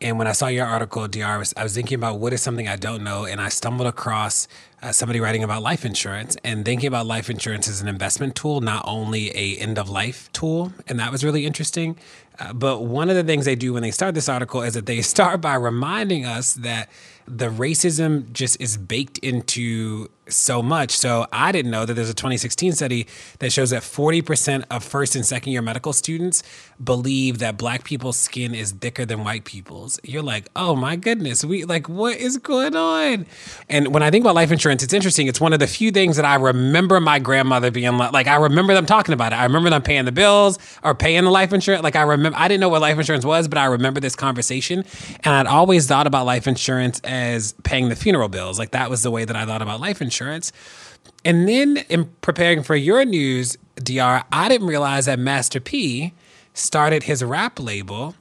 and 0.00 0.18
when 0.18 0.26
I 0.26 0.32
saw 0.32 0.48
your 0.48 0.66
article, 0.66 1.08
DR, 1.08 1.24
I 1.24 1.38
was, 1.38 1.54
I 1.56 1.62
was, 1.62 1.74
thinking 1.74 1.94
about 1.94 2.18
what 2.18 2.32
is 2.32 2.42
something 2.42 2.68
I 2.68 2.76
don't 2.76 3.02
know, 3.02 3.24
and 3.24 3.40
I 3.40 3.48
stumbled 3.48 3.88
across 3.88 4.46
uh, 4.82 4.92
somebody 4.92 5.20
writing 5.20 5.42
about 5.42 5.62
life 5.62 5.86
insurance 5.86 6.36
and 6.44 6.64
thinking 6.64 6.86
about 6.86 7.06
life 7.06 7.30
insurance 7.30 7.66
as 7.66 7.80
an 7.80 7.88
investment 7.88 8.34
tool, 8.34 8.60
not 8.60 8.84
only 8.86 9.30
a 9.30 9.56
end 9.56 9.78
of 9.78 9.88
life 9.88 10.30
tool, 10.32 10.72
and 10.86 10.98
that 11.00 11.10
was 11.10 11.24
really 11.24 11.46
interesting. 11.46 11.96
Uh, 12.38 12.52
but 12.52 12.84
one 12.84 13.08
of 13.08 13.16
the 13.16 13.24
things 13.24 13.46
they 13.46 13.56
do 13.56 13.72
when 13.72 13.82
they 13.82 13.90
start 13.90 14.14
this 14.14 14.28
article 14.28 14.60
is 14.62 14.74
that 14.74 14.84
they 14.84 15.00
start 15.14 15.40
by 15.40 15.54
reminding 15.54 16.26
us 16.26 16.54
that 16.54 16.90
the 17.26 17.48
racism 17.48 18.30
just 18.32 18.60
is 18.60 18.76
baked 18.76 19.16
into 19.18 20.08
so 20.28 20.62
much. 20.62 20.96
So 20.96 21.26
I 21.32 21.52
didn't 21.52 21.70
know 21.70 21.84
that 21.84 21.94
there's 21.94 22.10
a 22.10 22.14
2016 22.14 22.72
study 22.72 23.06
that 23.38 23.52
shows 23.52 23.70
that 23.70 23.82
40% 23.82 24.64
of 24.70 24.82
first 24.84 25.16
and 25.16 25.24
second 25.24 25.52
year 25.52 25.62
medical 25.62 25.92
students 25.92 26.42
believe 26.82 27.38
that 27.38 27.56
black 27.56 27.84
people's 27.84 28.16
skin 28.16 28.54
is 28.54 28.72
thicker 28.72 29.04
than 29.04 29.24
white 29.24 29.44
people's. 29.44 30.00
You're 30.02 30.22
like, 30.22 30.48
oh 30.56 30.74
my 30.74 30.96
goodness, 30.96 31.44
we 31.44 31.64
like 31.64 31.88
what 31.88 32.16
is 32.16 32.38
going 32.38 32.76
on? 32.76 33.26
And 33.68 33.94
when 33.94 34.02
I 34.02 34.10
think 34.10 34.24
about 34.24 34.34
life 34.34 34.50
insurance 34.50 34.82
it's 34.82 34.92
interesting. 34.92 35.26
It's 35.26 35.40
one 35.40 35.52
of 35.52 35.60
the 35.60 35.66
few 35.66 35.90
things 35.90 36.16
that 36.16 36.24
I 36.24 36.34
remember 36.34 37.00
my 37.00 37.18
grandmother 37.18 37.70
being 37.70 37.96
like, 37.96 38.12
like 38.12 38.26
I 38.26 38.36
remember 38.36 38.74
them 38.74 38.86
talking 38.86 39.12
about 39.12 39.32
it. 39.32 39.36
I 39.36 39.44
remember 39.44 39.70
them 39.70 39.82
paying 39.82 40.04
the 40.04 40.12
bills 40.12 40.58
or 40.82 40.94
paying 40.94 41.24
the 41.24 41.30
life 41.30 41.52
insurance. 41.52 41.82
Like 41.82 41.96
I 41.96 42.02
remember, 42.02 42.36
I 42.38 42.48
didn't 42.48 42.60
know 42.60 42.68
what 42.68 42.80
life 42.80 42.98
insurance 42.98 43.24
was, 43.24 43.48
but 43.48 43.58
I 43.58 43.66
remember 43.66 44.00
this 44.00 44.16
conversation. 44.16 44.84
And 45.24 45.34
I'd 45.34 45.46
always 45.46 45.86
thought 45.86 46.06
about 46.06 46.26
life 46.26 46.46
insurance 46.46 47.00
as 47.04 47.52
paying 47.62 47.88
the 47.88 47.96
funeral 47.96 48.28
bills. 48.28 48.58
Like 48.58 48.72
that 48.72 48.90
was 48.90 49.02
the 49.02 49.10
way 49.10 49.24
that 49.24 49.36
I 49.36 49.46
thought 49.46 49.62
about 49.62 49.80
life 49.80 50.02
insurance. 50.02 50.15
And 51.24 51.48
then 51.48 51.78
in 51.88 52.06
preparing 52.20 52.62
for 52.62 52.76
your 52.76 53.04
news, 53.04 53.56
DR, 53.76 54.24
I 54.32 54.48
didn't 54.48 54.66
realize 54.66 55.06
that 55.06 55.18
Master 55.18 55.60
P 55.60 56.14
started 56.54 57.02
his 57.04 57.22
rap 57.22 57.58
label 57.60 58.14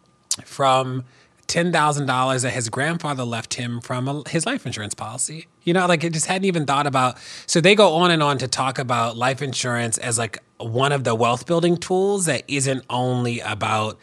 from 0.44 1.06
$10,000 1.48 2.42
that 2.42 2.50
his 2.52 2.70
grandfather 2.70 3.24
left 3.24 3.54
him 3.54 3.80
from 3.80 4.08
a, 4.08 4.30
his 4.30 4.46
life 4.46 4.66
insurance 4.66 4.94
policy. 4.94 5.48
You 5.64 5.74
know, 5.74 5.86
like 5.86 6.04
it 6.04 6.14
just 6.14 6.26
hadn't 6.26 6.46
even 6.46 6.66
thought 6.66 6.88
about. 6.88 7.18
So 7.46 7.62
they 7.62 7.76
go 7.76 7.94
on 7.94 8.12
and 8.12 8.24
on 8.24 8.38
to 8.40 8.48
talk 8.48 8.80
about 8.80 9.16
life 9.16 9.42
insurance 9.42 9.98
as 9.98 10.18
like 10.18 10.40
one 10.58 10.92
of 10.92 11.04
the 11.04 11.16
wealth 11.16 11.46
building 11.46 11.78
tools 11.78 12.26
that 12.26 12.44
isn't 12.48 12.84
only 12.90 13.40
about 13.42 14.00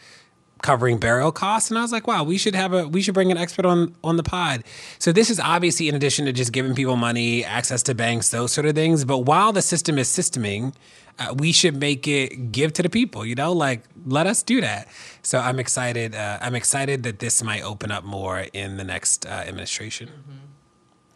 covering 0.63 0.97
burial 0.97 1.31
costs 1.31 1.69
and 1.69 1.77
I 1.77 1.83
was 1.83 1.91
like, 1.91 2.07
wow, 2.07 2.23
we 2.23 2.39
should 2.39 2.55
have 2.55 2.73
a 2.73 2.87
we 2.87 3.03
should 3.03 3.13
bring 3.13 3.31
an 3.31 3.37
expert 3.37 3.65
on 3.65 3.93
on 4.03 4.17
the 4.17 4.23
pod. 4.23 4.63
So 4.97 5.11
this 5.11 5.29
is 5.29 5.39
obviously 5.39 5.87
in 5.89 5.93
addition 5.93 6.25
to 6.25 6.33
just 6.33 6.51
giving 6.51 6.73
people 6.73 6.95
money, 6.95 7.45
access 7.45 7.83
to 7.83 7.93
banks, 7.93 8.29
those 8.31 8.51
sort 8.51 8.65
of 8.65 8.73
things, 8.73 9.05
but 9.05 9.19
while 9.19 9.53
the 9.53 9.61
system 9.61 9.99
is 9.99 10.07
systeming, 10.07 10.73
uh, 11.19 11.35
we 11.37 11.51
should 11.51 11.75
make 11.75 12.07
it 12.07 12.51
give 12.51 12.73
to 12.73 12.81
the 12.81 12.89
people. 12.89 13.25
You 13.25 13.35
know, 13.35 13.53
like 13.53 13.83
let 14.07 14.25
us 14.25 14.41
do 14.41 14.61
that. 14.61 14.87
So 15.21 15.37
I'm 15.37 15.59
excited. 15.59 16.15
Uh, 16.15 16.39
I'm 16.41 16.55
excited 16.55 17.03
that 17.03 17.19
this 17.19 17.43
might 17.43 17.61
open 17.61 17.91
up 17.91 18.03
more 18.03 18.39
in 18.53 18.77
the 18.77 18.83
next 18.83 19.25
uh, 19.25 19.29
administration. 19.29 20.07
Mm-hmm. 20.07 20.52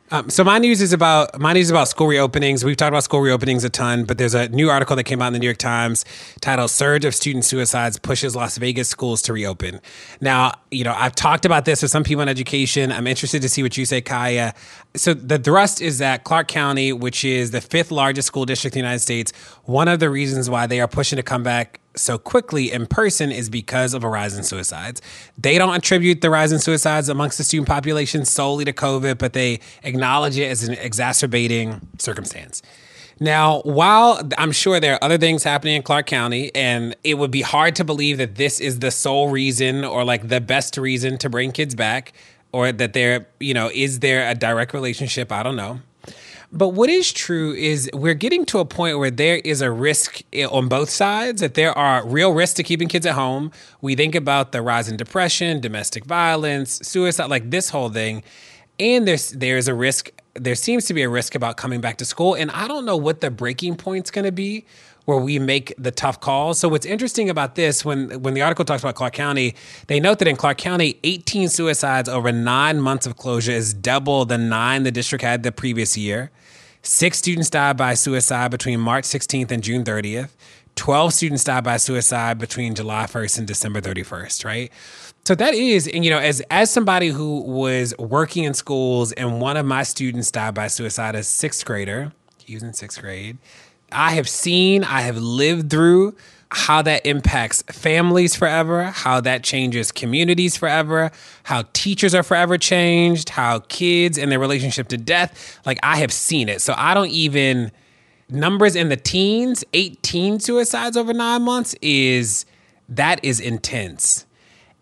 Um, 0.09 0.29
so 0.29 0.41
my 0.45 0.57
news 0.57 0.81
is 0.81 0.93
about 0.93 1.37
my 1.37 1.51
news 1.51 1.65
is 1.65 1.71
about 1.71 1.89
school 1.89 2.07
reopenings. 2.07 2.63
We've 2.63 2.77
talked 2.77 2.89
about 2.89 3.03
school 3.03 3.19
reopenings 3.19 3.65
a 3.65 3.69
ton, 3.69 4.05
but 4.05 4.17
there's 4.17 4.35
a 4.35 4.47
new 4.49 4.69
article 4.69 4.95
that 4.95 5.03
came 5.03 5.21
out 5.21 5.27
in 5.27 5.33
the 5.33 5.39
New 5.39 5.47
York 5.47 5.57
Times 5.57 6.05
titled 6.39 6.71
"Surge 6.71 7.03
of 7.03 7.13
Student 7.13 7.43
Suicides 7.43 7.99
Pushes 7.99 8.33
Las 8.33 8.57
Vegas 8.57 8.87
Schools 8.87 9.21
to 9.23 9.33
Reopen." 9.33 9.81
Now, 10.21 10.53
you 10.71 10.85
know, 10.85 10.93
I've 10.95 11.13
talked 11.13 11.43
about 11.45 11.65
this 11.65 11.81
with 11.81 11.91
some 11.91 12.05
people 12.05 12.21
in 12.21 12.29
education. 12.29 12.89
I'm 12.89 13.05
interested 13.05 13.41
to 13.41 13.49
see 13.49 13.63
what 13.63 13.75
you 13.75 13.83
say, 13.83 13.99
Kaya. 13.99 14.53
So 14.95 15.13
the 15.13 15.39
thrust 15.39 15.81
is 15.81 15.97
that 15.97 16.23
Clark 16.23 16.47
County, 16.47 16.93
which 16.93 17.25
is 17.25 17.51
the 17.51 17.59
fifth 17.59 17.91
largest 17.91 18.27
school 18.27 18.45
district 18.45 18.77
in 18.77 18.81
the 18.81 18.87
United 18.87 19.01
States, 19.01 19.33
one 19.65 19.89
of 19.89 19.99
the 19.99 20.09
reasons 20.09 20.49
why 20.49 20.67
they 20.67 20.79
are 20.79 20.87
pushing 20.87 21.17
to 21.17 21.23
come 21.23 21.43
back 21.43 21.81
so 21.97 22.17
quickly 22.17 22.71
in 22.71 22.85
person 22.85 23.31
is 23.31 23.49
because 23.49 23.93
of 23.93 24.03
a 24.03 24.09
rise 24.09 24.37
in 24.37 24.43
suicides. 24.43 25.01
They 25.37 25.57
don't 25.57 25.75
attribute 25.75 26.21
the 26.21 26.29
rise 26.29 26.51
in 26.51 26.59
suicides 26.59 27.09
amongst 27.09 27.37
the 27.37 27.43
student 27.43 27.67
population 27.67 28.25
solely 28.25 28.65
to 28.65 28.73
COVID, 28.73 29.17
but 29.17 29.33
they 29.33 29.59
acknowledge 29.83 30.37
it 30.37 30.45
as 30.45 30.63
an 30.63 30.75
exacerbating 30.75 31.81
circumstance. 31.97 32.61
Now, 33.19 33.61
while 33.61 34.21
I'm 34.37 34.51
sure 34.51 34.79
there 34.79 34.93
are 34.93 35.03
other 35.03 35.17
things 35.17 35.43
happening 35.43 35.75
in 35.75 35.81
Clark 35.81 36.05
County, 36.05 36.53
and 36.53 36.95
it 37.03 37.15
would 37.15 37.31
be 37.31 37.41
hard 37.41 37.75
to 37.77 37.83
believe 37.83 38.19
that 38.19 38.35
this 38.35 38.59
is 38.59 38.79
the 38.79 38.91
sole 38.91 39.29
reason 39.29 39.83
or 39.83 40.03
like 40.03 40.27
the 40.27 40.39
best 40.39 40.77
reason 40.77 41.17
to 41.19 41.29
bring 41.29 41.51
kids 41.51 41.73
back, 41.73 42.13
or 42.51 42.71
that 42.71 42.93
there, 42.93 43.27
you 43.39 43.53
know, 43.53 43.71
is 43.73 43.99
there 43.99 44.29
a 44.29 44.35
direct 44.35 44.73
relationship? 44.73 45.31
I 45.31 45.41
don't 45.41 45.55
know. 45.55 45.81
But 46.51 46.69
what 46.69 46.89
is 46.89 47.11
true 47.11 47.53
is 47.53 47.89
we're 47.93 48.13
getting 48.13 48.45
to 48.45 48.59
a 48.59 48.65
point 48.65 48.99
where 48.99 49.11
there 49.11 49.37
is 49.37 49.61
a 49.61 49.69
risk 49.69 50.21
eh, 50.31 50.45
on 50.45 50.69
both 50.69 50.89
sides, 50.89 51.41
that 51.41 51.55
there 51.55 51.77
are 51.77 52.07
real 52.07 52.33
risks 52.33 52.53
to 52.55 52.63
keeping 52.63 52.87
kids 52.87 53.05
at 53.05 53.15
home. 53.15 53.51
We 53.81 53.95
think 53.95 54.15
about 54.15 54.53
the 54.53 54.61
rise 54.61 54.87
in 54.87 54.95
depression, 54.95 55.59
domestic 55.59 56.05
violence, 56.05 56.79
suicide, 56.87 57.29
like 57.29 57.49
this 57.51 57.69
whole 57.69 57.89
thing. 57.89 58.23
And 58.79 59.05
there's 59.07 59.31
there's 59.31 59.67
a 59.67 59.73
risk, 59.73 60.09
there 60.35 60.55
seems 60.55 60.85
to 60.85 60.93
be 60.93 61.03
a 61.03 61.09
risk 61.09 61.35
about 61.35 61.57
coming 61.57 61.81
back 61.81 61.97
to 61.97 62.05
school. 62.05 62.35
And 62.35 62.49
I 62.51 62.67
don't 62.67 62.85
know 62.85 62.97
what 62.97 63.19
the 63.19 63.29
breaking 63.29 63.75
point's 63.75 64.09
gonna 64.09 64.31
be 64.31 64.65
where 65.07 65.17
we 65.17 65.39
make 65.39 65.73
the 65.77 65.89
tough 65.89 66.19
calls. 66.19 66.59
So 66.59 66.67
what's 66.67 66.85
interesting 66.85 67.29
about 67.29 67.55
this, 67.55 67.85
when 67.85 68.21
when 68.21 68.33
the 68.33 68.41
article 68.41 68.65
talks 68.65 68.83
about 68.83 68.95
Clark 68.95 69.13
County, 69.13 69.55
they 69.87 70.01
note 70.01 70.19
that 70.19 70.27
in 70.27 70.35
Clark 70.35 70.57
County, 70.57 70.99
18 71.05 71.47
suicides 71.47 72.09
over 72.09 72.29
nine 72.33 72.81
months 72.81 73.07
of 73.07 73.15
closure 73.15 73.53
is 73.53 73.73
double 73.73 74.25
the 74.25 74.37
nine 74.37 74.83
the 74.83 74.91
district 74.91 75.23
had 75.23 75.43
the 75.43 75.53
previous 75.53 75.97
year. 75.97 76.29
Six 76.81 77.19
students 77.19 77.49
died 77.49 77.77
by 77.77 77.93
suicide 77.93 78.51
between 78.51 78.81
March 78.81 79.05
16th 79.05 79.49
and 79.49 79.63
June 79.63 79.85
30th. 79.85 80.31
12 80.75 81.13
students 81.13 81.43
died 81.45 81.63
by 81.63 81.77
suicide 81.77 82.37
between 82.37 82.75
July 82.75 83.05
1st 83.05 83.37
and 83.37 83.47
December 83.47 83.79
31st, 83.79 84.43
right? 84.43 84.71
So 85.23 85.35
that 85.35 85.53
is, 85.53 85.87
and 85.87 86.03
you 86.03 86.11
know, 86.11 86.19
as 86.19 86.41
as 86.51 86.69
somebody 86.69 87.07
who 87.07 87.43
was 87.43 87.97
working 87.97 88.43
in 88.43 88.53
schools 88.53 89.13
and 89.13 89.39
one 89.39 89.55
of 89.55 89.65
my 89.65 89.83
students 89.83 90.31
died 90.31 90.53
by 90.53 90.67
suicide 90.67 91.15
as 91.15 91.29
sixth 91.29 91.65
grader, 91.65 92.11
he 92.43 92.55
was 92.55 92.63
in 92.63 92.73
sixth 92.73 92.99
grade. 92.99 93.37
I 93.91 94.11
have 94.11 94.27
seen, 94.27 94.83
I 94.83 95.01
have 95.01 95.17
lived 95.17 95.69
through 95.69 96.15
how 96.49 96.81
that 96.81 97.05
impacts 97.05 97.61
families 97.63 98.35
forever, 98.35 98.85
how 98.85 99.19
that 99.21 99.43
changes 99.43 99.91
communities 99.91 100.55
forever, 100.55 101.11
how 101.43 101.63
teachers 101.73 102.15
are 102.15 102.23
forever 102.23 102.57
changed, 102.57 103.29
how 103.29 103.59
kids 103.67 104.17
and 104.17 104.31
their 104.31 104.39
relationship 104.39 104.87
to 104.89 104.97
death. 104.97 105.59
Like 105.65 105.77
I 105.83 105.97
have 105.97 106.13
seen 106.13 106.47
it. 106.47 106.61
So 106.61 106.73
I 106.77 106.93
don't 106.93 107.09
even 107.09 107.71
numbers 108.29 108.75
in 108.75 108.89
the 108.89 108.97
teens, 108.97 109.63
18 109.73 110.39
suicides 110.39 110.95
over 110.95 111.13
9 111.13 111.41
months 111.41 111.75
is 111.81 112.45
that 112.89 113.23
is 113.23 113.39
intense. 113.39 114.25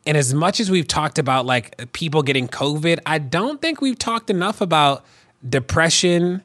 And 0.06 0.18
as 0.18 0.36
much 0.36 0.60
as 0.60 0.70
we've 0.70 0.88
talked 0.88 1.18
about 1.18 1.47
like 1.47 1.91
people 1.93 2.22
getting 2.22 2.47
COVID, 2.47 2.99
I 3.08 3.18
don't 3.18 3.60
think 3.60 3.82
we've 3.82 3.97
talked 3.97 4.30
enough 4.30 4.62
about 4.62 5.03
depression, 5.47 6.43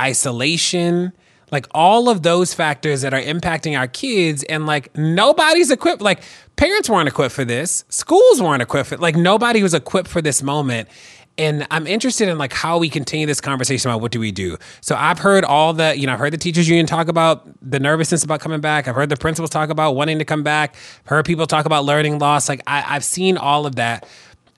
isolation, 0.00 1.12
like 1.50 1.66
all 1.72 2.08
of 2.08 2.22
those 2.22 2.54
factors 2.54 3.02
that 3.02 3.14
are 3.14 3.20
impacting 3.20 3.78
our 3.78 3.86
kids 3.86 4.42
and 4.44 4.66
like 4.66 4.96
nobody's 4.96 5.70
equipped 5.70 6.02
like 6.02 6.22
parents 6.56 6.88
weren't 6.88 7.08
equipped 7.08 7.34
for 7.34 7.44
this. 7.44 7.84
Schools 7.88 8.40
weren't 8.40 8.62
equipped 8.62 8.90
for 8.90 8.96
like 8.96 9.16
nobody 9.16 9.62
was 9.62 9.74
equipped 9.74 10.08
for 10.08 10.22
this 10.22 10.42
moment. 10.42 10.88
And 11.36 11.66
i'm 11.72 11.88
interested 11.88 12.28
in 12.28 12.38
like 12.38 12.52
how 12.52 12.78
we 12.78 12.88
continue 12.88 13.26
this 13.26 13.40
conversation 13.40 13.90
about 13.90 14.00
what 14.00 14.12
do 14.12 14.20
we 14.20 14.30
do. 14.30 14.56
So 14.80 14.94
i've 14.96 15.18
heard 15.18 15.44
all 15.44 15.72
the 15.72 15.96
you 15.96 16.06
know 16.06 16.12
i've 16.12 16.18
heard 16.18 16.32
the 16.32 16.38
teachers 16.38 16.68
union 16.68 16.86
talk 16.86 17.08
about 17.08 17.44
the 17.60 17.80
nervousness 17.80 18.22
about 18.22 18.40
coming 18.40 18.60
back. 18.60 18.86
I've 18.86 18.94
heard 18.94 19.08
the 19.08 19.16
principals 19.16 19.50
talk 19.50 19.70
about 19.70 19.92
wanting 19.96 20.18
to 20.20 20.24
come 20.24 20.42
back. 20.42 20.76
I've 21.04 21.08
heard 21.08 21.24
people 21.24 21.46
talk 21.46 21.66
about 21.66 21.84
learning 21.84 22.18
loss. 22.18 22.48
Like 22.48 22.62
I, 22.66 22.84
i've 22.88 23.04
seen 23.04 23.36
all 23.36 23.66
of 23.66 23.76
that. 23.76 24.06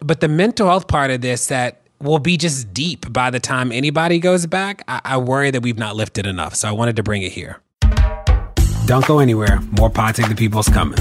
But 0.01 0.21
the 0.21 0.29
mental 0.29 0.69
health 0.69 0.89
part 0.89 1.11
of 1.11 1.23
this 1.23 1.47
that 1.47 1.86
will 2.01 2.19
be 2.19 2.37
just 2.37 2.73
deep 2.73 3.13
by 3.13 3.31
the 3.31 3.41
time 3.41 3.73
anybody 3.73 4.19
goes 4.19 4.47
back. 4.47 4.83
I, 4.89 5.01
I 5.05 5.17
worry 5.19 5.51
that 5.51 5.63
we've 5.63 5.79
not 5.79 5.97
lifted 5.97 6.27
enough. 6.27 6.55
So 6.55 6.69
I 6.69 6.73
wanted 6.73 6.97
to 6.97 7.03
bring 7.03 7.23
it 7.23 7.33
here. 7.33 7.61
Don't 8.87 9.07
go 9.07 9.19
anywhere. 9.19 9.61
More 9.73 9.91
Pod 9.91 10.17
Save 10.17 10.29
the 10.29 10.35
People's 10.35 10.69
coming. 10.69 10.99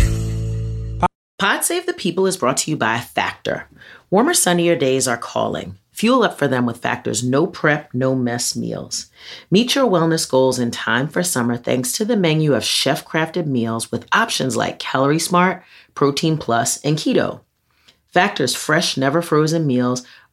Pod 1.37 1.63
Save 1.63 1.85
the 1.85 1.93
People 1.93 2.25
is 2.25 2.37
brought 2.37 2.57
to 2.57 2.71
you 2.71 2.77
by 2.77 2.99
Factor. 2.99 3.67
Warmer, 4.09 4.33
sunnier 4.33 4.75
days 4.75 5.07
are 5.07 5.17
calling. 5.17 5.77
Fuel 5.91 6.23
up 6.23 6.37
for 6.37 6.47
them 6.47 6.65
with 6.65 6.81
Factor's 6.81 7.23
no 7.23 7.47
prep, 7.47 7.93
no 7.93 8.15
mess 8.15 8.55
meals. 8.55 9.07
Meet 9.49 9.75
your 9.75 9.89
wellness 9.89 10.29
goals 10.29 10.59
in 10.59 10.71
time 10.71 11.07
for 11.07 11.23
summer 11.23 11.55
thanks 11.55 11.91
to 11.93 12.05
the 12.05 12.17
menu 12.17 12.53
of 12.53 12.63
chef 12.65 13.05
crafted 13.05 13.45
meals 13.45 13.91
with 13.91 14.07
options 14.11 14.57
like 14.57 14.79
Calorie 14.79 15.19
Smart, 15.19 15.63
Protein 15.93 16.37
Plus, 16.37 16.83
and 16.83 16.97
Keto. 16.97 17.41
Factor's 18.07 18.55
fresh, 18.55 18.97
never 18.97 19.21
frozen 19.21 19.67
meals 19.67 20.05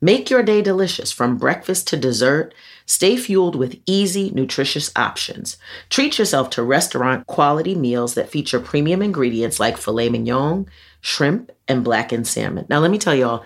Make 0.00 0.28
your 0.28 0.42
day 0.42 0.60
delicious 0.60 1.10
from 1.10 1.38
breakfast 1.38 1.88
to 1.88 1.96
dessert. 1.96 2.54
Stay 2.84 3.16
fueled 3.16 3.56
with 3.56 3.80
easy, 3.86 4.30
nutritious 4.30 4.92
options. 4.94 5.56
Treat 5.88 6.18
yourself 6.18 6.50
to 6.50 6.62
restaurant 6.62 7.26
quality 7.26 7.74
meals 7.74 8.14
that 8.14 8.28
feature 8.28 8.60
premium 8.60 9.00
ingredients 9.00 9.58
like 9.58 9.78
filet 9.78 10.10
mignon, 10.10 10.66
shrimp, 11.00 11.50
and 11.66 11.82
blackened 11.82 12.26
salmon. 12.26 12.66
Now, 12.68 12.80
let 12.80 12.90
me 12.90 12.98
tell 12.98 13.14
y'all, 13.14 13.44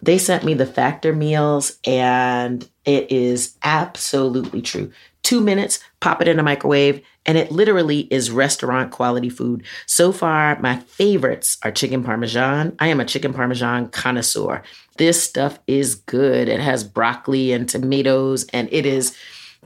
they 0.00 0.18
sent 0.18 0.44
me 0.44 0.54
the 0.54 0.66
factor 0.66 1.12
meals, 1.12 1.78
and 1.84 2.68
it 2.84 3.10
is 3.10 3.56
absolutely 3.64 4.62
true. 4.62 4.92
Two 5.24 5.40
minutes, 5.40 5.80
pop 6.00 6.22
it 6.22 6.28
in 6.28 6.38
a 6.38 6.44
microwave, 6.44 7.02
and 7.26 7.36
it 7.36 7.50
literally 7.50 8.00
is 8.10 8.30
restaurant 8.30 8.92
quality 8.92 9.28
food. 9.28 9.64
So 9.86 10.12
far, 10.12 10.58
my 10.60 10.78
favorites 10.78 11.58
are 11.62 11.72
chicken 11.72 12.04
parmesan. 12.04 12.76
I 12.78 12.86
am 12.86 13.00
a 13.00 13.04
chicken 13.04 13.34
parmesan 13.34 13.88
connoisseur. 13.88 14.62
This 14.98 15.22
stuff 15.22 15.58
is 15.66 15.94
good. 15.94 16.48
It 16.48 16.60
has 16.60 16.84
broccoli 16.84 17.52
and 17.52 17.68
tomatoes, 17.68 18.46
and 18.52 18.68
it 18.70 18.84
is 18.84 19.16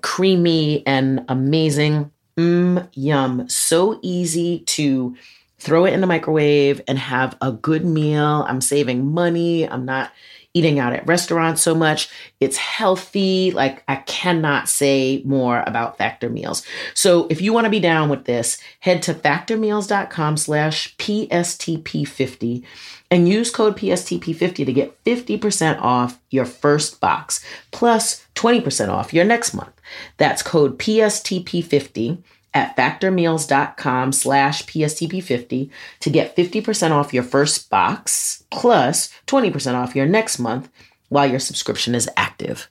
creamy 0.03 0.87
and 0.87 1.24
amazing. 1.28 2.11
Mmm, 2.37 2.89
yum. 2.95 3.49
So 3.49 3.99
easy 4.03 4.61
to 4.61 5.16
throw 5.59 5.85
it 5.85 5.93
in 5.93 6.01
the 6.01 6.07
microwave 6.07 6.80
and 6.89 6.99
have 6.99 7.37
a 7.41 7.53
good 7.53 7.85
meal. 7.85 8.45
I'm 8.49 8.61
saving 8.61 9.12
money. 9.12 9.68
I'm 9.68 9.85
not 9.85 10.12
eating 10.55 10.78
out 10.78 10.93
at 10.93 11.07
restaurants 11.07 11.62
so 11.62 11.74
much. 11.74 12.09
It's 12.41 12.57
healthy. 12.57 13.53
Like 13.53 13.83
I 13.89 13.97
cannot 13.97 14.68
say 14.68 15.22
more 15.24 15.62
about 15.66 15.97
Factor 15.97 16.28
Meals. 16.28 16.64
So 16.95 17.26
if 17.30 17.41
you 17.41 17.53
want 17.53 17.64
to 17.64 17.70
be 17.70 17.80
down 17.80 18.09
with 18.09 18.24
this, 18.24 18.59
head 18.80 19.03
to 19.05 19.14
factormeals.com 19.14 20.37
slash 20.37 20.95
PSTP50 20.97 22.64
and 23.13 23.29
use 23.29 23.51
code 23.51 23.77
PSTP50 23.77 24.65
to 24.65 24.73
get 24.73 25.05
50% 25.05 25.79
off 25.83 26.19
your 26.31 26.47
first 26.47 26.99
box 26.99 27.45
plus 27.71 28.27
20% 28.35 28.89
off 28.89 29.13
your 29.13 29.27
next 29.27 29.53
month. 29.53 29.79
That's 30.17 30.43
code 30.43 30.79
PSTP50 30.79 32.23
at 32.55 32.75
factormeals.com 32.75 34.13
slash 34.13 34.65
PSTP50 34.65 35.71
to 36.01 36.11
get 36.11 36.35
50% 36.35 36.91
off 36.91 37.13
your 37.13 37.23
first 37.23 37.69
box 37.69 38.45
plus 38.51 39.13
20% 39.27 39.75
off 39.75 39.95
your 39.95 40.07
next 40.07 40.39
month 40.39 40.71
while 41.11 41.27
your 41.27 41.39
subscription 41.39 41.95
is 41.95 42.09
active. 42.17 42.71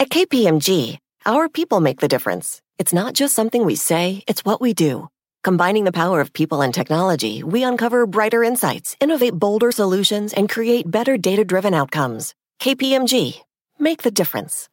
At 0.00 0.08
KPMG, 0.10 0.98
our 1.24 1.48
people 1.48 1.78
make 1.78 2.00
the 2.00 2.08
difference. 2.08 2.60
It's 2.78 2.92
not 2.92 3.14
just 3.14 3.36
something 3.36 3.64
we 3.64 3.76
say, 3.76 4.24
it's 4.26 4.44
what 4.44 4.60
we 4.60 4.74
do. 4.74 5.08
Combining 5.46 5.84
the 5.84 5.92
power 5.92 6.20
of 6.20 6.32
people 6.32 6.60
and 6.60 6.74
technology, 6.74 7.44
we 7.44 7.62
uncover 7.62 8.04
brighter 8.04 8.42
insights, 8.42 8.96
innovate 8.98 9.34
bolder 9.34 9.70
solutions, 9.70 10.32
and 10.32 10.48
create 10.48 10.90
better 10.90 11.16
data 11.16 11.44
driven 11.44 11.72
outcomes. 11.72 12.34
KPMG, 12.58 13.42
make 13.78 14.02
the 14.02 14.10
difference. 14.10 14.68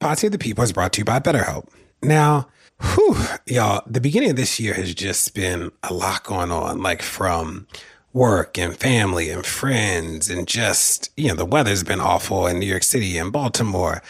Pod 0.00 0.18
Save 0.18 0.32
the 0.32 0.38
People 0.38 0.64
is 0.64 0.72
brought 0.72 0.92
to 0.94 1.02
you 1.02 1.04
by 1.04 1.20
BetterHelp. 1.20 1.68
Now, 2.02 2.48
Whew, 2.80 3.14
y'all, 3.46 3.84
the 3.86 4.00
beginning 4.00 4.30
of 4.30 4.34
this 4.34 4.58
year 4.58 4.74
has 4.74 4.92
just 4.92 5.36
been 5.36 5.70
a 5.84 5.94
lot 5.94 6.24
going 6.24 6.50
on, 6.50 6.82
like 6.82 7.00
from 7.00 7.68
work 8.12 8.58
and 8.58 8.76
family 8.76 9.30
and 9.30 9.46
friends, 9.46 10.30
and 10.30 10.48
just, 10.48 11.10
you 11.16 11.28
know, 11.28 11.36
the 11.36 11.44
weather's 11.44 11.84
been 11.84 12.00
awful 12.00 12.48
in 12.48 12.58
New 12.58 12.66
York 12.66 12.82
City 12.82 13.16
and 13.18 13.30
Baltimore. 13.30 14.02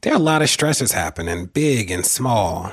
There 0.00 0.14
are 0.14 0.16
a 0.16 0.18
lot 0.18 0.40
of 0.40 0.48
stresses 0.48 0.92
happening, 0.92 1.44
big 1.52 1.90
and 1.90 2.06
small. 2.06 2.72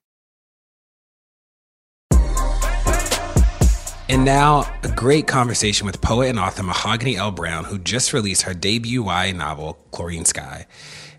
And 4.11 4.25
now, 4.25 4.69
a 4.83 4.89
great 4.89 5.25
conversation 5.25 5.85
with 5.85 6.01
poet 6.01 6.27
and 6.27 6.37
author 6.37 6.63
Mahogany 6.63 7.15
L. 7.15 7.31
Browne, 7.31 7.63
who 7.63 7.79
just 7.79 8.11
released 8.11 8.41
her 8.41 8.53
debut 8.53 9.05
YA 9.05 9.31
novel, 9.31 9.75
Chlorine 9.91 10.25
Sky. 10.25 10.67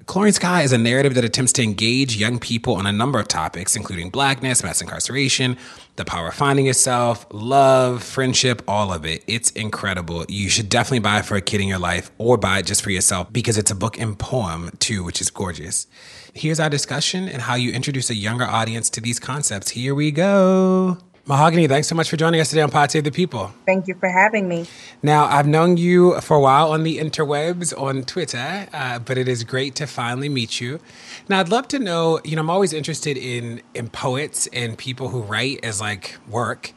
Chlorine 0.05 0.35
Sky 0.35 0.61
is 0.61 0.75
a 0.75 0.79
narrative 0.79 1.15
that 1.15 1.25
attempts 1.25 1.53
to 1.53 1.63
engage 1.63 2.17
young 2.17 2.39
people 2.39 2.75
on 2.75 2.87
a 2.87 2.93
number 2.93 3.19
of 3.19 3.29
topics, 3.29 3.77
including 3.77 4.11
blackness, 4.11 4.63
mass 4.63 4.83
incarceration, 4.83 5.57
the 5.97 6.05
power 6.05 6.29
of 6.29 6.35
finding 6.35 6.67
yourself, 6.67 7.25
love, 7.33 8.03
friendship, 8.03 8.61
all 8.69 8.93
of 8.93 9.07
it. 9.07 9.25
It's 9.27 9.51
incredible. 9.53 10.27
You 10.29 10.51
should 10.51 10.69
definitely 10.69 10.99
buy 10.99 11.21
it 11.21 11.25
for 11.25 11.37
a 11.37 11.41
kid 11.41 11.63
in 11.63 11.69
your 11.69 11.79
life 11.79 12.11
or 12.19 12.37
buy 12.37 12.59
it 12.59 12.67
just 12.67 12.83
for 12.83 12.91
yourself 12.91 13.33
because 13.33 13.57
it's 13.57 13.71
a 13.71 13.75
book 13.75 13.99
and 13.99 14.19
poem 14.19 14.71
too, 14.81 15.03
which 15.03 15.23
is 15.23 15.31
gorgeous. 15.31 15.87
Here's 16.35 16.61
our 16.61 16.69
discussion 16.69 17.27
and 17.27 17.41
how 17.41 17.55
you 17.55 17.73
introduce 17.73 18.11
a 18.11 18.15
younger 18.15 18.45
audience 18.45 18.91
to 18.91 19.01
these 19.01 19.19
concepts. 19.19 19.71
Here 19.71 19.95
we 19.95 20.11
go. 20.11 20.99
Mahogany, 21.25 21.69
thanks 21.69 21.87
so 21.87 21.95
much 21.95 22.11
for 22.11 22.17
joining 22.17 22.41
us 22.41 22.49
today 22.49 22.63
on 22.63 22.71
Pod 22.71 22.91
Save 22.91 23.05
the 23.05 23.13
People. 23.13 23.53
Thank 23.65 23.87
you 23.87 23.95
for 23.95 24.09
having 24.09 24.49
me. 24.49 24.67
Now, 25.05 25.27
I've 25.27 25.47
known 25.47 25.77
you 25.77 26.21
for 26.21 26.37
a 26.37 26.41
while 26.41 26.73
on 26.73 26.83
the 26.83 26.99
interwebs, 26.99 27.73
on 27.81 28.03
Twitter, 28.03 28.67
uh, 28.73 28.99
but 28.99 29.17
it 29.17 29.29
is 29.29 29.45
great 29.45 29.77
to 29.77 29.87
finally 29.87 30.29
meet 30.29 30.61
you. 30.61 30.81
Now, 31.29 31.39
I'd 31.39 31.49
love 31.49 31.69
to 31.69 31.79
know, 31.79 32.21
you 32.25 32.35
know, 32.35 32.41
I'm 32.41 32.51
always 32.51 32.73
interested 32.73 33.17
in, 33.17 33.63
in 33.73 33.89
poets 33.89 34.49
and 34.53 34.77
people 34.77 35.11
who 35.11 35.21
write 35.23 35.65
as 35.65 35.81
like 35.81 36.17
work. 36.29 36.73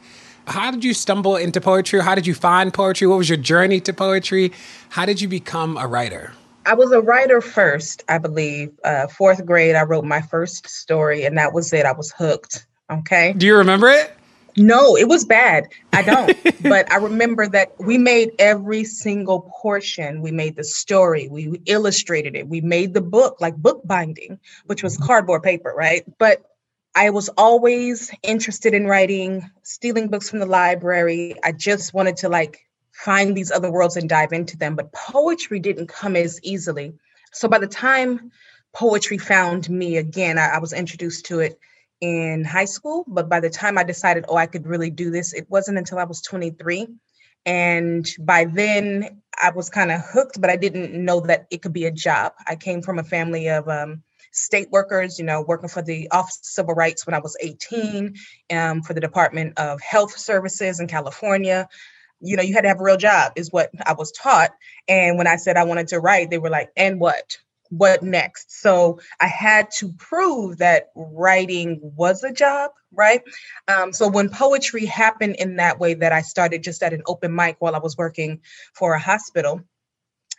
How 0.46 0.70
did 0.70 0.84
you 0.84 0.94
stumble 0.94 1.34
into 1.34 1.60
poetry? 1.60 2.00
How 2.00 2.14
did 2.14 2.24
you 2.24 2.34
find 2.34 2.72
poetry? 2.72 3.08
What 3.08 3.18
was 3.18 3.28
your 3.28 3.38
journey 3.38 3.80
to 3.80 3.92
poetry? 3.92 4.52
How 4.90 5.06
did 5.06 5.20
you 5.20 5.26
become 5.26 5.76
a 5.76 5.88
writer? 5.88 6.32
I 6.66 6.74
was 6.74 6.92
a 6.92 7.00
writer 7.00 7.40
first, 7.40 8.04
I 8.08 8.18
believe. 8.18 8.70
Uh, 8.84 9.08
fourth 9.08 9.44
grade, 9.44 9.74
I 9.74 9.82
wrote 9.82 10.04
my 10.04 10.22
first 10.22 10.68
story, 10.68 11.24
and 11.24 11.36
that 11.36 11.52
was 11.52 11.72
it. 11.72 11.84
I 11.84 11.90
was 11.90 12.12
hooked. 12.12 12.64
Okay. 12.88 13.32
Do 13.32 13.44
you 13.46 13.56
remember 13.56 13.88
it? 13.88 14.15
No, 14.56 14.96
it 14.96 15.08
was 15.08 15.24
bad. 15.24 15.68
I 15.92 16.02
don't. 16.02 16.36
but 16.62 16.90
I 16.90 16.96
remember 16.96 17.46
that 17.48 17.72
we 17.78 17.98
made 17.98 18.32
every 18.38 18.84
single 18.84 19.52
portion. 19.60 20.22
We 20.22 20.30
made 20.30 20.56
the 20.56 20.64
story, 20.64 21.28
we 21.28 21.60
illustrated 21.66 22.34
it, 22.34 22.48
we 22.48 22.60
made 22.60 22.94
the 22.94 23.02
book, 23.02 23.40
like 23.40 23.56
book 23.56 23.82
binding, 23.84 24.38
which 24.66 24.82
was 24.82 24.96
mm-hmm. 24.96 25.06
cardboard 25.06 25.42
paper, 25.42 25.74
right? 25.76 26.04
But 26.18 26.42
I 26.94 27.10
was 27.10 27.28
always 27.36 28.10
interested 28.22 28.72
in 28.72 28.86
writing, 28.86 29.50
stealing 29.62 30.08
books 30.08 30.30
from 30.30 30.38
the 30.38 30.46
library. 30.46 31.34
I 31.44 31.52
just 31.52 31.92
wanted 31.92 32.16
to 32.18 32.30
like 32.30 32.66
find 32.92 33.36
these 33.36 33.52
other 33.52 33.70
worlds 33.70 33.98
and 33.98 34.08
dive 34.08 34.32
into 34.32 34.56
them. 34.56 34.74
But 34.74 34.92
poetry 34.94 35.60
didn't 35.60 35.88
come 35.88 36.16
as 36.16 36.40
easily. 36.42 36.94
So 37.32 37.48
by 37.48 37.58
the 37.58 37.66
time 37.66 38.32
poetry 38.72 39.18
found 39.18 39.68
me 39.68 39.98
again, 39.98 40.38
I, 40.38 40.54
I 40.54 40.58
was 40.58 40.72
introduced 40.72 41.26
to 41.26 41.40
it 41.40 41.58
in 42.00 42.44
high 42.44 42.64
school, 42.64 43.04
but 43.08 43.28
by 43.28 43.40
the 43.40 43.50
time 43.50 43.78
I 43.78 43.84
decided, 43.84 44.24
oh, 44.28 44.36
I 44.36 44.46
could 44.46 44.66
really 44.66 44.90
do 44.90 45.10
this, 45.10 45.32
it 45.32 45.46
wasn't 45.48 45.78
until 45.78 45.98
I 45.98 46.04
was 46.04 46.20
23. 46.22 46.88
And 47.46 48.06
by 48.18 48.44
then, 48.44 49.22
I 49.40 49.50
was 49.50 49.70
kind 49.70 49.92
of 49.92 50.00
hooked, 50.00 50.40
but 50.40 50.50
I 50.50 50.56
didn't 50.56 50.92
know 50.92 51.20
that 51.20 51.46
it 51.50 51.62
could 51.62 51.72
be 51.72 51.86
a 51.86 51.92
job. 51.92 52.32
I 52.46 52.56
came 52.56 52.82
from 52.82 52.98
a 52.98 53.04
family 53.04 53.48
of 53.48 53.68
um, 53.68 54.02
state 54.32 54.68
workers, 54.70 55.18
you 55.18 55.24
know, 55.24 55.42
working 55.42 55.68
for 55.68 55.82
the 55.82 56.08
Office 56.10 56.38
of 56.38 56.44
Civil 56.44 56.74
Rights 56.74 57.06
when 57.06 57.14
I 57.14 57.20
was 57.20 57.36
18, 57.40 58.14
um, 58.52 58.82
for 58.82 58.94
the 58.94 59.00
Department 59.00 59.58
of 59.58 59.80
Health 59.80 60.18
Services 60.18 60.80
in 60.80 60.88
California. 60.88 61.68
You 62.20 62.36
know, 62.36 62.42
you 62.42 62.54
had 62.54 62.62
to 62.62 62.68
have 62.68 62.80
a 62.80 62.84
real 62.84 62.96
job, 62.96 63.32
is 63.36 63.52
what 63.52 63.70
I 63.84 63.92
was 63.92 64.10
taught. 64.12 64.50
And 64.88 65.16
when 65.16 65.26
I 65.26 65.36
said 65.36 65.56
I 65.56 65.64
wanted 65.64 65.88
to 65.88 66.00
write, 66.00 66.30
they 66.30 66.38
were 66.38 66.50
like, 66.50 66.70
and 66.76 66.98
what? 66.98 67.38
What 67.70 68.02
next? 68.02 68.60
So 68.60 69.00
I 69.20 69.26
had 69.26 69.70
to 69.78 69.92
prove 69.92 70.58
that 70.58 70.90
writing 70.94 71.80
was 71.82 72.22
a 72.24 72.32
job, 72.32 72.70
right? 72.92 73.22
Um, 73.68 73.92
so 73.92 74.08
when 74.08 74.30
poetry 74.30 74.84
happened 74.86 75.36
in 75.36 75.56
that 75.56 75.78
way, 75.78 75.94
that 75.94 76.12
I 76.12 76.22
started 76.22 76.62
just 76.62 76.82
at 76.82 76.92
an 76.92 77.02
open 77.06 77.34
mic 77.34 77.56
while 77.58 77.74
I 77.74 77.80
was 77.80 77.96
working 77.96 78.40
for 78.74 78.94
a 78.94 79.00
hospital, 79.00 79.60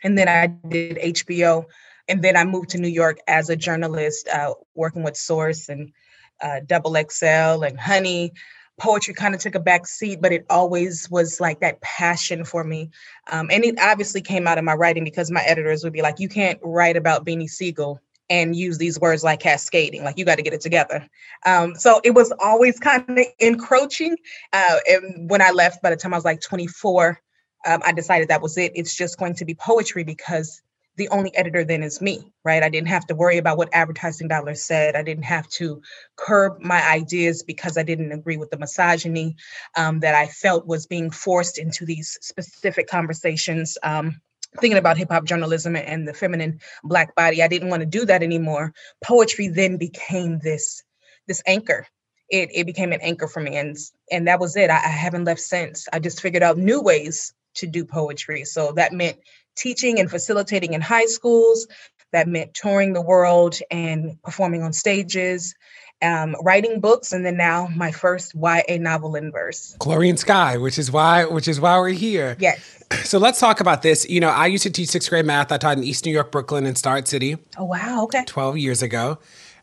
and 0.02 0.16
then 0.16 0.28
I 0.28 0.46
did 0.68 0.96
HBO, 0.98 1.64
and 2.08 2.22
then 2.22 2.36
I 2.36 2.44
moved 2.44 2.70
to 2.70 2.78
New 2.78 2.88
York 2.88 3.18
as 3.26 3.50
a 3.50 3.56
journalist, 3.56 4.28
uh, 4.28 4.54
working 4.74 5.02
with 5.02 5.16
Source 5.16 5.68
and 5.68 5.92
uh, 6.40 6.60
Double 6.64 6.94
XL 6.94 7.64
and 7.64 7.78
Honey, 7.78 8.32
poetry 8.78 9.14
kind 9.14 9.34
of 9.34 9.40
took 9.40 9.54
a 9.54 9.60
back 9.60 9.86
seat, 9.86 10.20
but 10.20 10.32
it 10.32 10.46
always 10.48 11.10
was 11.10 11.40
like 11.40 11.60
that 11.60 11.80
passion 11.80 12.44
for 12.44 12.64
me. 12.64 12.90
Um, 13.30 13.48
and 13.50 13.64
it 13.64 13.78
obviously 13.80 14.20
came 14.20 14.46
out 14.46 14.58
of 14.58 14.64
my 14.64 14.74
writing 14.74 15.04
because 15.04 15.30
my 15.30 15.42
editors 15.42 15.84
would 15.84 15.92
be 15.92 16.02
like, 16.02 16.18
you 16.18 16.28
can't 16.28 16.58
write 16.62 16.96
about 16.96 17.26
Beanie 17.26 17.48
Sigel 17.48 18.00
and 18.30 18.54
use 18.54 18.78
these 18.78 19.00
words 19.00 19.24
like 19.24 19.40
cascading, 19.40 20.04
like 20.04 20.18
you 20.18 20.24
got 20.24 20.36
to 20.36 20.42
get 20.42 20.52
it 20.52 20.60
together. 20.60 21.06
Um, 21.46 21.74
so 21.74 22.00
it 22.04 22.10
was 22.10 22.32
always 22.40 22.78
kind 22.78 23.04
of 23.08 23.18
encroaching. 23.38 24.16
Uh, 24.52 24.78
and 24.86 25.30
when 25.30 25.40
I 25.40 25.50
left, 25.50 25.82
by 25.82 25.90
the 25.90 25.96
time 25.96 26.12
I 26.12 26.16
was 26.16 26.24
like 26.24 26.40
24, 26.40 27.20
um, 27.66 27.80
I 27.84 27.92
decided 27.92 28.28
that 28.28 28.42
was 28.42 28.56
it. 28.58 28.72
It's 28.74 28.94
just 28.94 29.18
going 29.18 29.34
to 29.34 29.44
be 29.44 29.54
poetry 29.54 30.04
because 30.04 30.62
the 30.98 31.08
only 31.10 31.34
editor 31.36 31.64
then 31.64 31.84
is 31.84 32.00
me, 32.00 32.32
right? 32.44 32.62
I 32.62 32.68
didn't 32.68 32.88
have 32.88 33.06
to 33.06 33.14
worry 33.14 33.38
about 33.38 33.56
what 33.56 33.70
advertising 33.72 34.26
dollars 34.26 34.60
said. 34.62 34.96
I 34.96 35.02
didn't 35.02 35.24
have 35.24 35.48
to 35.50 35.80
curb 36.16 36.60
my 36.60 36.86
ideas 36.86 37.44
because 37.44 37.78
I 37.78 37.84
didn't 37.84 38.10
agree 38.10 38.36
with 38.36 38.50
the 38.50 38.58
misogyny 38.58 39.36
um, 39.76 40.00
that 40.00 40.16
I 40.16 40.26
felt 40.26 40.66
was 40.66 40.86
being 40.86 41.10
forced 41.10 41.56
into 41.56 41.86
these 41.86 42.18
specific 42.20 42.88
conversations. 42.88 43.78
Um, 43.82 44.20
thinking 44.60 44.78
about 44.78 44.98
hip 44.98 45.10
hop 45.10 45.24
journalism 45.24 45.76
and 45.76 46.06
the 46.06 46.14
feminine 46.14 46.58
black 46.82 47.14
body, 47.14 47.42
I 47.42 47.48
didn't 47.48 47.70
want 47.70 47.80
to 47.80 47.86
do 47.86 48.04
that 48.06 48.24
anymore. 48.24 48.74
Poetry 49.02 49.48
then 49.48 49.76
became 49.76 50.40
this 50.40 50.82
this 51.28 51.42
anchor. 51.46 51.86
It, 52.28 52.50
it 52.52 52.66
became 52.66 52.92
an 52.92 53.00
anchor 53.02 53.28
for 53.28 53.40
me, 53.40 53.56
and 53.56 53.76
and 54.10 54.26
that 54.26 54.40
was 54.40 54.56
it. 54.56 54.68
I, 54.68 54.76
I 54.76 54.88
haven't 54.88 55.24
left 55.24 55.40
since. 55.40 55.86
I 55.92 56.00
just 56.00 56.20
figured 56.20 56.42
out 56.42 56.58
new 56.58 56.82
ways 56.82 57.32
to 57.54 57.66
do 57.66 57.84
poetry. 57.84 58.44
So 58.44 58.72
that 58.72 58.92
meant 58.92 59.18
teaching 59.58 60.00
and 60.00 60.10
facilitating 60.10 60.72
in 60.74 60.80
high 60.80 61.06
schools. 61.06 61.66
That 62.12 62.26
meant 62.26 62.54
touring 62.54 62.94
the 62.94 63.02
world 63.02 63.58
and 63.70 64.16
performing 64.22 64.62
on 64.62 64.72
stages, 64.72 65.54
um, 66.00 66.36
writing 66.42 66.80
books, 66.80 67.12
and 67.12 67.24
then 67.24 67.36
now 67.36 67.68
my 67.74 67.90
first 67.90 68.34
YA 68.34 68.78
novel 68.78 69.14
in 69.14 69.30
verse. 69.30 69.76
Chlorine 69.78 70.16
Sky, 70.16 70.56
which 70.56 70.78
is 70.78 70.90
why 70.90 71.26
which 71.26 71.48
is 71.48 71.60
why 71.60 71.78
we're 71.78 71.90
here. 71.90 72.36
Yes. 72.38 72.74
So 73.04 73.18
let's 73.18 73.38
talk 73.38 73.60
about 73.60 73.82
this. 73.82 74.08
You 74.08 74.18
know, 74.18 74.30
I 74.30 74.46
used 74.46 74.62
to 74.62 74.70
teach 74.70 74.88
sixth 74.88 75.10
grade 75.10 75.26
math. 75.26 75.52
I 75.52 75.58
taught 75.58 75.76
in 75.76 75.84
East 75.84 76.06
New 76.06 76.10
York, 76.10 76.32
Brooklyn, 76.32 76.64
and 76.64 76.76
Start 76.76 77.06
City. 77.06 77.36
Oh 77.58 77.64
wow, 77.64 78.04
okay. 78.04 78.24
12 78.24 78.56
years 78.56 78.82
ago. 78.82 79.18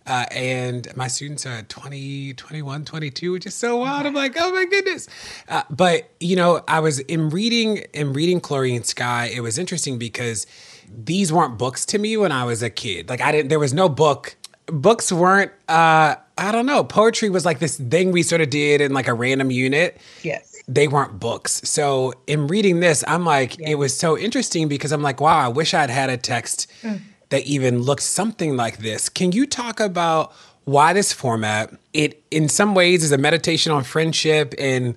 Uh, 0.08 0.26
and 0.32 0.88
my 0.96 1.08
students 1.08 1.46
are 1.46 1.64
20, 1.64 2.34
21, 2.36 2.86
22, 2.86 3.32
which 3.32 3.46
is 3.46 3.56
so 3.56 3.78
wild. 3.78 4.06
I'm 4.06 4.14
like, 4.14 4.36
oh 4.38 4.52
my 4.52 4.66
goodness. 4.66 5.08
Uh, 5.50 5.64
but, 5.70 6.10
you 6.20 6.36
know, 6.36 6.64
I 6.68 6.80
was 6.80 7.00
in 7.00 7.30
reading, 7.30 7.78
in 7.94 8.14
reading 8.14 8.40
Chlorine 8.40 8.84
Sky, 8.84 9.32
it 9.34 9.42
was 9.42 9.58
interesting 9.58 9.98
because 9.98 10.46
these 10.88 11.34
weren't 11.34 11.58
books 11.58 11.86
to 11.88 11.98
me 11.98 12.18
when 12.18 12.32
I 12.32 12.46
was 12.46 12.62
a 12.62 12.70
kid. 12.70 13.10
Like 13.10 13.22
I 13.22 13.32
didn't, 13.32 13.50
there 13.50 13.60
was 13.60 13.74
no 13.74 13.90
book. 13.90 14.36
Books 14.68 15.12
weren't, 15.12 15.52
uh, 15.68 16.16
I 16.38 16.52
don't 16.52 16.66
know. 16.68 16.84
Poetry 16.84 17.30
was 17.30 17.46
like 17.46 17.58
this 17.60 17.78
thing 17.78 18.12
we 18.12 18.22
sort 18.22 18.42
of 18.42 18.50
did 18.52 18.82
in 18.82 18.94
like 18.94 19.08
a 19.08 19.14
random 19.14 19.50
unit. 19.50 20.00
Yes. 20.22 20.62
They 20.68 20.88
weren't 20.88 21.20
books. 21.20 21.62
So 21.64 22.14
in 22.28 22.48
reading 22.48 22.80
this, 22.80 23.04
I'm 23.08 23.26
like, 23.26 23.58
yeah. 23.58 23.70
it 23.70 23.76
was 23.76 23.98
so 23.98 24.18
interesting 24.18 24.68
because 24.68 24.92
I'm 24.92 25.02
like, 25.02 25.20
wow, 25.20 25.38
I 25.38 25.48
wish 25.48 25.74
I'd 25.74 25.90
had 25.90 26.12
a 26.12 26.18
text. 26.18 26.72
Mm 26.84 27.02
that 27.36 27.46
even 27.46 27.82
looks 27.82 28.06
something 28.06 28.56
like 28.56 28.78
this. 28.78 29.10
Can 29.10 29.34
you 29.34 29.46
talk 29.46 29.82
about 29.82 30.32
why 30.64 30.94
this 30.94 31.12
format? 31.12 31.70
It 31.92 32.24
in 32.32 32.48
some 32.48 32.74
ways 32.74 33.04
is 33.04 33.12
a 33.12 33.18
meditation 33.18 33.74
on 33.74 33.84
friendship 33.84 34.54
and 34.58 34.96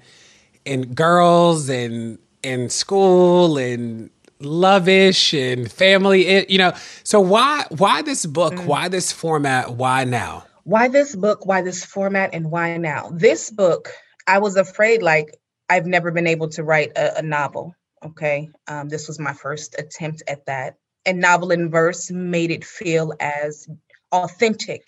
and 0.65 0.95
girls 0.95 1.69
and 1.69 2.17
and 2.45 2.71
school 2.71 3.59
and 3.59 4.09
lovish 4.41 5.37
and 5.37 5.73
family 5.73 6.49
you 6.49 6.59
know 6.59 6.73
so 7.03 7.19
why 7.19 7.65
why 7.71 8.03
this 8.03 8.25
book 8.25 8.55
mm. 8.55 8.67
why 8.67 8.87
this 8.87 9.11
format 9.11 9.73
why 9.73 10.05
now 10.05 10.45
why 10.63 10.87
this 10.87 11.17
book 11.17 11.45
why 11.45 11.61
this 11.61 11.85
format 11.85 12.31
and 12.33 12.49
why 12.49 12.77
now 12.77 13.11
this 13.13 13.51
book 13.51 13.89
i 14.29 14.39
was 14.39 14.55
afraid 14.55 15.03
like 15.03 15.37
i've 15.69 15.87
never 15.87 16.13
been 16.13 16.29
able 16.29 16.49
to 16.49 16.63
write 16.63 16.93
a, 16.95 17.19
a 17.19 17.23
novel 17.23 17.75
okay 18.05 18.49
um, 18.69 18.89
this 18.89 19.09
was 19.09 19.19
my 19.19 19.33
first 19.33 19.75
attempt 19.77 20.23
at 20.29 20.47
that 20.47 20.77
and 21.09 21.21
novel 21.21 21.51
in 21.51 21.71
verse 21.71 22.11
made 22.11 22.51
it 22.51 22.65
feel 22.65 23.15
as 23.19 23.67
authentic 24.13 24.83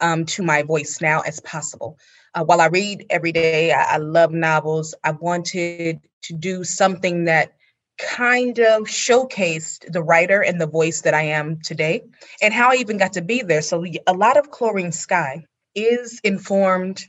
um, 0.00 0.24
to 0.24 0.42
my 0.42 0.62
voice 0.62 1.00
now 1.02 1.20
as 1.20 1.40
possible. 1.40 1.98
Uh, 2.34 2.42
while 2.42 2.62
I 2.62 2.66
read 2.66 3.04
every 3.10 3.32
day, 3.32 3.70
I, 3.72 3.94
I 3.94 3.96
love 3.98 4.32
novels. 4.32 4.94
I 5.04 5.10
wanted 5.12 6.00
to 6.22 6.32
do 6.32 6.64
something 6.64 7.24
that 7.24 7.52
kind 7.98 8.58
of 8.60 8.84
showcased 8.84 9.92
the 9.92 10.02
writer 10.02 10.40
and 10.40 10.58
the 10.58 10.66
voice 10.66 11.02
that 11.02 11.14
I 11.14 11.22
am 11.22 11.60
today 11.60 12.04
and 12.40 12.54
how 12.54 12.70
I 12.70 12.76
even 12.76 12.96
got 12.96 13.12
to 13.14 13.22
be 13.22 13.42
there. 13.42 13.60
So 13.60 13.84
a 14.06 14.14
lot 14.14 14.38
of 14.38 14.50
Chlorine 14.50 14.92
Sky 14.92 15.44
is 15.74 16.20
informed 16.24 17.04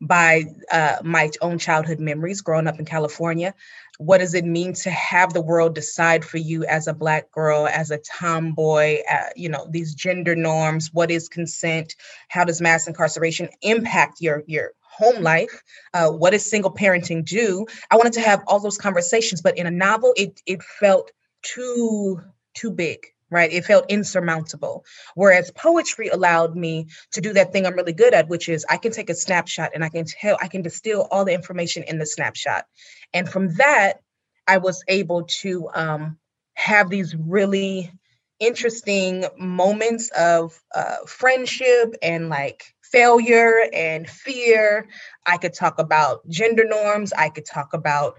by 0.00 0.44
uh, 0.70 0.96
my 1.02 1.30
own 1.40 1.58
childhood 1.58 1.98
memories 1.98 2.40
growing 2.40 2.66
up 2.66 2.78
in 2.78 2.84
California. 2.84 3.54
What 3.98 4.18
does 4.18 4.34
it 4.34 4.44
mean 4.44 4.74
to 4.74 4.90
have 4.90 5.32
the 5.32 5.40
world 5.40 5.74
decide 5.74 6.24
for 6.24 6.38
you 6.38 6.64
as 6.64 6.86
a 6.86 6.94
black 6.94 7.32
girl 7.32 7.66
as 7.66 7.90
a 7.90 7.98
tomboy 7.98 8.98
uh, 9.10 9.30
you 9.34 9.48
know 9.48 9.66
these 9.70 9.94
gender 9.94 10.36
norms? 10.36 10.90
What 10.92 11.10
is 11.10 11.28
consent? 11.28 11.96
How 12.28 12.44
does 12.44 12.60
mass 12.60 12.86
incarceration 12.86 13.48
impact 13.62 14.20
your 14.20 14.44
your 14.46 14.72
home 14.80 15.22
life? 15.22 15.62
Uh, 15.94 16.10
what 16.10 16.30
does 16.30 16.48
single 16.48 16.72
parenting 16.72 17.24
do? 17.24 17.66
I 17.90 17.96
wanted 17.96 18.12
to 18.14 18.20
have 18.20 18.42
all 18.46 18.60
those 18.60 18.78
conversations 18.78 19.42
but 19.42 19.58
in 19.58 19.66
a 19.66 19.70
novel 19.70 20.12
it 20.16 20.40
it 20.46 20.62
felt 20.62 21.10
too 21.42 22.20
too 22.54 22.70
big 22.70 23.06
right? 23.30 23.52
It 23.52 23.64
felt 23.64 23.90
insurmountable. 23.90 24.84
Whereas 25.14 25.50
poetry 25.50 26.08
allowed 26.08 26.56
me 26.56 26.86
to 27.12 27.20
do 27.20 27.32
that 27.34 27.52
thing 27.52 27.66
I'm 27.66 27.74
really 27.74 27.92
good 27.92 28.14
at, 28.14 28.28
which 28.28 28.48
is 28.48 28.64
I 28.68 28.76
can 28.76 28.92
take 28.92 29.10
a 29.10 29.14
snapshot 29.14 29.70
and 29.74 29.84
I 29.84 29.88
can 29.88 30.04
tell, 30.04 30.38
I 30.40 30.48
can 30.48 30.62
distill 30.62 31.08
all 31.10 31.24
the 31.24 31.34
information 31.34 31.82
in 31.84 31.98
the 31.98 32.06
snapshot. 32.06 32.64
And 33.12 33.28
from 33.28 33.54
that, 33.54 34.00
I 34.46 34.58
was 34.58 34.82
able 34.88 35.24
to 35.40 35.68
um, 35.74 36.18
have 36.54 36.88
these 36.88 37.14
really 37.14 37.92
interesting 38.40 39.24
moments 39.36 40.10
of 40.10 40.60
uh, 40.74 40.96
friendship 41.06 41.94
and 42.02 42.28
like 42.28 42.62
failure 42.82 43.68
and 43.72 44.08
fear. 44.08 44.88
I 45.26 45.36
could 45.36 45.54
talk 45.54 45.78
about 45.78 46.26
gender 46.28 46.64
norms. 46.64 47.12
I 47.12 47.28
could 47.28 47.44
talk 47.44 47.74
about 47.74 48.14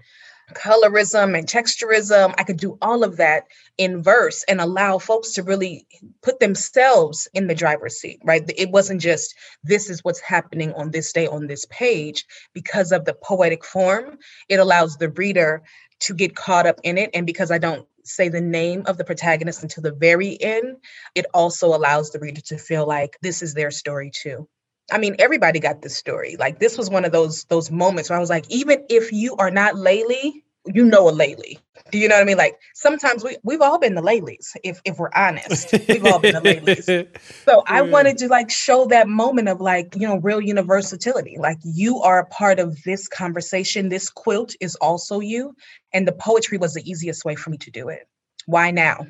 colorism 0.54 1.36
and 1.36 1.46
texturism. 1.46 2.34
I 2.38 2.44
could 2.44 2.56
do 2.56 2.78
all 2.82 3.04
of 3.04 3.16
that 3.16 3.46
in 3.78 4.02
verse 4.02 4.44
and 4.48 4.60
allow 4.60 4.98
folks 4.98 5.32
to 5.32 5.42
really 5.42 5.86
put 6.22 6.40
themselves 6.40 7.28
in 7.34 7.46
the 7.46 7.54
driver's 7.54 7.98
seat, 7.98 8.20
right? 8.24 8.42
It 8.56 8.70
wasn't 8.70 9.00
just 9.00 9.34
this 9.64 9.90
is 9.90 10.04
what's 10.04 10.20
happening 10.20 10.72
on 10.74 10.90
this 10.90 11.12
day 11.12 11.26
on 11.26 11.46
this 11.46 11.66
page 11.66 12.26
because 12.52 12.92
of 12.92 13.04
the 13.04 13.14
poetic 13.14 13.64
form. 13.64 14.18
It 14.48 14.60
allows 14.60 14.96
the 14.96 15.10
reader 15.10 15.62
to 16.00 16.14
get 16.14 16.36
caught 16.36 16.66
up 16.66 16.80
in 16.82 16.98
it. 16.98 17.10
And 17.14 17.26
because 17.26 17.50
I 17.50 17.58
don't 17.58 17.86
say 18.04 18.28
the 18.28 18.40
name 18.40 18.84
of 18.86 18.98
the 18.98 19.04
protagonist 19.04 19.62
until 19.62 19.82
the 19.82 19.92
very 19.92 20.40
end, 20.40 20.78
it 21.14 21.26
also 21.34 21.68
allows 21.68 22.10
the 22.10 22.18
reader 22.18 22.40
to 22.40 22.58
feel 22.58 22.86
like 22.86 23.18
this 23.22 23.42
is 23.42 23.54
their 23.54 23.70
story 23.70 24.10
too. 24.10 24.48
I 24.92 24.98
mean, 24.98 25.16
everybody 25.18 25.60
got 25.60 25.82
this 25.82 25.96
story. 25.96 26.36
Like 26.38 26.58
this 26.58 26.76
was 26.76 26.90
one 26.90 27.04
of 27.04 27.12
those 27.12 27.44
those 27.44 27.70
moments 27.70 28.10
where 28.10 28.16
I 28.16 28.20
was 28.20 28.30
like, 28.30 28.50
even 28.50 28.84
if 28.88 29.12
you 29.12 29.36
are 29.36 29.50
not 29.50 29.74
Laylee, 29.74 30.42
you 30.66 30.84
know 30.84 31.08
a 31.08 31.12
Laylee. 31.12 31.58
Do 31.90 31.98
you 31.98 32.08
know 32.08 32.16
what 32.16 32.22
I 32.22 32.24
mean? 32.24 32.36
Like 32.36 32.58
sometimes 32.74 33.24
we 33.24 33.36
we've 33.42 33.60
all 33.60 33.78
been 33.78 33.94
the 33.94 34.02
Laylees, 34.02 34.56
if 34.62 34.80
if 34.84 34.98
we're 34.98 35.10
honest. 35.14 35.72
We've 35.88 36.04
all 36.04 36.18
been 36.18 36.34
the 36.34 36.40
Laylees. 36.40 37.08
So 37.44 37.62
I 37.66 37.82
wanted 37.82 38.18
to 38.18 38.28
like 38.28 38.50
show 38.50 38.86
that 38.86 39.08
moment 39.08 39.48
of 39.48 39.60
like, 39.60 39.96
you 39.96 40.06
know, 40.06 40.18
real 40.18 40.40
universality. 40.40 41.36
Like 41.38 41.58
you 41.64 41.98
are 42.00 42.20
a 42.20 42.26
part 42.26 42.60
of 42.60 42.80
this 42.84 43.08
conversation. 43.08 43.88
This 43.88 44.08
quilt 44.08 44.54
is 44.60 44.76
also 44.76 45.20
you. 45.20 45.54
And 45.92 46.06
the 46.06 46.12
poetry 46.12 46.58
was 46.58 46.74
the 46.74 46.88
easiest 46.88 47.24
way 47.24 47.34
for 47.34 47.50
me 47.50 47.56
to 47.58 47.70
do 47.70 47.88
it. 47.88 48.08
Why 48.46 48.70
now? 48.70 49.06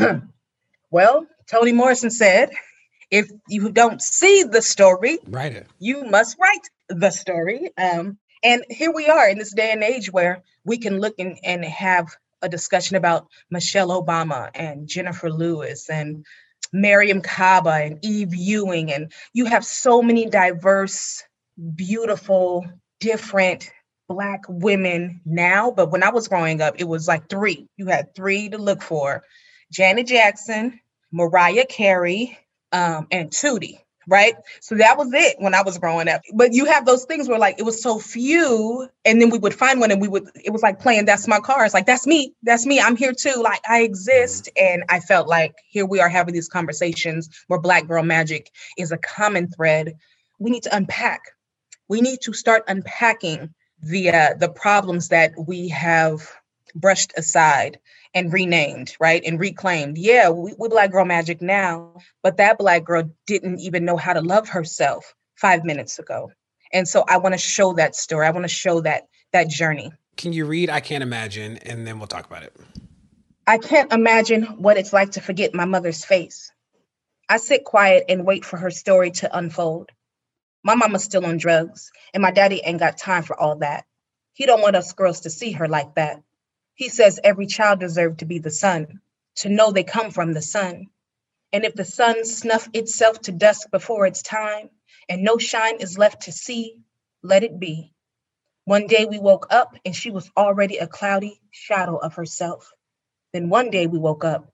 well, 0.90 1.26
Toni 1.48 1.72
Morrison 1.72 2.10
said 2.10 2.50
if 3.10 3.30
you 3.48 3.70
don't 3.70 4.00
see 4.00 4.44
the 4.44 4.62
story, 4.62 5.18
write 5.26 5.54
it. 5.54 5.66
You 5.78 6.04
must 6.04 6.38
write 6.38 6.68
the 6.88 7.10
story. 7.10 7.70
Um, 7.76 8.18
and 8.42 8.64
here 8.70 8.92
we 8.92 9.08
are 9.08 9.28
in 9.28 9.38
this 9.38 9.54
day 9.54 9.72
and 9.72 9.82
age 9.82 10.12
where 10.12 10.42
we 10.64 10.78
can 10.78 11.00
look 11.00 11.14
and, 11.18 11.38
and 11.44 11.64
have 11.64 12.08
a 12.42 12.48
discussion 12.48 12.96
about 12.96 13.26
Michelle 13.50 13.88
Obama 13.88 14.50
and 14.54 14.88
Jennifer 14.88 15.30
Lewis 15.30 15.90
and 15.90 16.24
Mariame 16.74 17.22
Kaba 17.22 17.70
and 17.70 17.98
Eve 18.02 18.34
Ewing. 18.34 18.92
And 18.92 19.12
you 19.32 19.46
have 19.46 19.64
so 19.64 20.02
many 20.02 20.26
diverse, 20.26 21.22
beautiful, 21.74 22.64
different 23.00 23.70
Black 24.08 24.42
women 24.48 25.20
now. 25.24 25.70
But 25.70 25.90
when 25.90 26.02
I 26.02 26.10
was 26.10 26.28
growing 26.28 26.60
up, 26.60 26.74
it 26.78 26.88
was 26.88 27.06
like 27.06 27.28
three. 27.28 27.68
You 27.76 27.86
had 27.86 28.14
three 28.14 28.48
to 28.48 28.58
look 28.58 28.82
for 28.82 29.22
Janet 29.70 30.06
Jackson, 30.06 30.80
Mariah 31.12 31.66
Carey, 31.66 32.36
um, 32.72 33.06
and 33.10 33.30
Tootie, 33.30 33.80
right? 34.08 34.34
So 34.60 34.76
that 34.76 34.98
was 34.98 35.12
it 35.14 35.36
when 35.38 35.54
I 35.54 35.62
was 35.62 35.78
growing 35.78 36.08
up. 36.08 36.22
But 36.34 36.52
you 36.54 36.66
have 36.66 36.86
those 36.86 37.04
things 37.04 37.28
where 37.28 37.38
like 37.38 37.58
it 37.58 37.64
was 37.64 37.82
so 37.82 37.98
few, 37.98 38.88
and 39.04 39.20
then 39.22 39.30
we 39.30 39.38
would 39.38 39.54
find 39.54 39.80
one 39.80 39.90
and 39.90 40.00
we 40.00 40.08
would, 40.08 40.28
it 40.44 40.52
was 40.52 40.62
like 40.62 40.80
playing 40.80 41.06
That's 41.06 41.28
My 41.28 41.40
Car. 41.40 41.64
It's 41.64 41.74
like, 41.74 41.86
that's 41.86 42.06
me, 42.06 42.34
that's 42.42 42.66
me, 42.66 42.80
I'm 42.80 42.96
here 42.96 43.12
too. 43.12 43.40
Like 43.42 43.62
I 43.68 43.82
exist. 43.82 44.48
And 44.60 44.84
I 44.88 45.00
felt 45.00 45.28
like 45.28 45.54
here 45.68 45.86
we 45.86 46.00
are 46.00 46.08
having 46.10 46.34
these 46.34 46.48
conversations 46.48 47.30
where 47.48 47.60
Black 47.60 47.86
girl 47.88 48.02
magic 48.04 48.50
is 48.78 48.92
a 48.92 48.98
common 48.98 49.48
thread 49.48 49.94
we 50.40 50.50
need 50.50 50.64
to 50.64 50.76
unpack. 50.76 51.22
We 51.88 52.02
need 52.02 52.20
to 52.22 52.34
start 52.34 52.64
unpacking 52.68 53.54
the 53.82 54.10
uh, 54.10 54.34
the 54.38 54.50
problems 54.50 55.08
that 55.10 55.32
we 55.46 55.68
have 55.70 56.22
brushed 56.74 57.14
aside 57.16 57.78
and 58.14 58.32
renamed, 58.32 58.94
right? 59.00 59.22
And 59.24 59.38
reclaimed. 59.38 59.98
Yeah, 59.98 60.30
we, 60.30 60.54
we 60.58 60.68
black 60.68 60.90
girl 60.90 61.04
magic 61.04 61.40
now, 61.40 61.94
but 62.22 62.36
that 62.38 62.58
black 62.58 62.84
girl 62.84 63.10
didn't 63.26 63.60
even 63.60 63.84
know 63.84 63.96
how 63.96 64.12
to 64.12 64.20
love 64.20 64.48
herself 64.48 65.14
five 65.36 65.64
minutes 65.64 65.98
ago. 65.98 66.30
And 66.72 66.86
so 66.86 67.04
I 67.08 67.18
want 67.18 67.34
to 67.34 67.38
show 67.38 67.72
that 67.74 67.94
story. 67.94 68.26
I 68.26 68.30
want 68.30 68.44
to 68.44 68.48
show 68.48 68.80
that 68.82 69.08
that 69.32 69.48
journey. 69.48 69.92
Can 70.16 70.32
you 70.32 70.44
read 70.44 70.70
I 70.70 70.80
Can't 70.80 71.02
Imagine 71.02 71.56
and 71.58 71.86
then 71.86 71.98
we'll 71.98 72.08
talk 72.08 72.26
about 72.26 72.42
it? 72.42 72.54
I 73.46 73.58
can't 73.58 73.92
imagine 73.92 74.44
what 74.58 74.76
it's 74.76 74.92
like 74.92 75.12
to 75.12 75.20
forget 75.20 75.54
my 75.54 75.64
mother's 75.64 76.04
face. 76.04 76.52
I 77.28 77.38
sit 77.38 77.64
quiet 77.64 78.04
and 78.08 78.26
wait 78.26 78.44
for 78.44 78.56
her 78.56 78.70
story 78.70 79.12
to 79.12 79.36
unfold. 79.36 79.90
My 80.62 80.74
mama's 80.74 81.04
still 81.04 81.24
on 81.24 81.38
drugs, 81.38 81.90
and 82.12 82.22
my 82.22 82.32
daddy 82.32 82.60
ain't 82.64 82.80
got 82.80 82.98
time 82.98 83.22
for 83.22 83.38
all 83.38 83.56
that. 83.56 83.86
He 84.34 84.46
don't 84.46 84.60
want 84.60 84.76
us 84.76 84.92
girls 84.92 85.20
to 85.20 85.30
see 85.30 85.52
her 85.52 85.68
like 85.68 85.94
that. 85.94 86.22
He 86.80 86.88
says 86.88 87.20
every 87.22 87.44
child 87.44 87.80
deserves 87.80 88.16
to 88.20 88.24
be 88.24 88.38
the 88.38 88.50
sun, 88.50 89.02
to 89.36 89.50
know 89.50 89.70
they 89.70 89.84
come 89.84 90.10
from 90.10 90.32
the 90.32 90.40
sun. 90.40 90.86
And 91.52 91.66
if 91.66 91.74
the 91.74 91.84
sun 91.84 92.24
snuff 92.24 92.70
itself 92.72 93.20
to 93.24 93.32
dusk 93.32 93.70
before 93.70 94.06
its 94.06 94.22
time, 94.22 94.70
and 95.06 95.22
no 95.22 95.36
shine 95.36 95.76
is 95.80 95.98
left 95.98 96.22
to 96.22 96.32
see, 96.32 96.78
let 97.22 97.42
it 97.42 97.60
be. 97.60 97.92
One 98.64 98.86
day 98.86 99.04
we 99.04 99.18
woke 99.18 99.48
up 99.50 99.76
and 99.84 99.94
she 99.94 100.10
was 100.10 100.30
already 100.34 100.78
a 100.78 100.86
cloudy 100.86 101.42
shadow 101.50 101.98
of 101.98 102.14
herself. 102.14 102.72
Then 103.34 103.50
one 103.50 103.68
day 103.68 103.86
we 103.86 103.98
woke 103.98 104.24
up 104.24 104.50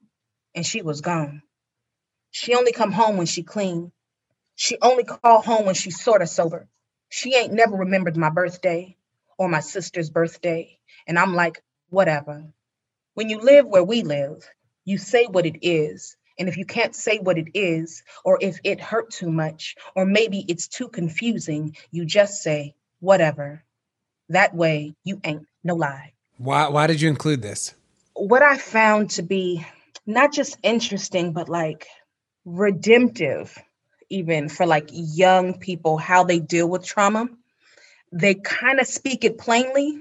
and 0.53 0.67
she 0.67 0.83
was 0.83 1.03
gone. 1.03 1.43
She 2.33 2.57
only 2.57 2.73
come 2.73 2.91
home 2.91 3.19
when 3.19 3.29
she 3.29 3.45
clean. 3.45 3.93
She 4.57 4.79
only 4.83 5.05
call 5.05 5.43
home 5.43 5.65
when 5.65 5.77
she's 5.77 6.03
sort 6.03 6.23
of 6.23 6.29
sober. 6.29 6.67
She 7.09 7.37
ain't 7.37 7.53
never 7.53 7.77
remembered 7.77 8.17
my 8.17 8.31
birthday 8.31 8.97
or 9.39 9.49
my 9.49 9.61
sister's 9.61 10.11
birthday. 10.11 10.81
And 11.07 11.21
I'm 11.21 11.37
like, 11.37 11.63
whatever. 11.91 12.45
When 13.15 13.29
you 13.29 13.41
live 13.41 13.67
where 13.67 13.85
we 13.85 14.03
live, 14.03 14.49
you 14.85 14.99
say 14.99 15.27
what 15.27 15.47
it 15.47 15.67
is. 15.67 16.17
And 16.39 16.49
if 16.49 16.57
you 16.57 16.67
can't 16.67 16.95
say 16.95 17.19
what 17.19 17.39
it 17.39 17.49
is, 17.55 18.03
or 18.25 18.39
if 18.41 18.59
it 18.63 18.81
hurt 18.81 19.11
too 19.11 19.31
much, 19.31 19.75
or 19.95 20.05
maybe 20.05 20.45
it's 20.49 20.69
too 20.69 20.89
confusing, 20.89 21.77
you 21.91 22.05
just 22.05 22.43
say, 22.43 22.75
whatever. 23.01 23.65
That 24.29 24.55
way, 24.55 24.95
you 25.05 25.21
ain't 25.25 25.47
no 25.65 25.75
lie. 25.75 26.13
Why, 26.37 26.69
why 26.69 26.87
did 26.87 27.01
you 27.01 27.09
include 27.09 27.41
this? 27.41 27.75
What 28.15 28.43
I 28.43 28.59
found 28.59 29.11
to 29.11 29.23
be 29.23 29.65
not 30.07 30.33
just 30.33 30.59
interesting, 30.63 31.33
but 31.33 31.49
like 31.49 31.87
redemptive, 32.45 33.57
even 34.11 34.49
for 34.49 34.67
like 34.67 34.89
young 34.93 35.59
people, 35.59 35.97
how 35.97 36.25
they 36.25 36.39
deal 36.39 36.69
with 36.69 36.85
trauma. 36.85 37.29
They 38.13 38.35
kind 38.35 38.79
of 38.79 38.87
speak 38.87 39.25
it 39.25 39.37
plainly, 39.37 40.01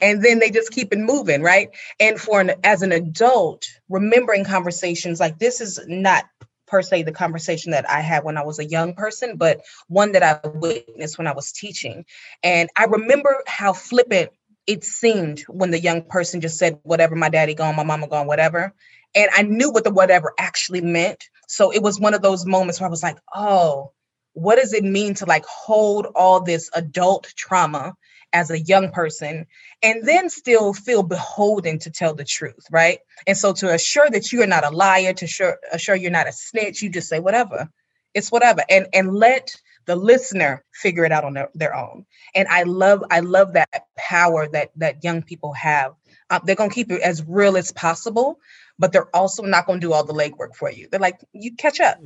and 0.00 0.22
then 0.22 0.38
they 0.38 0.50
just 0.50 0.70
keep 0.70 0.92
it 0.92 0.98
moving, 0.98 1.42
right? 1.42 1.70
And 2.00 2.20
for 2.20 2.40
an 2.40 2.52
as 2.64 2.82
an 2.82 2.92
adult, 2.92 3.66
remembering 3.88 4.44
conversations 4.44 5.20
like 5.20 5.38
this 5.38 5.60
is 5.60 5.80
not 5.86 6.24
per 6.66 6.82
se 6.82 7.02
the 7.02 7.12
conversation 7.12 7.72
that 7.72 7.88
I 7.88 8.00
had 8.00 8.24
when 8.24 8.36
I 8.36 8.44
was 8.44 8.58
a 8.58 8.64
young 8.64 8.94
person, 8.94 9.36
but 9.36 9.60
one 9.88 10.12
that 10.12 10.22
I 10.22 10.46
witnessed 10.48 11.18
when 11.18 11.26
I 11.26 11.32
was 11.32 11.52
teaching. 11.52 12.04
And 12.42 12.68
I 12.76 12.84
remember 12.84 13.42
how 13.46 13.72
flippant 13.72 14.30
it 14.66 14.82
seemed 14.82 15.40
when 15.42 15.70
the 15.70 15.80
young 15.80 16.02
person 16.02 16.40
just 16.40 16.58
said, 16.58 16.78
whatever, 16.82 17.14
my 17.14 17.28
daddy 17.28 17.54
gone, 17.54 17.76
my 17.76 17.84
mama 17.84 18.08
gone, 18.08 18.26
whatever. 18.26 18.74
And 19.14 19.30
I 19.36 19.42
knew 19.42 19.70
what 19.70 19.84
the 19.84 19.90
whatever 19.90 20.32
actually 20.38 20.80
meant. 20.80 21.28
So 21.48 21.70
it 21.70 21.82
was 21.82 22.00
one 22.00 22.14
of 22.14 22.22
those 22.22 22.46
moments 22.46 22.80
where 22.80 22.88
I 22.88 22.90
was 22.90 23.02
like, 23.02 23.18
oh, 23.32 23.92
what 24.32 24.58
does 24.58 24.72
it 24.72 24.84
mean 24.84 25.14
to 25.14 25.26
like 25.26 25.44
hold 25.44 26.06
all 26.14 26.40
this 26.40 26.70
adult 26.74 27.32
trauma 27.36 27.94
as 28.34 28.50
a 28.50 28.60
young 28.60 28.90
person 28.90 29.46
and 29.82 30.06
then 30.06 30.30
still 30.30 30.74
feel 30.74 31.04
beholden 31.04 31.78
to 31.80 31.90
tell 31.90 32.14
the 32.14 32.24
truth, 32.24 32.66
right? 32.70 32.98
And 33.26 33.38
so 33.38 33.54
to 33.54 33.72
assure 33.72 34.10
that 34.10 34.32
you 34.32 34.42
are 34.42 34.48
not 34.48 34.66
a 34.66 34.70
liar, 34.76 35.14
to 35.14 35.26
assure, 35.26 35.58
assure 35.72 35.96
you're 35.96 36.10
not 36.12 36.28
a 36.28 36.32
snitch, 36.32 36.82
you 36.82 36.90
just 36.90 37.08
say 37.08 37.20
whatever. 37.20 37.70
It's 38.14 38.32
whatever. 38.32 38.62
And 38.70 38.88
and 38.94 39.14
let 39.14 39.54
the 39.86 39.96
listener 39.96 40.64
figure 40.74 41.04
it 41.06 41.12
out 41.12 41.24
on 41.24 41.34
their, 41.34 41.50
their 41.54 41.74
own. 41.76 42.06
And 42.34 42.48
I 42.48 42.64
love 42.64 43.04
I 43.10 43.20
love 43.20 43.54
that 43.54 43.86
power 43.96 44.48
that 44.48 44.70
that 44.76 45.04
young 45.04 45.22
people 45.22 45.54
have. 45.54 45.94
Uh, 46.30 46.40
they're 46.44 46.56
gonna 46.56 46.70
keep 46.70 46.90
it 46.90 47.00
as 47.02 47.22
real 47.26 47.56
as 47.56 47.72
possible, 47.72 48.38
but 48.78 48.92
they're 48.92 49.14
also 49.14 49.42
not 49.42 49.66
going 49.66 49.80
to 49.80 49.86
do 49.86 49.92
all 49.92 50.04
the 50.04 50.12
legwork 50.12 50.54
for 50.54 50.70
you. 50.70 50.88
They're 50.90 51.00
like, 51.00 51.20
you 51.32 51.54
catch 51.54 51.80
up. 51.80 51.98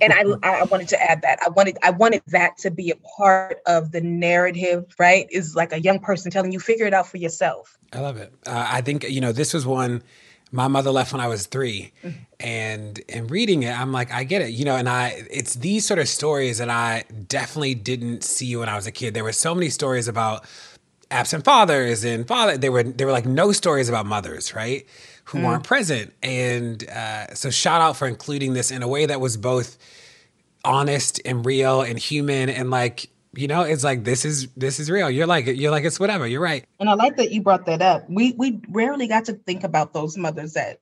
and 0.00 0.12
I, 0.12 0.24
I 0.42 0.64
wanted 0.64 0.88
to 0.88 1.02
add 1.02 1.22
that. 1.22 1.38
I 1.44 1.50
wanted, 1.50 1.78
I 1.82 1.90
wanted 1.90 2.22
that 2.28 2.56
to 2.58 2.70
be 2.70 2.90
a 2.90 2.96
part 3.18 3.58
of 3.66 3.92
the 3.92 4.00
narrative, 4.00 4.94
right? 4.98 5.26
Is 5.30 5.54
like 5.54 5.72
a 5.72 5.80
young 5.80 5.98
person 5.98 6.30
telling 6.30 6.52
you, 6.52 6.60
figure 6.60 6.86
it 6.86 6.94
out 6.94 7.06
for 7.06 7.18
yourself. 7.18 7.76
I 7.92 8.00
love 8.00 8.16
it. 8.16 8.32
Uh, 8.46 8.66
I 8.70 8.80
think, 8.80 9.04
you 9.04 9.20
know, 9.20 9.32
this 9.32 9.52
was 9.52 9.66
one 9.66 10.02
my 10.52 10.68
mother 10.68 10.92
left 10.92 11.12
when 11.12 11.20
I 11.20 11.26
was 11.26 11.46
3 11.46 11.92
mm-hmm. 12.04 12.18
and 12.38 12.98
in 13.08 13.26
reading 13.26 13.64
it, 13.64 13.78
I'm 13.78 13.90
like, 13.90 14.12
I 14.12 14.22
get 14.22 14.42
it, 14.42 14.50
you 14.50 14.64
know, 14.64 14.76
and 14.76 14.88
I, 14.88 15.24
it's 15.28 15.54
these 15.56 15.84
sort 15.84 15.98
of 15.98 16.08
stories 16.08 16.58
that 16.58 16.70
I 16.70 17.04
definitely 17.26 17.74
didn't 17.74 18.22
see 18.22 18.54
when 18.54 18.68
I 18.68 18.76
was 18.76 18.86
a 18.86 18.92
kid. 18.92 19.12
There 19.12 19.24
were 19.24 19.32
so 19.32 19.54
many 19.56 19.70
stories 19.70 20.06
about 20.06 20.44
absent 21.10 21.44
fathers 21.44 22.04
and 22.04 22.26
father. 22.26 22.56
There 22.56 22.72
were, 22.72 22.82
there 22.82 23.06
were 23.06 23.12
like 23.12 23.26
no 23.26 23.52
stories 23.52 23.88
about 23.88 24.06
mothers, 24.06 24.54
right? 24.54 24.86
who 25.26 25.38
mm. 25.38 25.44
weren't 25.44 25.64
present. 25.64 26.12
And 26.22 26.88
uh, 26.88 27.34
so, 27.34 27.50
shout 27.50 27.80
out 27.80 27.96
for 27.96 28.08
including 28.08 28.54
this 28.54 28.70
in 28.70 28.82
a 28.82 28.88
way 28.88 29.06
that 29.06 29.20
was 29.20 29.36
both 29.36 29.76
honest 30.64 31.20
and 31.24 31.46
real 31.46 31.82
and 31.82 31.96
human 31.96 32.48
and 32.48 32.70
like 32.72 33.08
you 33.34 33.46
know 33.46 33.62
it's 33.62 33.84
like 33.84 34.02
this 34.02 34.24
is 34.24 34.48
this 34.56 34.80
is 34.80 34.90
real 34.90 35.08
you're 35.08 35.26
like 35.26 35.46
you're 35.46 35.70
like 35.70 35.84
it's 35.84 36.00
whatever 36.00 36.26
you're 36.26 36.40
right 36.40 36.64
and 36.80 36.90
i 36.90 36.94
like 36.94 37.16
that 37.16 37.30
you 37.30 37.40
brought 37.40 37.66
that 37.66 37.80
up 37.80 38.04
we 38.10 38.32
we 38.32 38.60
rarely 38.70 39.06
got 39.06 39.26
to 39.26 39.32
think 39.32 39.62
about 39.62 39.92
those 39.92 40.16
mothers 40.16 40.54
that 40.54 40.80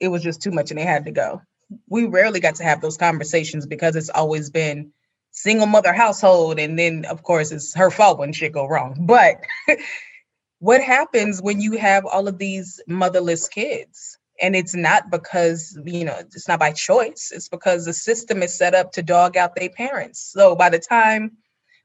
it 0.00 0.08
was 0.08 0.22
just 0.22 0.40
too 0.40 0.50
much 0.50 0.70
and 0.70 0.80
they 0.80 0.84
had 0.84 1.04
to 1.04 1.10
go 1.10 1.42
we 1.90 2.06
rarely 2.06 2.40
got 2.40 2.54
to 2.54 2.64
have 2.64 2.80
those 2.80 2.96
conversations 2.96 3.66
because 3.66 3.96
it's 3.96 4.08
always 4.08 4.48
been 4.48 4.90
single 5.32 5.66
mother 5.66 5.92
household 5.92 6.58
and 6.58 6.78
then 6.78 7.04
of 7.06 7.22
course 7.22 7.50
it's 7.50 7.74
her 7.74 7.90
fault 7.90 8.18
when 8.18 8.32
shit 8.32 8.52
go 8.52 8.66
wrong 8.66 8.94
but 9.00 9.40
what 10.62 10.80
happens 10.80 11.42
when 11.42 11.60
you 11.60 11.76
have 11.76 12.06
all 12.06 12.28
of 12.28 12.38
these 12.38 12.80
motherless 12.86 13.48
kids? 13.48 14.16
And 14.40 14.54
it's 14.54 14.76
not 14.76 15.10
because, 15.10 15.76
you 15.84 16.04
know, 16.04 16.16
it's 16.20 16.46
not 16.46 16.60
by 16.60 16.70
choice. 16.70 17.32
It's 17.34 17.48
because 17.48 17.84
the 17.84 17.92
system 17.92 18.44
is 18.44 18.56
set 18.56 18.72
up 18.72 18.92
to 18.92 19.02
dog 19.02 19.36
out 19.36 19.56
their 19.56 19.70
parents. 19.70 20.20
So 20.20 20.54
by 20.54 20.70
the 20.70 20.78
time 20.78 21.32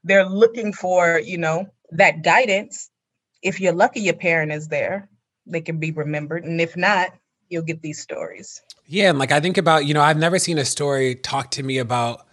they're 0.04 0.28
looking 0.28 0.72
for, 0.72 1.18
you 1.18 1.38
know, 1.38 1.66
that 1.90 2.22
guidance, 2.22 2.88
if 3.42 3.60
you're 3.60 3.72
lucky 3.72 3.98
your 3.98 4.14
parent 4.14 4.52
is 4.52 4.68
there, 4.68 5.08
they 5.44 5.60
can 5.60 5.78
be 5.78 5.90
remembered. 5.90 6.44
And 6.44 6.60
if 6.60 6.76
not, 6.76 7.10
you'll 7.48 7.64
get 7.64 7.82
these 7.82 8.00
stories. 8.00 8.62
Yeah. 8.86 9.10
And 9.10 9.18
like 9.18 9.32
I 9.32 9.40
think 9.40 9.58
about, 9.58 9.86
you 9.86 9.94
know, 9.94 10.02
I've 10.02 10.18
never 10.18 10.38
seen 10.38 10.58
a 10.58 10.64
story 10.64 11.16
talk 11.16 11.50
to 11.52 11.64
me 11.64 11.78
about 11.78 12.27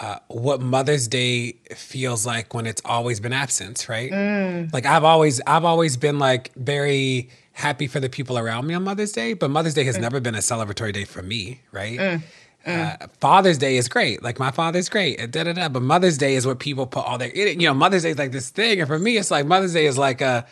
uh, 0.00 0.18
what 0.28 0.60
Mother's 0.60 1.06
Day 1.06 1.52
feels 1.74 2.24
like 2.24 2.54
when 2.54 2.66
it's 2.66 2.82
always 2.84 3.20
been 3.20 3.32
absent, 3.32 3.88
right? 3.88 4.10
Mm. 4.10 4.72
Like 4.72 4.86
I've 4.86 5.04
always 5.04 5.40
I've 5.46 5.64
always 5.64 5.96
been 5.96 6.18
like 6.18 6.52
very 6.54 7.28
happy 7.52 7.86
for 7.86 8.00
the 8.00 8.08
people 8.08 8.38
around 8.38 8.66
me 8.66 8.74
on 8.74 8.84
Mother's 8.84 9.12
Day, 9.12 9.34
but 9.34 9.50
Mother's 9.50 9.74
Day 9.74 9.84
has 9.84 9.98
mm. 9.98 10.00
never 10.00 10.20
been 10.20 10.34
a 10.34 10.38
celebratory 10.38 10.92
day 10.92 11.04
for 11.04 11.22
me, 11.22 11.60
right? 11.72 11.98
Mm. 11.98 12.22
mm. 12.66 13.02
Uh, 13.02 13.06
Father's 13.20 13.58
Day 13.58 13.76
is 13.76 13.88
great. 13.88 14.22
Like 14.22 14.38
my 14.38 14.50
father's 14.50 14.88
great. 14.88 15.18
Da, 15.30 15.44
da, 15.44 15.52
da, 15.52 15.68
but 15.68 15.82
Mother's 15.82 16.16
Day 16.16 16.36
is 16.36 16.46
what 16.46 16.58
people 16.58 16.86
put 16.86 17.04
all 17.04 17.18
their, 17.18 17.34
you 17.36 17.56
know, 17.56 17.74
Mother's 17.74 18.04
Day 18.04 18.10
is 18.10 18.18
like 18.18 18.32
this 18.32 18.48
thing. 18.48 18.80
And 18.80 18.88
for 18.88 18.98
me, 18.98 19.18
it's 19.18 19.30
like 19.30 19.46
Mother's 19.46 19.74
Day 19.74 19.86
is 19.86 19.98
like 19.98 20.20
a, 20.22 20.46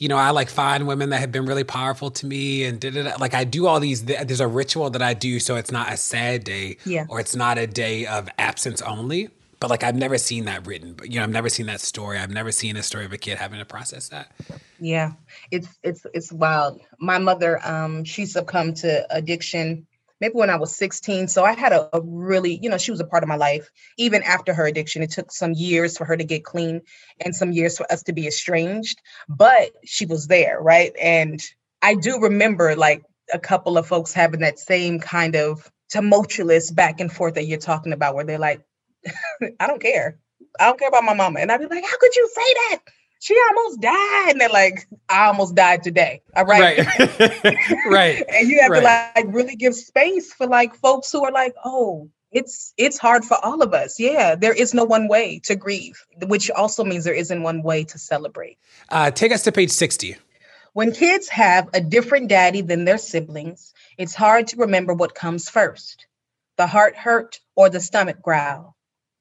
you 0.00 0.08
know, 0.08 0.16
I 0.16 0.30
like 0.30 0.48
find 0.48 0.86
women 0.86 1.10
that 1.10 1.20
have 1.20 1.30
been 1.30 1.44
really 1.44 1.62
powerful 1.62 2.10
to 2.10 2.26
me 2.26 2.64
and 2.64 2.80
did 2.80 2.96
it. 2.96 3.20
Like 3.20 3.34
I 3.34 3.44
do 3.44 3.66
all 3.66 3.78
these, 3.78 4.02
there's 4.06 4.40
a 4.40 4.48
ritual 4.48 4.88
that 4.90 5.02
I 5.02 5.12
do 5.12 5.38
so 5.38 5.56
it's 5.56 5.70
not 5.70 5.92
a 5.92 5.98
sad 5.98 6.42
day 6.42 6.78
yeah. 6.86 7.04
or 7.10 7.20
it's 7.20 7.36
not 7.36 7.58
a 7.58 7.66
day 7.66 8.06
of 8.06 8.28
absence 8.38 8.80
only. 8.80 9.28
But 9.60 9.68
like 9.68 9.84
I've 9.84 9.94
never 9.94 10.16
seen 10.16 10.46
that 10.46 10.66
written, 10.66 10.94
but 10.94 11.10
you 11.10 11.18
know, 11.18 11.22
I've 11.22 11.30
never 11.30 11.50
seen 11.50 11.66
that 11.66 11.82
story. 11.82 12.16
I've 12.16 12.30
never 12.30 12.50
seen 12.50 12.78
a 12.78 12.82
story 12.82 13.04
of 13.04 13.12
a 13.12 13.18
kid 13.18 13.36
having 13.36 13.58
to 13.58 13.66
process 13.66 14.08
that. 14.08 14.32
Yeah. 14.80 15.12
It's 15.50 15.68
it's 15.82 16.06
it's 16.14 16.32
wild. 16.32 16.80
My 16.98 17.18
mother, 17.18 17.60
um, 17.62 18.04
she 18.04 18.24
succumbed 18.24 18.76
to 18.78 19.06
addiction 19.14 19.86
maybe 20.20 20.34
when 20.34 20.50
I 20.50 20.56
was 20.56 20.76
16. 20.76 21.28
So 21.28 21.44
I 21.44 21.52
had 21.52 21.72
a, 21.72 21.88
a, 21.96 22.00
really, 22.00 22.58
you 22.62 22.68
know, 22.68 22.78
she 22.78 22.90
was 22.90 23.00
a 23.00 23.06
part 23.06 23.22
of 23.22 23.28
my 23.28 23.36
life. 23.36 23.70
Even 23.96 24.22
after 24.22 24.52
her 24.54 24.66
addiction, 24.66 25.02
it 25.02 25.10
took 25.10 25.32
some 25.32 25.52
years 25.52 25.96
for 25.96 26.04
her 26.04 26.16
to 26.16 26.24
get 26.24 26.44
clean 26.44 26.82
and 27.24 27.34
some 27.34 27.52
years 27.52 27.76
for 27.76 27.90
us 27.90 28.02
to 28.04 28.12
be 28.12 28.26
estranged, 28.26 29.00
but 29.28 29.70
she 29.84 30.06
was 30.06 30.26
there, 30.26 30.60
right? 30.60 30.92
And 31.00 31.40
I 31.82 31.94
do 31.94 32.20
remember 32.20 32.76
like 32.76 33.02
a 33.32 33.38
couple 33.38 33.78
of 33.78 33.86
folks 33.86 34.12
having 34.12 34.40
that 34.40 34.58
same 34.58 35.00
kind 35.00 35.36
of 35.36 35.70
tumultuous 35.88 36.70
back 36.70 37.00
and 37.00 37.12
forth 37.12 37.34
that 37.34 37.46
you're 37.46 37.58
talking 37.58 37.92
about, 37.92 38.14
where 38.14 38.24
they're 38.24 38.38
like, 38.38 38.62
I 39.60 39.66
don't 39.66 39.80
care. 39.80 40.18
I 40.58 40.66
don't 40.66 40.78
care 40.78 40.88
about 40.88 41.04
my 41.04 41.14
mama. 41.14 41.40
And 41.40 41.50
I'd 41.50 41.60
be 41.60 41.66
like, 41.66 41.84
how 41.84 41.98
could 41.98 42.14
you 42.14 42.28
say 42.34 42.54
that? 42.54 42.78
She 43.20 43.36
almost 43.50 43.80
died. 43.80 44.30
And 44.30 44.40
they're 44.40 44.48
like, 44.48 44.88
I 45.08 45.26
almost 45.26 45.54
died 45.54 45.82
today. 45.82 46.22
All 46.34 46.44
right. 46.44 46.78
Right. 46.78 47.18
right. 47.90 48.24
and 48.34 48.48
you 48.48 48.60
have 48.60 48.70
right. 48.70 49.14
to 49.14 49.20
like 49.22 49.34
really 49.34 49.54
give 49.54 49.74
space 49.74 50.32
for 50.32 50.46
like 50.46 50.74
folks 50.74 51.12
who 51.12 51.24
are 51.24 51.30
like, 51.30 51.54
oh, 51.64 52.10
it's 52.32 52.72
it's 52.76 52.96
hard 52.96 53.24
for 53.24 53.36
all 53.44 53.62
of 53.62 53.74
us. 53.74 54.00
Yeah, 54.00 54.34
there 54.36 54.52
is 54.52 54.72
no 54.72 54.84
one 54.84 55.06
way 55.08 55.40
to 55.44 55.54
grieve, 55.54 56.04
which 56.26 56.50
also 56.50 56.84
means 56.84 57.04
there 57.04 57.14
isn't 57.14 57.42
one 57.42 57.62
way 57.62 57.84
to 57.84 57.98
celebrate. 57.98 58.58
Uh, 58.88 59.10
take 59.10 59.32
us 59.32 59.42
to 59.44 59.52
page 59.52 59.70
60. 59.70 60.16
When 60.72 60.92
kids 60.92 61.28
have 61.28 61.68
a 61.74 61.80
different 61.80 62.28
daddy 62.28 62.60
than 62.60 62.84
their 62.84 62.98
siblings, 62.98 63.74
it's 63.98 64.14
hard 64.14 64.46
to 64.48 64.56
remember 64.58 64.94
what 64.94 65.14
comes 65.14 65.48
first 65.48 66.06
the 66.56 66.66
heart 66.66 66.94
hurt 66.94 67.40
or 67.56 67.70
the 67.70 67.80
stomach 67.80 68.20
growl. 68.22 68.76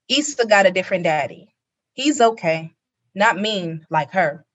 Issa 0.10 0.46
got 0.46 0.66
a 0.66 0.72
different 0.72 1.06
daddy. 1.06 1.56
He's 1.94 2.20
okay, 2.20 2.74
not 3.16 3.40
mean 3.40 3.86
like 3.90 4.12
her. 4.12 4.46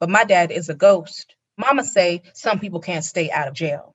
But 0.00 0.10
my 0.10 0.24
dad 0.24 0.50
is 0.50 0.68
a 0.68 0.74
ghost. 0.74 1.34
Mama 1.56 1.84
say 1.84 2.22
some 2.34 2.60
people 2.60 2.80
can't 2.80 3.04
stay 3.04 3.30
out 3.30 3.48
of 3.48 3.54
jail. 3.54 3.94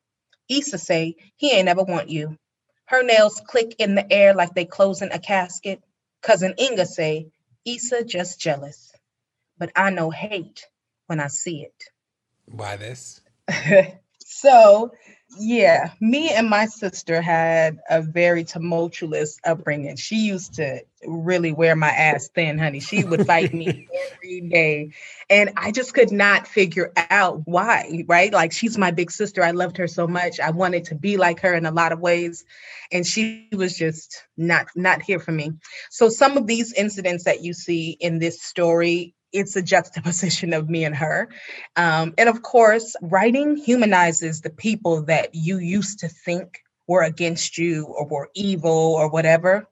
Issa 0.50 0.78
say 0.78 1.16
he 1.38 1.52
ain't 1.52 1.70
ever 1.70 1.84
want 1.84 2.10
you. 2.10 2.38
Her 2.86 3.04
nails 3.04 3.42
click 3.48 3.76
in 3.80 3.96
the 3.96 4.12
air 4.12 4.34
like 4.34 4.54
they 4.54 4.66
closing 4.66 5.12
a 5.12 5.20
casket. 5.20 5.82
Cousin 6.22 6.54
Inga 6.60 6.86
say, 6.86 7.28
Issa 7.66 8.04
just 8.04 8.40
jealous. 8.40 8.92
But 9.58 9.72
I 9.76 9.90
know 9.90 10.10
hate 10.10 10.68
when 11.08 11.20
I 11.20 11.28
see 11.28 11.62
it. 11.62 11.84
Why 12.46 12.76
this? 12.76 13.22
so 14.20 14.92
yeah, 15.40 15.92
me 16.00 16.30
and 16.30 16.50
my 16.50 16.66
sister 16.66 17.22
had 17.22 17.80
a 17.90 18.02
very 18.02 18.44
tumultuous 18.44 19.40
upbringing. 19.46 19.96
She 19.96 20.18
used 20.18 20.56
to 20.56 20.82
really 21.06 21.52
wear 21.52 21.76
my 21.76 21.90
ass 21.90 22.30
thin, 22.34 22.58
honey. 22.58 22.80
She 22.80 23.04
would 23.04 23.26
fight 23.26 23.54
me 23.54 23.88
every 24.16 24.42
day. 24.42 24.92
And 25.30 25.52
I 25.58 25.72
just 25.72 25.94
could 25.94 26.12
not 26.12 26.48
figure 26.48 26.92
out 26.96 27.42
why, 27.46 28.04
right? 28.08 28.32
Like 28.32 28.52
she's 28.52 28.78
my 28.78 28.92
big 28.92 29.12
sister. 29.12 29.44
I 29.44 29.52
loved 29.52 29.78
her 29.78 29.88
so 29.88 30.08
much. 30.08 30.40
I 30.40 30.52
wanted 30.52 30.86
to 30.86 30.96
be 30.96 31.18
like 31.18 31.40
her 31.42 31.54
in 31.54 31.66
a 31.66 31.72
lot 31.72 31.92
of 31.92 32.00
ways. 32.00 32.46
And 32.92 33.06
she 33.06 33.50
was 33.52 33.78
just 33.78 34.24
not 34.38 34.68
not 34.76 35.02
here 35.02 35.20
for 35.20 35.32
me. 35.32 35.52
So 35.90 36.10
some 36.10 36.38
of 36.38 36.48
these 36.48 36.74
incidents 36.74 37.26
that 37.26 37.44
you 37.44 37.54
see 37.54 37.98
in 38.00 38.20
this 38.20 38.42
story 38.42 39.16
it's 39.34 39.56
a 39.56 39.62
juxtaposition 39.62 40.54
of 40.54 40.70
me 40.70 40.86
and 40.86 40.96
her. 40.96 41.30
Um, 41.76 42.14
and 42.18 42.30
of 42.30 42.42
course, 42.42 42.96
writing 43.02 43.58
humanizes 43.58 44.42
the 44.42 44.50
people 44.50 45.04
that 45.04 45.34
you 45.34 45.58
used 45.58 46.00
to 46.00 46.08
think 46.08 46.60
were 46.88 47.04
against 47.04 47.58
you 47.58 47.86
or 47.86 48.08
were 48.08 48.30
evil 48.36 48.72
or 48.72 49.10
whatever. 49.10 49.68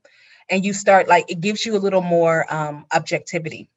And 0.49 0.65
you 0.65 0.73
start 0.73 1.07
like, 1.07 1.31
it 1.31 1.39
gives 1.39 1.65
you 1.65 1.75
a 1.75 1.79
little 1.79 2.01
more 2.01 2.51
um, 2.53 2.85
objectivity. 2.93 3.69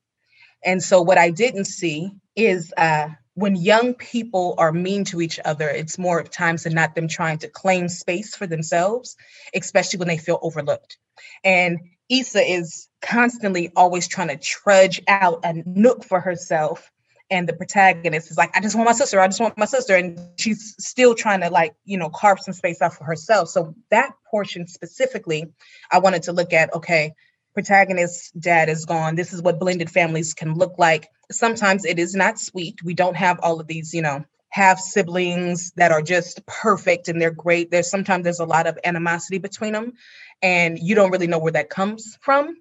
And 0.65 0.83
so, 0.83 1.03
what 1.03 1.19
I 1.19 1.31
didn't 1.31 1.67
see 1.67 2.11
is 2.35 2.73
uh, 2.77 3.09
when 3.35 3.55
young 3.55 3.95
people 3.95 4.55
are 4.59 4.73
mean 4.73 5.05
to 5.05 5.21
each 5.21 5.39
other, 5.45 5.69
it's 5.69 5.99
more 5.99 6.23
times 6.23 6.65
than 6.65 6.75
not 6.75 6.95
them 6.95 7.07
trying 7.07 7.39
to 7.39 7.49
claim 7.49 7.89
space 7.89 8.35
for 8.35 8.47
themselves, 8.47 9.17
especially 9.55 9.99
when 9.99 10.09
they 10.09 10.19
feel 10.19 10.39
overlooked. 10.41 10.97
And 11.45 11.81
Issa 12.09 12.41
is 12.41 12.89
constantly 13.01 13.71
always 13.77 14.09
trying 14.09 14.29
to 14.29 14.37
trudge 14.37 15.01
out 15.09 15.41
a 15.45 15.63
nook 15.67 16.05
for 16.05 16.21
herself. 16.21 16.91
And 17.31 17.49
the 17.49 17.55
protagonist 17.55 18.31
is 18.31 18.37
like, 18.37 18.55
I 18.55 18.61
just 18.61 18.77
want 18.77 18.87
my 18.87 18.93
sister. 18.93 19.19
I 19.19 19.27
just 19.27 19.41
want 19.41 19.57
my 19.57 19.65
sister. 19.65 19.97
And 19.97 20.21
she's 20.37 20.77
still 20.79 21.15
trying 21.15 21.41
to, 21.41 21.49
like, 21.49 21.75
you 21.85 21.97
know, 21.97 22.11
carve 22.11 22.41
some 22.41 22.53
space 22.53 22.83
out 22.83 22.95
for 22.95 23.05
herself. 23.05 23.49
So, 23.49 23.75
that 23.91 24.13
portion 24.31 24.67
specifically, 24.67 25.47
I 25.91 26.01
wanted 26.01 26.25
to 26.25 26.33
look 26.33 26.53
at 26.53 26.75
okay, 26.75 27.15
protagonist's 27.55 28.31
dad 28.33 28.69
is 28.69 28.85
gone. 28.85 29.15
This 29.15 29.33
is 29.33 29.41
what 29.41 29.59
blended 29.59 29.91
families 29.91 30.35
can 30.35 30.55
look 30.55 30.75
like. 30.79 31.09
Sometimes 31.31 31.87
it 31.87 31.99
is 31.99 32.15
not 32.15 32.39
sweet. 32.39 32.83
We 32.85 32.93
don't 32.93 33.17
have 33.17 33.41
all 33.43 33.59
of 33.59 33.67
these, 33.67 33.95
you 33.95 34.03
know, 34.03 34.25
have 34.51 34.79
siblings 34.79 35.73
that 35.77 35.93
are 35.93 36.03
just 36.03 36.45
perfect 36.47 37.09
and 37.09 37.21
they're 37.21 37.31
great. 37.31 37.71
There's 37.71 37.91
sometimes 37.91 38.25
there's 38.25 38.39
a 38.39 38.45
lot 38.45 38.67
of 38.67 38.79
animosity 38.85 39.39
between 39.39 39.73
them 39.73 39.95
and 40.43 40.79
you 40.79 40.95
don't 40.95 41.11
really 41.11 41.27
know 41.27 41.39
where 41.39 41.53
that 41.53 41.71
comes 41.71 42.19
from. 42.21 42.57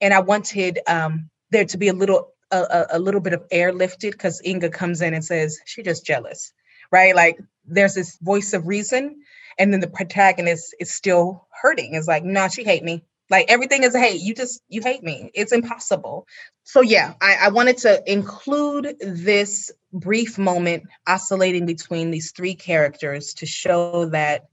And 0.00 0.12
I 0.12 0.20
wanted 0.20 0.80
um, 0.86 1.30
there 1.50 1.64
to 1.64 1.78
be 1.78 1.88
a 1.88 1.92
little 1.92 2.34
a, 2.50 2.86
a 2.92 2.98
little 2.98 3.20
bit 3.20 3.32
of 3.32 3.44
air 3.50 3.72
lifted 3.72 4.12
because 4.12 4.40
Inga 4.44 4.70
comes 4.70 5.00
in 5.00 5.14
and 5.14 5.24
says 5.24 5.58
she's 5.64 5.84
just 5.84 6.06
jealous, 6.06 6.52
right? 6.90 7.14
Like 7.14 7.38
there's 7.66 7.94
this 7.94 8.16
voice 8.18 8.52
of 8.52 8.66
reason, 8.66 9.22
and 9.58 9.72
then 9.72 9.80
the 9.80 9.88
protagonist 9.88 10.74
is 10.78 10.92
still 10.92 11.46
hurting. 11.50 11.94
It's 11.94 12.08
like, 12.08 12.24
no, 12.24 12.42
nah, 12.42 12.48
she 12.48 12.64
hate 12.64 12.84
me. 12.84 13.04
Like 13.30 13.46
everything 13.48 13.82
is 13.82 13.96
hate. 13.96 14.20
You 14.20 14.34
just 14.34 14.62
you 14.68 14.82
hate 14.82 15.02
me. 15.02 15.30
It's 15.34 15.52
impossible. 15.52 16.26
So 16.64 16.82
yeah, 16.82 17.14
I, 17.20 17.36
I 17.42 17.48
wanted 17.48 17.78
to 17.78 18.02
include 18.10 18.96
this 19.00 19.70
brief 19.92 20.38
moment 20.38 20.84
oscillating 21.06 21.66
between 21.66 22.10
these 22.10 22.32
three 22.32 22.54
characters 22.54 23.34
to 23.34 23.46
show 23.46 24.06
that 24.06 24.48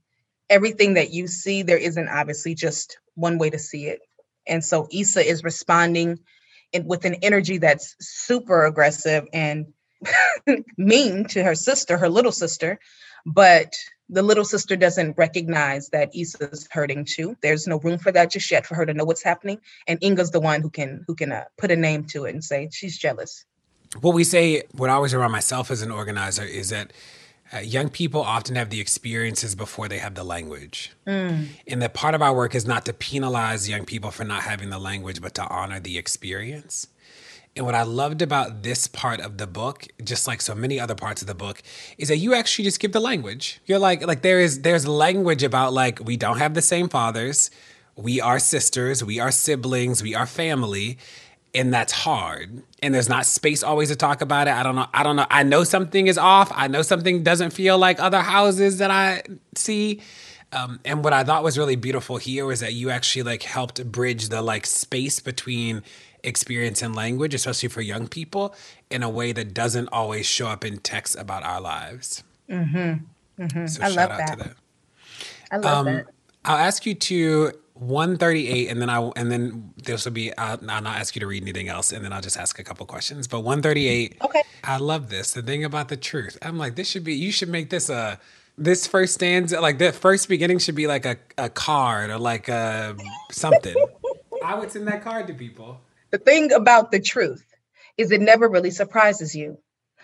everything 0.52 0.94
that 0.94 1.10
you 1.10 1.26
see, 1.26 1.62
there 1.62 1.78
isn't 1.78 2.08
obviously 2.08 2.54
just 2.54 2.98
one 3.14 3.38
way 3.38 3.48
to 3.50 3.58
see 3.58 3.86
it. 3.86 4.00
And 4.46 4.62
so 4.62 4.86
Issa 4.92 5.26
is 5.26 5.42
responding 5.42 6.18
in, 6.72 6.86
with 6.86 7.06
an 7.06 7.14
energy 7.22 7.58
that's 7.58 7.96
super 8.00 8.66
aggressive 8.66 9.26
and 9.32 9.72
mean 10.76 11.24
to 11.26 11.42
her 11.42 11.54
sister, 11.54 11.96
her 11.96 12.10
little 12.10 12.32
sister, 12.32 12.78
but 13.24 13.74
the 14.10 14.22
little 14.22 14.44
sister 14.44 14.76
doesn't 14.76 15.16
recognize 15.16 15.88
that 15.88 16.14
Issa's 16.14 16.68
hurting 16.70 17.06
too. 17.06 17.34
There's 17.40 17.66
no 17.66 17.78
room 17.78 17.98
for 17.98 18.12
that 18.12 18.30
just 18.30 18.50
yet 18.50 18.66
for 18.66 18.74
her 18.74 18.84
to 18.84 18.92
know 18.92 19.04
what's 19.04 19.22
happening. 19.22 19.58
And 19.88 19.98
Inga's 20.02 20.32
the 20.32 20.40
one 20.40 20.60
who 20.60 20.68
can 20.68 21.04
who 21.06 21.14
can 21.14 21.32
uh, 21.32 21.44
put 21.56 21.70
a 21.70 21.76
name 21.76 22.04
to 22.08 22.26
it 22.26 22.34
and 22.34 22.44
say 22.44 22.68
she's 22.70 22.98
jealous. 22.98 23.46
What 24.00 24.14
we 24.14 24.24
say, 24.24 24.64
what 24.72 24.90
I 24.90 24.94
always 24.94 25.14
remind 25.14 25.32
myself 25.32 25.70
as 25.70 25.80
an 25.80 25.90
organizer 25.90 26.44
is 26.44 26.68
that 26.70 26.92
uh, 27.52 27.58
young 27.58 27.88
people 27.88 28.20
often 28.20 28.56
have 28.56 28.70
the 28.70 28.80
experiences 28.80 29.54
before 29.54 29.88
they 29.88 29.98
have 29.98 30.14
the 30.14 30.24
language. 30.24 30.92
Mm. 31.06 31.48
And 31.66 31.82
that 31.82 31.94
part 31.94 32.14
of 32.14 32.22
our 32.22 32.34
work 32.34 32.54
is 32.54 32.66
not 32.66 32.86
to 32.86 32.92
penalize 32.92 33.68
young 33.68 33.84
people 33.84 34.10
for 34.10 34.24
not 34.24 34.42
having 34.42 34.70
the 34.70 34.78
language, 34.78 35.20
but 35.20 35.34
to 35.34 35.46
honor 35.46 35.78
the 35.78 35.98
experience. 35.98 36.86
And 37.54 37.66
what 37.66 37.74
I 37.74 37.82
loved 37.82 38.22
about 38.22 38.62
this 38.62 38.86
part 38.86 39.20
of 39.20 39.36
the 39.36 39.46
book, 39.46 39.86
just 40.02 40.26
like 40.26 40.40
so 40.40 40.54
many 40.54 40.80
other 40.80 40.94
parts 40.94 41.20
of 41.20 41.28
the 41.28 41.34
book, 41.34 41.62
is 41.98 42.08
that 42.08 42.16
you 42.16 42.32
actually 42.32 42.64
just 42.64 42.80
give 42.80 42.92
the 42.92 43.00
language. 43.00 43.60
You're 43.66 43.78
like, 43.78 44.06
like 44.06 44.22
there 44.22 44.40
is 44.40 44.62
there's 44.62 44.88
language 44.88 45.42
about 45.42 45.74
like 45.74 46.00
we 46.00 46.16
don't 46.16 46.38
have 46.38 46.54
the 46.54 46.62
same 46.62 46.88
fathers, 46.88 47.50
we 47.94 48.22
are 48.22 48.38
sisters, 48.38 49.04
we 49.04 49.20
are 49.20 49.30
siblings, 49.30 50.02
we 50.02 50.14
are 50.14 50.24
family, 50.24 50.96
and 51.54 51.72
that's 51.72 51.92
hard. 51.92 52.62
And 52.82 52.94
there's 52.94 53.08
not 53.08 53.26
space 53.26 53.62
always 53.62 53.88
to 53.88 53.96
talk 53.96 54.20
about 54.20 54.48
it. 54.48 54.52
I 54.52 54.62
don't 54.62 54.74
know 54.74 54.86
i 54.92 55.02
don't 55.02 55.16
know 55.16 55.26
i 55.30 55.42
know 55.42 55.64
something 55.64 56.06
is 56.06 56.18
off. 56.18 56.50
I 56.54 56.68
know 56.68 56.82
something 56.82 57.22
doesn't 57.22 57.52
feel 57.52 57.78
like 57.78 58.00
other 58.00 58.20
houses 58.20 58.78
that 58.78 58.90
i 58.90 59.22
see. 59.54 60.00
Um, 60.52 60.80
and 60.84 61.02
what 61.02 61.12
i 61.12 61.24
thought 61.24 61.42
was 61.42 61.56
really 61.56 61.76
beautiful 61.76 62.18
here 62.18 62.44
was 62.44 62.60
that 62.60 62.74
you 62.74 62.90
actually 62.90 63.22
like 63.22 63.42
helped 63.42 63.84
bridge 63.90 64.28
the 64.28 64.42
like 64.42 64.66
space 64.66 65.20
between 65.20 65.82
experience 66.24 66.82
and 66.82 66.94
language 66.94 67.34
especially 67.34 67.68
for 67.68 67.80
young 67.80 68.06
people 68.06 68.54
in 68.90 69.02
a 69.02 69.08
way 69.10 69.32
that 69.32 69.54
doesn't 69.54 69.88
always 69.88 70.26
show 70.26 70.48
up 70.48 70.64
in 70.64 70.78
text 70.78 71.16
about 71.16 71.42
our 71.42 71.60
lives. 71.60 72.22
Mm-hmm. 72.48 73.42
Mm-hmm. 73.42 73.66
so 73.66 73.82
I 73.82 73.90
shout 73.90 73.96
love 73.96 74.10
out 74.10 74.18
that. 74.18 74.38
to 74.38 74.44
that. 74.44 74.56
I 75.50 75.56
love 75.56 75.86
um, 75.86 75.94
that. 75.94 76.06
I'll 76.44 76.58
ask 76.58 76.86
you 76.86 76.94
to 76.94 77.52
138 77.82 78.68
and 78.68 78.80
then 78.80 78.88
i 78.88 79.00
and 79.16 79.30
then 79.30 79.72
this 79.84 80.04
will 80.04 80.12
be 80.12 80.36
I'll, 80.38 80.58
I'll, 80.68 80.82
not 80.82 80.98
ask 80.98 81.16
you 81.16 81.20
to 81.20 81.26
read 81.26 81.42
anything 81.42 81.68
else 81.68 81.92
and 81.92 82.04
then 82.04 82.12
i'll 82.12 82.20
just 82.20 82.36
ask 82.36 82.58
a 82.58 82.64
couple 82.64 82.86
questions. 82.86 83.26
But 83.26 83.40
138 83.40 84.18
okay. 84.24 84.42
I 84.64 84.78
love 84.78 85.10
this 85.10 85.32
the 85.32 85.42
thing 85.42 85.64
about 85.64 85.88
the 85.88 85.96
truth. 85.96 86.38
I'm 86.42 86.58
like 86.58 86.76
this 86.76 86.88
should 86.88 87.04
be 87.04 87.14
you 87.14 87.32
should 87.32 87.48
make 87.48 87.70
this 87.70 87.88
a 87.90 88.20
this 88.56 88.86
first 88.86 89.14
stanza 89.14 89.60
like 89.60 89.78
the 89.78 89.92
first 89.92 90.28
beginning 90.28 90.58
should 90.58 90.74
be 90.74 90.86
like 90.86 91.04
a, 91.04 91.16
a 91.38 91.48
card 91.48 92.10
or 92.10 92.18
like 92.18 92.48
a 92.48 92.96
something. 93.30 93.74
I 94.44 94.54
would 94.54 94.70
send 94.70 94.88
that 94.88 95.02
card 95.02 95.26
to 95.28 95.34
people. 95.34 95.80
The 96.10 96.18
thing 96.18 96.52
about 96.52 96.90
the 96.90 97.00
truth 97.00 97.46
is 97.96 98.10
it 98.10 98.20
never 98.20 98.48
really 98.48 98.70
surprises 98.70 99.34
you. 99.34 99.58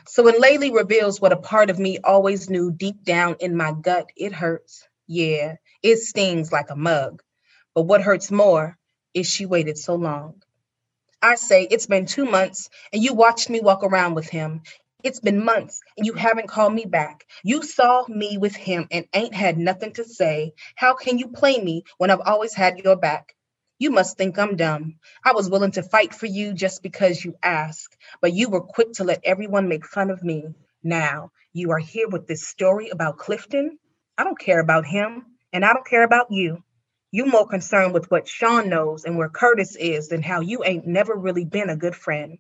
So 0.07 0.23
when 0.23 0.41
laylee 0.41 0.75
reveals 0.75 1.21
what 1.21 1.33
a 1.33 1.37
part 1.37 1.71
of 1.71 1.79
me 1.79 1.99
always 2.03 2.49
knew 2.49 2.71
deep 2.71 3.05
down 3.05 3.37
in 3.41 3.57
my 3.57 3.73
gut 3.73 4.11
it 4.17 4.33
hurts. 4.33 4.87
Yeah 5.07 5.57
it 5.83 5.99
stings 5.99 6.51
like 6.53 6.71
a 6.71 6.77
mug 6.77 7.23
but 7.79 7.85
what 7.85 8.03
hurts 8.03 8.33
more 8.33 8.77
is 9.15 9.31
she 9.31 9.47
waited 9.47 9.79
so 9.79 9.95
long. 9.95 10.43
I 11.23 11.37
say 11.37 11.63
it's 11.63 11.87
been 11.87 12.07
two 12.07 12.25
months 12.25 12.71
and 12.93 13.01
you 13.01 13.15
watched 13.15 13.49
me 13.49 13.61
walk 13.61 13.85
around 13.85 14.15
with 14.17 14.29
him. 14.29 14.63
It's 15.05 15.21
been 15.21 15.45
months 15.45 15.81
and 15.97 16.05
you 16.05 16.15
haven't 16.15 16.49
called 16.49 16.75
me 16.75 16.87
back. 16.87 17.25
You 17.45 17.63
saw 17.63 18.05
me 18.09 18.37
with 18.37 18.57
him 18.57 18.89
and 18.91 19.07
ain't 19.15 19.33
had 19.33 19.59
nothing 19.59 19.93
to 19.93 20.05
say. 20.05 20.55
How 20.75 20.95
can 20.95 21.19
you 21.19 21.29
play 21.29 21.57
me 21.61 21.85
when 21.99 22.11
I've 22.11 22.27
always 22.27 22.53
had 22.53 22.81
your 22.81 22.97
back? 22.97 23.37
You 23.79 23.93
must 23.93 24.19
think 24.19 24.41
I'm 24.41 24.57
dumb. 24.57 24.97
I 25.25 25.31
was 25.31 25.49
willing 25.49 25.71
to 25.71 25.85
fight 25.85 26.13
for 26.13 26.27
you 26.27 26.55
just 26.55 26.83
because 26.83 27.25
you 27.25 27.37
asked, 27.45 27.97
but 28.21 28.33
you 28.33 28.51
were 28.51 28.61
quick 28.61 28.95
to 28.95 29.05
let 29.05 29.21
everyone 29.23 29.69
make 29.69 29.87
fun 29.87 30.11
of 30.11 30.25
me. 30.25 30.47
Now 30.83 31.31
you 31.53 31.71
are 31.71 31.79
here 31.79 32.09
with 32.09 32.27
this 32.27 32.45
story 32.45 32.89
about 32.89 33.19
Clifton. 33.19 33.79
I 34.19 34.25
don't 34.25 34.37
care 34.37 34.59
about 34.59 34.85
him, 34.85 35.27
and 35.53 35.65
I 35.65 35.73
don't 35.75 35.87
care 35.87 36.03
about 36.03 36.33
you 36.33 36.65
you 37.11 37.25
more 37.25 37.47
concerned 37.47 37.95
with 37.95 38.11
what 38.11 38.29
Sean 38.29 38.69
knows 38.69 39.05
and 39.05 39.17
where 39.17 39.31
Curtis 39.31 39.77
is 39.77 40.09
than 40.09 40.23
how 40.23 40.41
you 40.41 40.63
ain't 40.63 40.87
never 40.87 41.15
really 41.15 41.47
been 41.47 41.71
a 41.71 41.77
good 41.77 41.97
friend. 41.97 42.39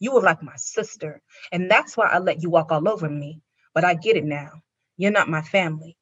You 0.00 0.12
were 0.12 0.22
like 0.22 0.42
my 0.42 0.56
sister, 0.56 1.22
and 1.52 1.70
that's 1.70 1.96
why 1.96 2.08
I 2.08 2.18
let 2.18 2.42
you 2.42 2.50
walk 2.50 2.72
all 2.72 2.88
over 2.88 3.08
me. 3.08 3.42
But 3.74 3.84
I 3.84 3.94
get 3.94 4.16
it 4.16 4.24
now. 4.24 4.62
You're 4.96 5.12
not 5.12 5.28
my 5.28 5.42
family. 5.42 5.96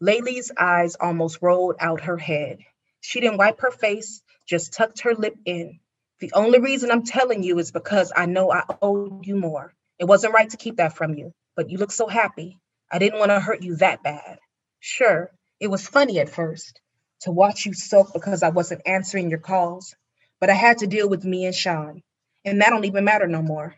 Laylee's 0.00 0.52
eyes 0.56 0.94
almost 0.94 1.42
rolled 1.42 1.74
out 1.80 2.02
her 2.02 2.16
head. 2.16 2.58
She 3.00 3.20
didn't 3.20 3.38
wipe 3.38 3.60
her 3.62 3.72
face, 3.72 4.22
just 4.46 4.72
tucked 4.72 5.00
her 5.00 5.14
lip 5.14 5.34
in. 5.44 5.80
The 6.20 6.32
only 6.34 6.60
reason 6.60 6.92
I'm 6.92 7.04
telling 7.04 7.42
you 7.42 7.58
is 7.58 7.72
because 7.72 8.12
I 8.14 8.26
know 8.26 8.52
I 8.52 8.62
owe 8.80 9.20
you 9.24 9.34
more. 9.34 9.74
It 9.98 10.04
wasn't 10.04 10.34
right 10.34 10.50
to 10.50 10.56
keep 10.56 10.76
that 10.76 10.96
from 10.96 11.14
you, 11.14 11.32
but 11.56 11.68
you 11.68 11.78
look 11.78 11.90
so 11.90 12.06
happy. 12.06 12.60
I 12.92 13.00
didn't 13.00 13.18
want 13.18 13.30
to 13.30 13.40
hurt 13.40 13.62
you 13.62 13.76
that 13.76 14.04
bad. 14.04 14.38
Sure, 14.78 15.32
it 15.58 15.68
was 15.68 15.88
funny 15.88 16.20
at 16.20 16.28
first 16.28 16.80
to 17.24 17.30
watch 17.30 17.66
you 17.66 17.74
sulk 17.74 18.12
because 18.12 18.42
I 18.42 18.50
wasn't 18.50 18.82
answering 18.86 19.30
your 19.30 19.38
calls, 19.38 19.96
but 20.40 20.50
I 20.50 20.54
had 20.54 20.78
to 20.78 20.86
deal 20.86 21.08
with 21.08 21.24
me 21.24 21.46
and 21.46 21.54
Sean, 21.54 22.02
and 22.44 22.60
that 22.60 22.70
don't 22.70 22.84
even 22.84 23.04
matter 23.04 23.26
no 23.26 23.42
more. 23.42 23.74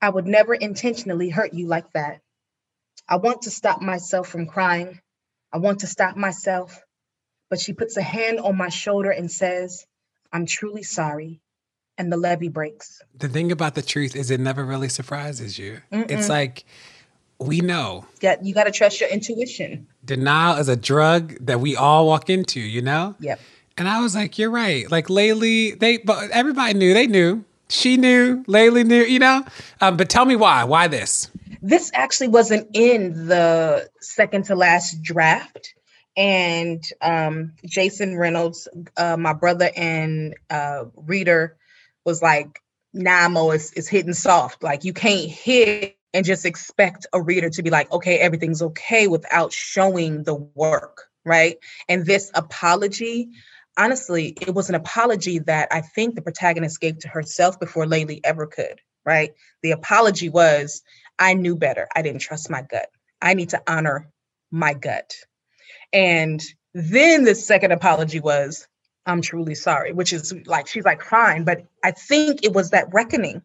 I 0.00 0.10
would 0.10 0.26
never 0.26 0.52
intentionally 0.52 1.30
hurt 1.30 1.54
you 1.54 1.68
like 1.68 1.92
that. 1.92 2.20
I 3.08 3.16
want 3.16 3.42
to 3.42 3.50
stop 3.50 3.80
myself 3.80 4.28
from 4.28 4.46
crying. 4.46 5.00
I 5.52 5.58
want 5.58 5.80
to 5.80 5.86
stop 5.86 6.16
myself. 6.16 6.80
But 7.50 7.60
she 7.60 7.72
puts 7.72 7.96
a 7.96 8.02
hand 8.02 8.40
on 8.40 8.56
my 8.56 8.68
shoulder 8.68 9.10
and 9.10 9.30
says, 9.30 9.86
I'm 10.32 10.46
truly 10.46 10.82
sorry. 10.82 11.40
And 11.98 12.10
the 12.10 12.16
levee 12.16 12.48
breaks. 12.48 13.00
The 13.14 13.28
thing 13.28 13.52
about 13.52 13.74
the 13.74 13.82
truth 13.82 14.16
is, 14.16 14.30
it 14.30 14.40
never 14.40 14.64
really 14.64 14.88
surprises 14.88 15.58
you. 15.58 15.82
Mm-mm. 15.92 16.10
It's 16.10 16.28
like, 16.28 16.64
we 17.38 17.60
know. 17.60 18.06
Yeah, 18.20 18.36
you 18.42 18.54
got 18.54 18.64
to 18.64 18.70
trust 18.70 19.00
your 19.00 19.10
intuition. 19.10 19.86
Denial 20.04 20.58
is 20.58 20.68
a 20.68 20.76
drug 20.76 21.36
that 21.40 21.60
we 21.60 21.76
all 21.76 22.06
walk 22.06 22.28
into, 22.28 22.60
you 22.60 22.82
know? 22.82 23.14
Yep. 23.20 23.40
And 23.78 23.88
I 23.88 24.00
was 24.00 24.14
like, 24.14 24.38
you're 24.38 24.50
right. 24.50 24.90
Like 24.90 25.06
Laylee, 25.06 25.78
they, 25.78 25.98
but 25.98 26.30
everybody 26.30 26.74
knew. 26.74 26.92
They 26.92 27.06
knew. 27.06 27.44
She 27.68 27.96
knew. 27.96 28.44
Laylee 28.44 28.84
knew, 28.84 29.02
you 29.02 29.18
know? 29.18 29.44
Um, 29.80 29.96
but 29.96 30.10
tell 30.10 30.24
me 30.24 30.36
why. 30.36 30.64
Why 30.64 30.88
this? 30.88 31.30
This 31.62 31.90
actually 31.94 32.28
wasn't 32.28 32.68
in 32.74 33.28
the 33.28 33.88
second 34.00 34.46
to 34.46 34.56
last 34.56 35.00
draft 35.02 35.74
and 36.16 36.84
um, 37.00 37.52
Jason 37.64 38.18
Reynolds, 38.18 38.68
uh, 38.96 39.16
my 39.16 39.32
brother 39.32 39.70
and 39.74 40.34
uh, 40.50 40.84
reader, 40.96 41.56
was 42.04 42.20
like, 42.20 42.60
"Nah, 42.92 43.28
Mo, 43.28 43.50
it's, 43.52 43.72
it's 43.72 43.88
hitting 43.88 44.12
soft. 44.12 44.62
Like 44.62 44.84
you 44.84 44.92
can't 44.92 45.30
hit 45.30 45.96
and 46.14 46.24
just 46.24 46.44
expect 46.44 47.06
a 47.12 47.22
reader 47.22 47.50
to 47.50 47.62
be 47.62 47.70
like, 47.70 47.90
okay, 47.92 48.18
everything's 48.18 48.62
okay 48.62 49.06
without 49.06 49.52
showing 49.52 50.24
the 50.24 50.34
work, 50.34 51.08
right?" 51.24 51.58
And 51.88 52.06
this 52.06 52.30
apology, 52.34 53.30
honestly, 53.76 54.34
it 54.40 54.54
was 54.54 54.68
an 54.68 54.74
apology 54.74 55.38
that 55.40 55.68
I 55.70 55.80
think 55.80 56.14
the 56.14 56.22
protagonist 56.22 56.80
gave 56.80 56.98
to 57.00 57.08
herself 57.08 57.58
before 57.58 57.86
Laylee 57.86 58.20
ever 58.24 58.46
could, 58.46 58.80
right? 59.04 59.32
The 59.62 59.72
apology 59.72 60.28
was, 60.28 60.82
"I 61.18 61.34
knew 61.34 61.56
better. 61.56 61.88
I 61.94 62.02
didn't 62.02 62.20
trust 62.20 62.50
my 62.50 62.62
gut. 62.62 62.88
I 63.20 63.34
need 63.34 63.50
to 63.50 63.62
honor 63.66 64.10
my 64.50 64.74
gut." 64.74 65.14
And 65.92 66.42
then 66.74 67.24
the 67.24 67.34
second 67.34 67.72
apology 67.72 68.20
was, 68.20 68.66
I'm 69.04 69.20
truly 69.20 69.54
sorry, 69.54 69.92
which 69.92 70.12
is 70.12 70.32
like, 70.46 70.66
she's 70.68 70.84
like, 70.84 71.02
fine. 71.02 71.44
But 71.44 71.66
I 71.84 71.90
think 71.90 72.44
it 72.44 72.52
was 72.52 72.70
that 72.70 72.92
reckoning. 72.92 73.42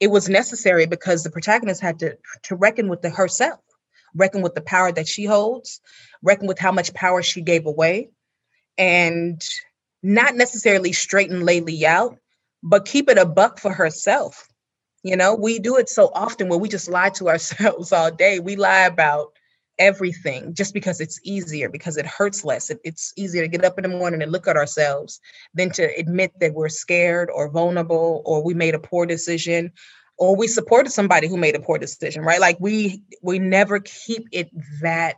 It 0.00 0.08
was 0.08 0.28
necessary 0.28 0.86
because 0.86 1.22
the 1.22 1.30
protagonist 1.30 1.80
had 1.80 1.98
to, 2.00 2.16
to 2.44 2.56
reckon 2.56 2.88
with 2.88 3.02
the 3.02 3.10
herself, 3.10 3.60
reckon 4.14 4.42
with 4.42 4.54
the 4.54 4.60
power 4.60 4.92
that 4.92 5.08
she 5.08 5.24
holds, 5.24 5.80
reckon 6.22 6.46
with 6.46 6.58
how 6.58 6.72
much 6.72 6.94
power 6.94 7.22
she 7.22 7.40
gave 7.40 7.66
away, 7.66 8.10
and 8.76 9.42
not 10.02 10.34
necessarily 10.34 10.92
straighten 10.92 11.42
Laylee 11.42 11.84
out, 11.84 12.18
but 12.62 12.84
keep 12.84 13.08
it 13.08 13.18
a 13.18 13.24
buck 13.24 13.58
for 13.58 13.72
herself. 13.72 14.48
You 15.02 15.16
know, 15.16 15.34
we 15.34 15.58
do 15.58 15.76
it 15.76 15.88
so 15.88 16.10
often 16.14 16.48
where 16.48 16.58
we 16.58 16.68
just 16.68 16.88
lie 16.88 17.10
to 17.10 17.28
ourselves 17.30 17.92
all 17.92 18.10
day. 18.10 18.40
We 18.40 18.56
lie 18.56 18.86
about 18.86 19.35
everything 19.78 20.54
just 20.54 20.74
because 20.74 21.00
it's 21.00 21.20
easier, 21.22 21.68
because 21.68 21.96
it 21.96 22.06
hurts 22.06 22.44
less. 22.44 22.70
It, 22.70 22.80
it's 22.84 23.12
easier 23.16 23.42
to 23.42 23.48
get 23.48 23.64
up 23.64 23.78
in 23.78 23.82
the 23.82 23.96
morning 23.96 24.22
and 24.22 24.32
look 24.32 24.48
at 24.48 24.56
ourselves 24.56 25.20
than 25.54 25.70
to 25.72 25.90
admit 25.98 26.32
that 26.40 26.54
we're 26.54 26.68
scared 26.68 27.30
or 27.32 27.50
vulnerable 27.50 28.22
or 28.24 28.42
we 28.42 28.54
made 28.54 28.74
a 28.74 28.78
poor 28.78 29.06
decision 29.06 29.72
or 30.18 30.34
we 30.34 30.48
supported 30.48 30.90
somebody 30.90 31.28
who 31.28 31.36
made 31.36 31.54
a 31.54 31.60
poor 31.60 31.78
decision, 31.78 32.22
right? 32.22 32.40
Like 32.40 32.58
we 32.60 33.02
we 33.22 33.38
never 33.38 33.80
keep 33.80 34.26
it 34.32 34.50
that 34.80 35.16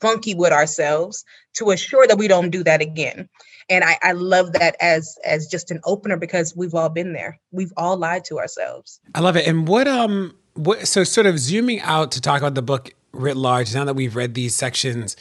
funky 0.00 0.34
with 0.34 0.52
ourselves 0.52 1.24
to 1.54 1.70
assure 1.70 2.06
that 2.06 2.18
we 2.18 2.28
don't 2.28 2.50
do 2.50 2.62
that 2.64 2.80
again. 2.80 3.28
And 3.68 3.84
I, 3.84 3.98
I 4.02 4.12
love 4.12 4.52
that 4.54 4.76
as 4.80 5.18
as 5.24 5.46
just 5.46 5.70
an 5.70 5.80
opener 5.84 6.16
because 6.16 6.56
we've 6.56 6.74
all 6.74 6.88
been 6.88 7.12
there. 7.12 7.38
We've 7.50 7.72
all 7.76 7.96
lied 7.96 8.24
to 8.26 8.38
ourselves. 8.38 9.00
I 9.14 9.20
love 9.20 9.36
it. 9.36 9.46
And 9.46 9.68
what 9.68 9.86
um 9.86 10.34
what 10.54 10.88
so 10.88 11.04
sort 11.04 11.26
of 11.26 11.38
zooming 11.38 11.80
out 11.80 12.12
to 12.12 12.20
talk 12.20 12.40
about 12.40 12.54
the 12.54 12.62
book 12.62 12.92
writ 13.12 13.36
large, 13.36 13.74
now 13.74 13.84
that 13.84 13.94
we've 13.94 14.16
read 14.16 14.34
these 14.34 14.54
sections, 14.54 15.16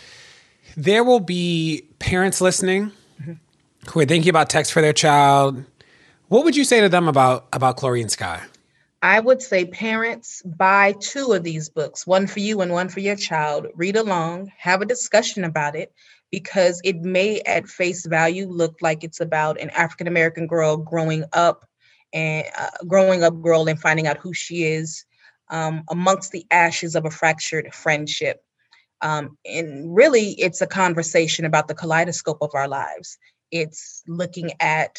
there 0.75 1.03
will 1.03 1.19
be 1.19 1.85
parents 1.99 2.41
listening 2.41 2.91
mm-hmm. 3.21 3.33
who 3.89 3.99
are 3.99 4.05
thinking 4.05 4.29
about 4.29 4.49
text 4.49 4.71
for 4.71 4.81
their 4.81 4.93
child. 4.93 5.63
What 6.27 6.43
would 6.43 6.55
you 6.55 6.63
say 6.63 6.81
to 6.81 6.89
them 6.89 7.07
about 7.07 7.47
about 7.53 7.77
Chlorine 7.77 8.09
Sky? 8.09 8.43
I 9.01 9.19
would 9.19 9.41
say 9.41 9.65
parents 9.65 10.41
buy 10.43 10.95
two 10.99 11.33
of 11.33 11.43
these 11.43 11.69
books, 11.69 12.07
one 12.07 12.27
for 12.27 12.39
you 12.39 12.61
and 12.61 12.73
one 12.73 12.89
for 12.89 12.99
your 12.99 13.15
child. 13.15 13.67
Read 13.75 13.95
along, 13.95 14.51
have 14.57 14.81
a 14.81 14.85
discussion 14.85 15.43
about 15.43 15.75
it 15.75 15.93
because 16.31 16.81
it 16.83 16.97
may 17.01 17.39
at 17.41 17.67
face 17.67 18.05
value 18.05 18.47
look 18.47 18.77
like 18.81 19.03
it's 19.03 19.21
about 19.21 19.59
an 19.59 19.69
African 19.71 20.07
American 20.07 20.47
girl 20.47 20.77
growing 20.77 21.23
up 21.33 21.65
and 22.11 22.45
uh, 22.57 22.69
growing 22.87 23.23
up 23.23 23.41
girl 23.41 23.67
and 23.67 23.79
finding 23.79 24.07
out 24.07 24.17
who 24.17 24.33
she 24.33 24.63
is 24.63 25.05
um, 25.49 25.83
amongst 25.89 26.31
the 26.31 26.45
ashes 26.51 26.95
of 26.95 27.05
a 27.05 27.11
fractured 27.11 27.73
friendship. 27.73 28.43
Um, 29.01 29.37
and 29.45 29.95
really, 29.95 30.31
it's 30.31 30.61
a 30.61 30.67
conversation 30.67 31.45
about 31.45 31.67
the 31.67 31.75
kaleidoscope 31.75 32.39
of 32.41 32.51
our 32.55 32.67
lives. 32.67 33.17
It's 33.51 34.03
looking 34.07 34.51
at 34.59 34.97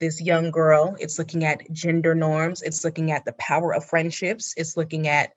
this 0.00 0.20
young 0.20 0.50
girl, 0.50 0.96
it's 1.00 1.18
looking 1.18 1.44
at 1.44 1.70
gender 1.72 2.14
norms, 2.14 2.62
it's 2.62 2.84
looking 2.84 3.10
at 3.12 3.24
the 3.24 3.32
power 3.34 3.74
of 3.74 3.84
friendships, 3.84 4.54
it's 4.56 4.76
looking 4.76 5.08
at 5.08 5.32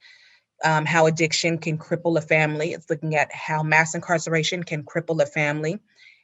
um, 0.63 0.85
how 0.85 1.05
addiction 1.05 1.57
can 1.57 1.77
cripple 1.77 2.17
a 2.17 2.21
family, 2.21 2.73
it's 2.73 2.89
looking 2.89 3.15
at 3.15 3.33
how 3.33 3.63
mass 3.63 3.95
incarceration 3.95 4.63
can 4.63 4.83
cripple 4.83 5.21
a 5.21 5.25
family. 5.25 5.79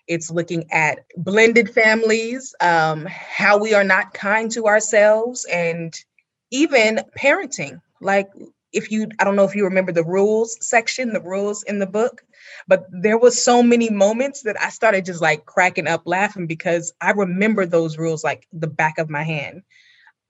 It's 0.07 0.29
looking 0.29 0.71
at 0.71 0.99
blended 1.17 1.71
families, 1.71 2.53
um, 2.61 3.07
how 3.07 3.57
we 3.57 3.73
are 3.73 3.83
not 3.83 4.13
kind 4.13 4.51
to 4.51 4.67
ourselves, 4.67 5.45
and 5.51 5.97
even 6.51 6.99
parenting 7.17 7.81
like 8.05 8.29
if 8.71 8.91
you 8.91 9.07
i 9.19 9.23
don't 9.23 9.35
know 9.35 9.45
if 9.45 9.55
you 9.55 9.63
remember 9.65 9.91
the 9.91 10.03
rules 10.03 10.57
section 10.65 11.13
the 11.13 11.21
rules 11.21 11.63
in 11.63 11.79
the 11.79 11.87
book 11.87 12.23
but 12.67 12.85
there 12.91 13.17
was 13.17 13.41
so 13.43 13.63
many 13.63 13.89
moments 13.89 14.43
that 14.43 14.61
i 14.61 14.69
started 14.69 15.05
just 15.05 15.21
like 15.21 15.45
cracking 15.45 15.87
up 15.87 16.03
laughing 16.05 16.47
because 16.47 16.93
i 17.01 17.11
remember 17.11 17.65
those 17.65 17.97
rules 17.97 18.23
like 18.23 18.47
the 18.53 18.67
back 18.67 18.97
of 18.97 19.09
my 19.09 19.23
hand. 19.23 19.63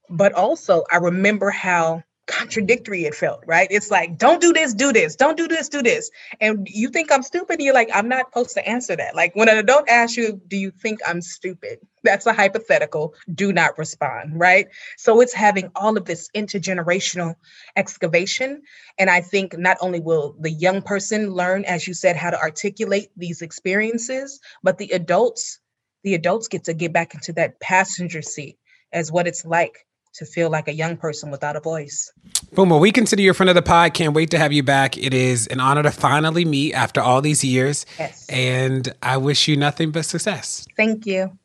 But 0.10 0.34
also 0.34 0.84
i 0.92 0.98
remember 0.98 1.50
how 1.52 2.04
contradictory 2.28 3.06
it 3.06 3.14
felt, 3.14 3.44
right? 3.46 3.68
It's 3.70 3.92
like, 3.92 4.18
don't 4.18 4.42
do 4.42 4.52
this, 4.52 4.74
do 4.74 4.92
this, 4.92 5.16
don't 5.16 5.38
do 5.38 5.48
this, 5.48 5.70
do 5.70 5.82
this. 5.84 6.10
And 6.42 6.68
you 6.70 6.90
think 6.90 7.12
I'm 7.12 7.22
stupid, 7.22 7.62
you're 7.62 7.74
like, 7.74 7.90
I'm 7.94 8.10
not 8.10 8.28
supposed 8.28 8.56
to 8.56 8.68
answer 8.68 8.96
that. 8.96 9.16
Like 9.16 9.36
when 9.36 9.48
an 9.48 9.58
adult 9.58 9.88
asks 9.90 10.18
you, 10.18 10.42
do 10.48 10.58
you 10.58 10.72
think 10.72 11.00
I'm 11.08 11.22
stupid? 11.22 11.80
That's 12.04 12.26
a 12.26 12.34
hypothetical, 12.34 13.14
do 13.34 13.54
not 13.54 13.78
respond, 13.78 14.40
right? 14.40 14.68
So 14.98 15.22
it's 15.22 15.34
having 15.34 15.72
all 15.76 15.98
of 15.98 16.06
this 16.06 16.30
intergenerational 16.36 17.36
excavation. 17.76 18.64
And 18.98 19.10
I 19.10 19.22
think 19.22 19.58
not 19.58 19.78
only 19.82 20.00
will 20.00 20.36
the 20.40 20.52
young 20.52 20.82
person 20.82 21.32
learn, 21.32 21.64
as 21.66 21.88
you 21.88 21.94
said, 21.94 22.16
how 22.16 22.32
to 22.32 22.40
articulate 22.40 23.10
these 23.16 23.42
experiences, 23.42 24.40
but 24.64 24.78
the 24.78 24.92
adults, 24.92 25.60
the 26.04 26.16
adults 26.16 26.48
get 26.48 26.66
to 26.66 26.74
get 26.74 26.94
back 26.94 27.14
into 27.14 27.34
that 27.34 27.60
passenger 27.60 28.22
seat 28.22 28.58
as 28.92 29.12
what 29.12 29.28
it's 29.28 29.46
like 29.46 29.86
to 30.16 30.26
feel 30.26 30.50
like 30.50 30.68
a 30.68 30.74
young 30.74 30.98
person 30.98 31.32
without 31.32 31.56
a 31.56 31.60
voice. 31.60 32.12
Boom. 32.54 32.70
Well, 32.70 32.80
we 32.80 32.92
consider 32.92 33.22
you 33.22 33.32
a 33.32 33.34
friend 33.34 33.50
of 33.50 33.56
the 33.56 33.62
pod. 33.62 33.94
Can't 33.94 34.14
wait 34.14 34.32
to 34.32 34.38
have 34.38 34.54
you 34.54 34.64
back. 34.64 34.98
It 34.98 35.14
is 35.14 35.48
an 35.48 35.60
honor 35.60 35.84
to 35.84 35.92
finally 35.92 36.46
meet 36.46 36.74
after 36.74 37.02
all 37.02 37.22
these 37.22 37.44
years. 37.44 37.86
Yes. 38.00 38.26
And 38.30 38.94
I 39.02 39.18
wish 39.18 39.48
you 39.48 39.58
nothing 39.58 39.92
but 39.92 40.06
success. 40.06 40.66
Thank 40.78 41.06
you. 41.06 41.38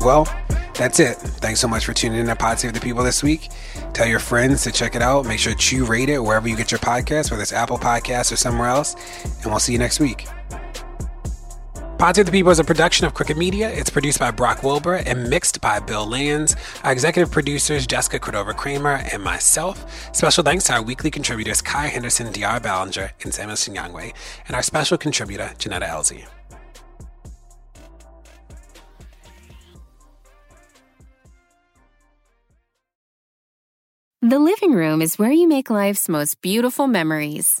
Well, 0.00 0.28
that's 0.74 1.00
it. 1.00 1.16
Thanks 1.16 1.60
so 1.60 1.66
much 1.66 1.84
for 1.84 1.92
tuning 1.92 2.20
in 2.20 2.26
to 2.26 2.36
Pod 2.36 2.60
Save 2.60 2.72
the 2.72 2.80
People 2.80 3.02
this 3.02 3.22
week. 3.22 3.48
Tell 3.94 4.06
your 4.06 4.20
friends 4.20 4.62
to 4.62 4.70
check 4.70 4.94
it 4.94 5.02
out. 5.02 5.26
Make 5.26 5.40
sure 5.40 5.54
to 5.54 5.84
rate 5.84 6.08
it 6.08 6.20
wherever 6.20 6.48
you 6.48 6.56
get 6.56 6.70
your 6.70 6.78
podcast, 6.78 7.30
whether 7.30 7.42
it's 7.42 7.52
Apple 7.52 7.78
Podcasts 7.78 8.32
or 8.32 8.36
somewhere 8.36 8.68
else. 8.68 8.94
And 9.42 9.46
we'll 9.46 9.58
see 9.58 9.72
you 9.72 9.78
next 9.78 9.98
week. 9.98 10.28
Pod 11.98 12.14
Save 12.14 12.26
the 12.26 12.30
People 12.30 12.52
is 12.52 12.60
a 12.60 12.64
production 12.64 13.06
of 13.06 13.14
Crooked 13.14 13.36
Media. 13.36 13.68
It's 13.68 13.90
produced 13.90 14.20
by 14.20 14.30
Brock 14.30 14.62
Wilbur 14.62 15.02
and 15.04 15.28
mixed 15.28 15.60
by 15.60 15.80
Bill 15.80 16.06
Lance. 16.06 16.54
Our 16.84 16.92
executive 16.92 17.32
producers, 17.32 17.88
Jessica 17.88 18.20
Cordova 18.20 18.54
Kramer 18.54 19.02
and 19.12 19.20
myself. 19.20 20.14
Special 20.14 20.44
thanks 20.44 20.62
to 20.66 20.74
our 20.74 20.82
weekly 20.82 21.10
contributors, 21.10 21.60
Kaya 21.60 21.88
Henderson, 21.88 22.28
De'Ara 22.32 22.60
Balenger, 22.60 23.10
and 23.24 23.34
Samuel 23.34 23.56
Sinyangwe, 23.56 24.14
and 24.46 24.54
our 24.54 24.62
special 24.62 24.96
contributor, 24.96 25.50
Johnetta 25.58 25.88
Elzie. 25.88 26.24
The 34.22 34.38
living 34.38 34.72
room 34.72 35.02
is 35.02 35.18
where 35.18 35.32
you 35.32 35.48
make 35.48 35.68
life's 35.68 36.08
most 36.08 36.40
beautiful 36.42 36.86
memories. 36.86 37.60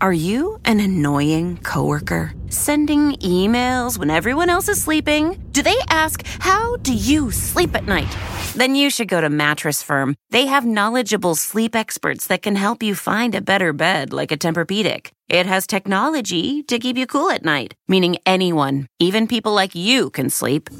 Are 0.00 0.12
you 0.12 0.60
an 0.64 0.80
annoying 0.80 1.58
coworker? 1.62 2.32
Sending 2.50 3.12
emails 3.14 3.98
when 3.98 4.10
everyone 4.10 4.50
else 4.50 4.68
is 4.68 4.82
sleeping? 4.82 5.38
Do 5.52 5.62
they 5.62 5.76
ask, 5.88 6.26
How 6.40 6.76
do 6.76 6.94
you 6.94 7.30
sleep 7.30 7.74
at 7.74 7.86
night? 7.86 8.14
Then 8.54 8.74
you 8.74 8.90
should 8.90 9.08
go 9.08 9.20
to 9.20 9.28
Mattress 9.28 9.82
Firm. 9.82 10.14
They 10.30 10.46
have 10.46 10.64
knowledgeable 10.64 11.34
sleep 11.34 11.74
experts 11.74 12.26
that 12.28 12.42
can 12.42 12.56
help 12.56 12.82
you 12.82 12.94
find 12.94 13.34
a 13.34 13.40
better 13.40 13.72
bed, 13.72 14.12
like 14.12 14.32
a 14.32 14.36
Tempur-Pedic. 14.36 15.10
It 15.28 15.46
has 15.46 15.66
technology 15.66 16.62
to 16.64 16.78
keep 16.78 16.96
you 16.96 17.06
cool 17.06 17.30
at 17.30 17.44
night, 17.44 17.74
meaning 17.88 18.16
anyone, 18.26 18.88
even 18.98 19.26
people 19.26 19.52
like 19.54 19.74
you, 19.74 20.10
can 20.10 20.30
sleep. 20.30 20.70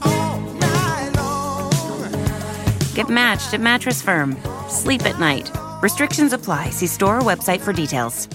Get 2.94 3.08
matched 3.08 3.52
at 3.52 3.60
Mattress 3.60 4.00
Firm. 4.00 4.36
Sleep 4.68 5.02
at 5.04 5.18
night. 5.18 5.50
Restrictions 5.82 6.32
apply. 6.32 6.70
See 6.70 6.86
store 6.86 7.18
or 7.18 7.22
website 7.22 7.60
for 7.60 7.72
details. 7.72 8.28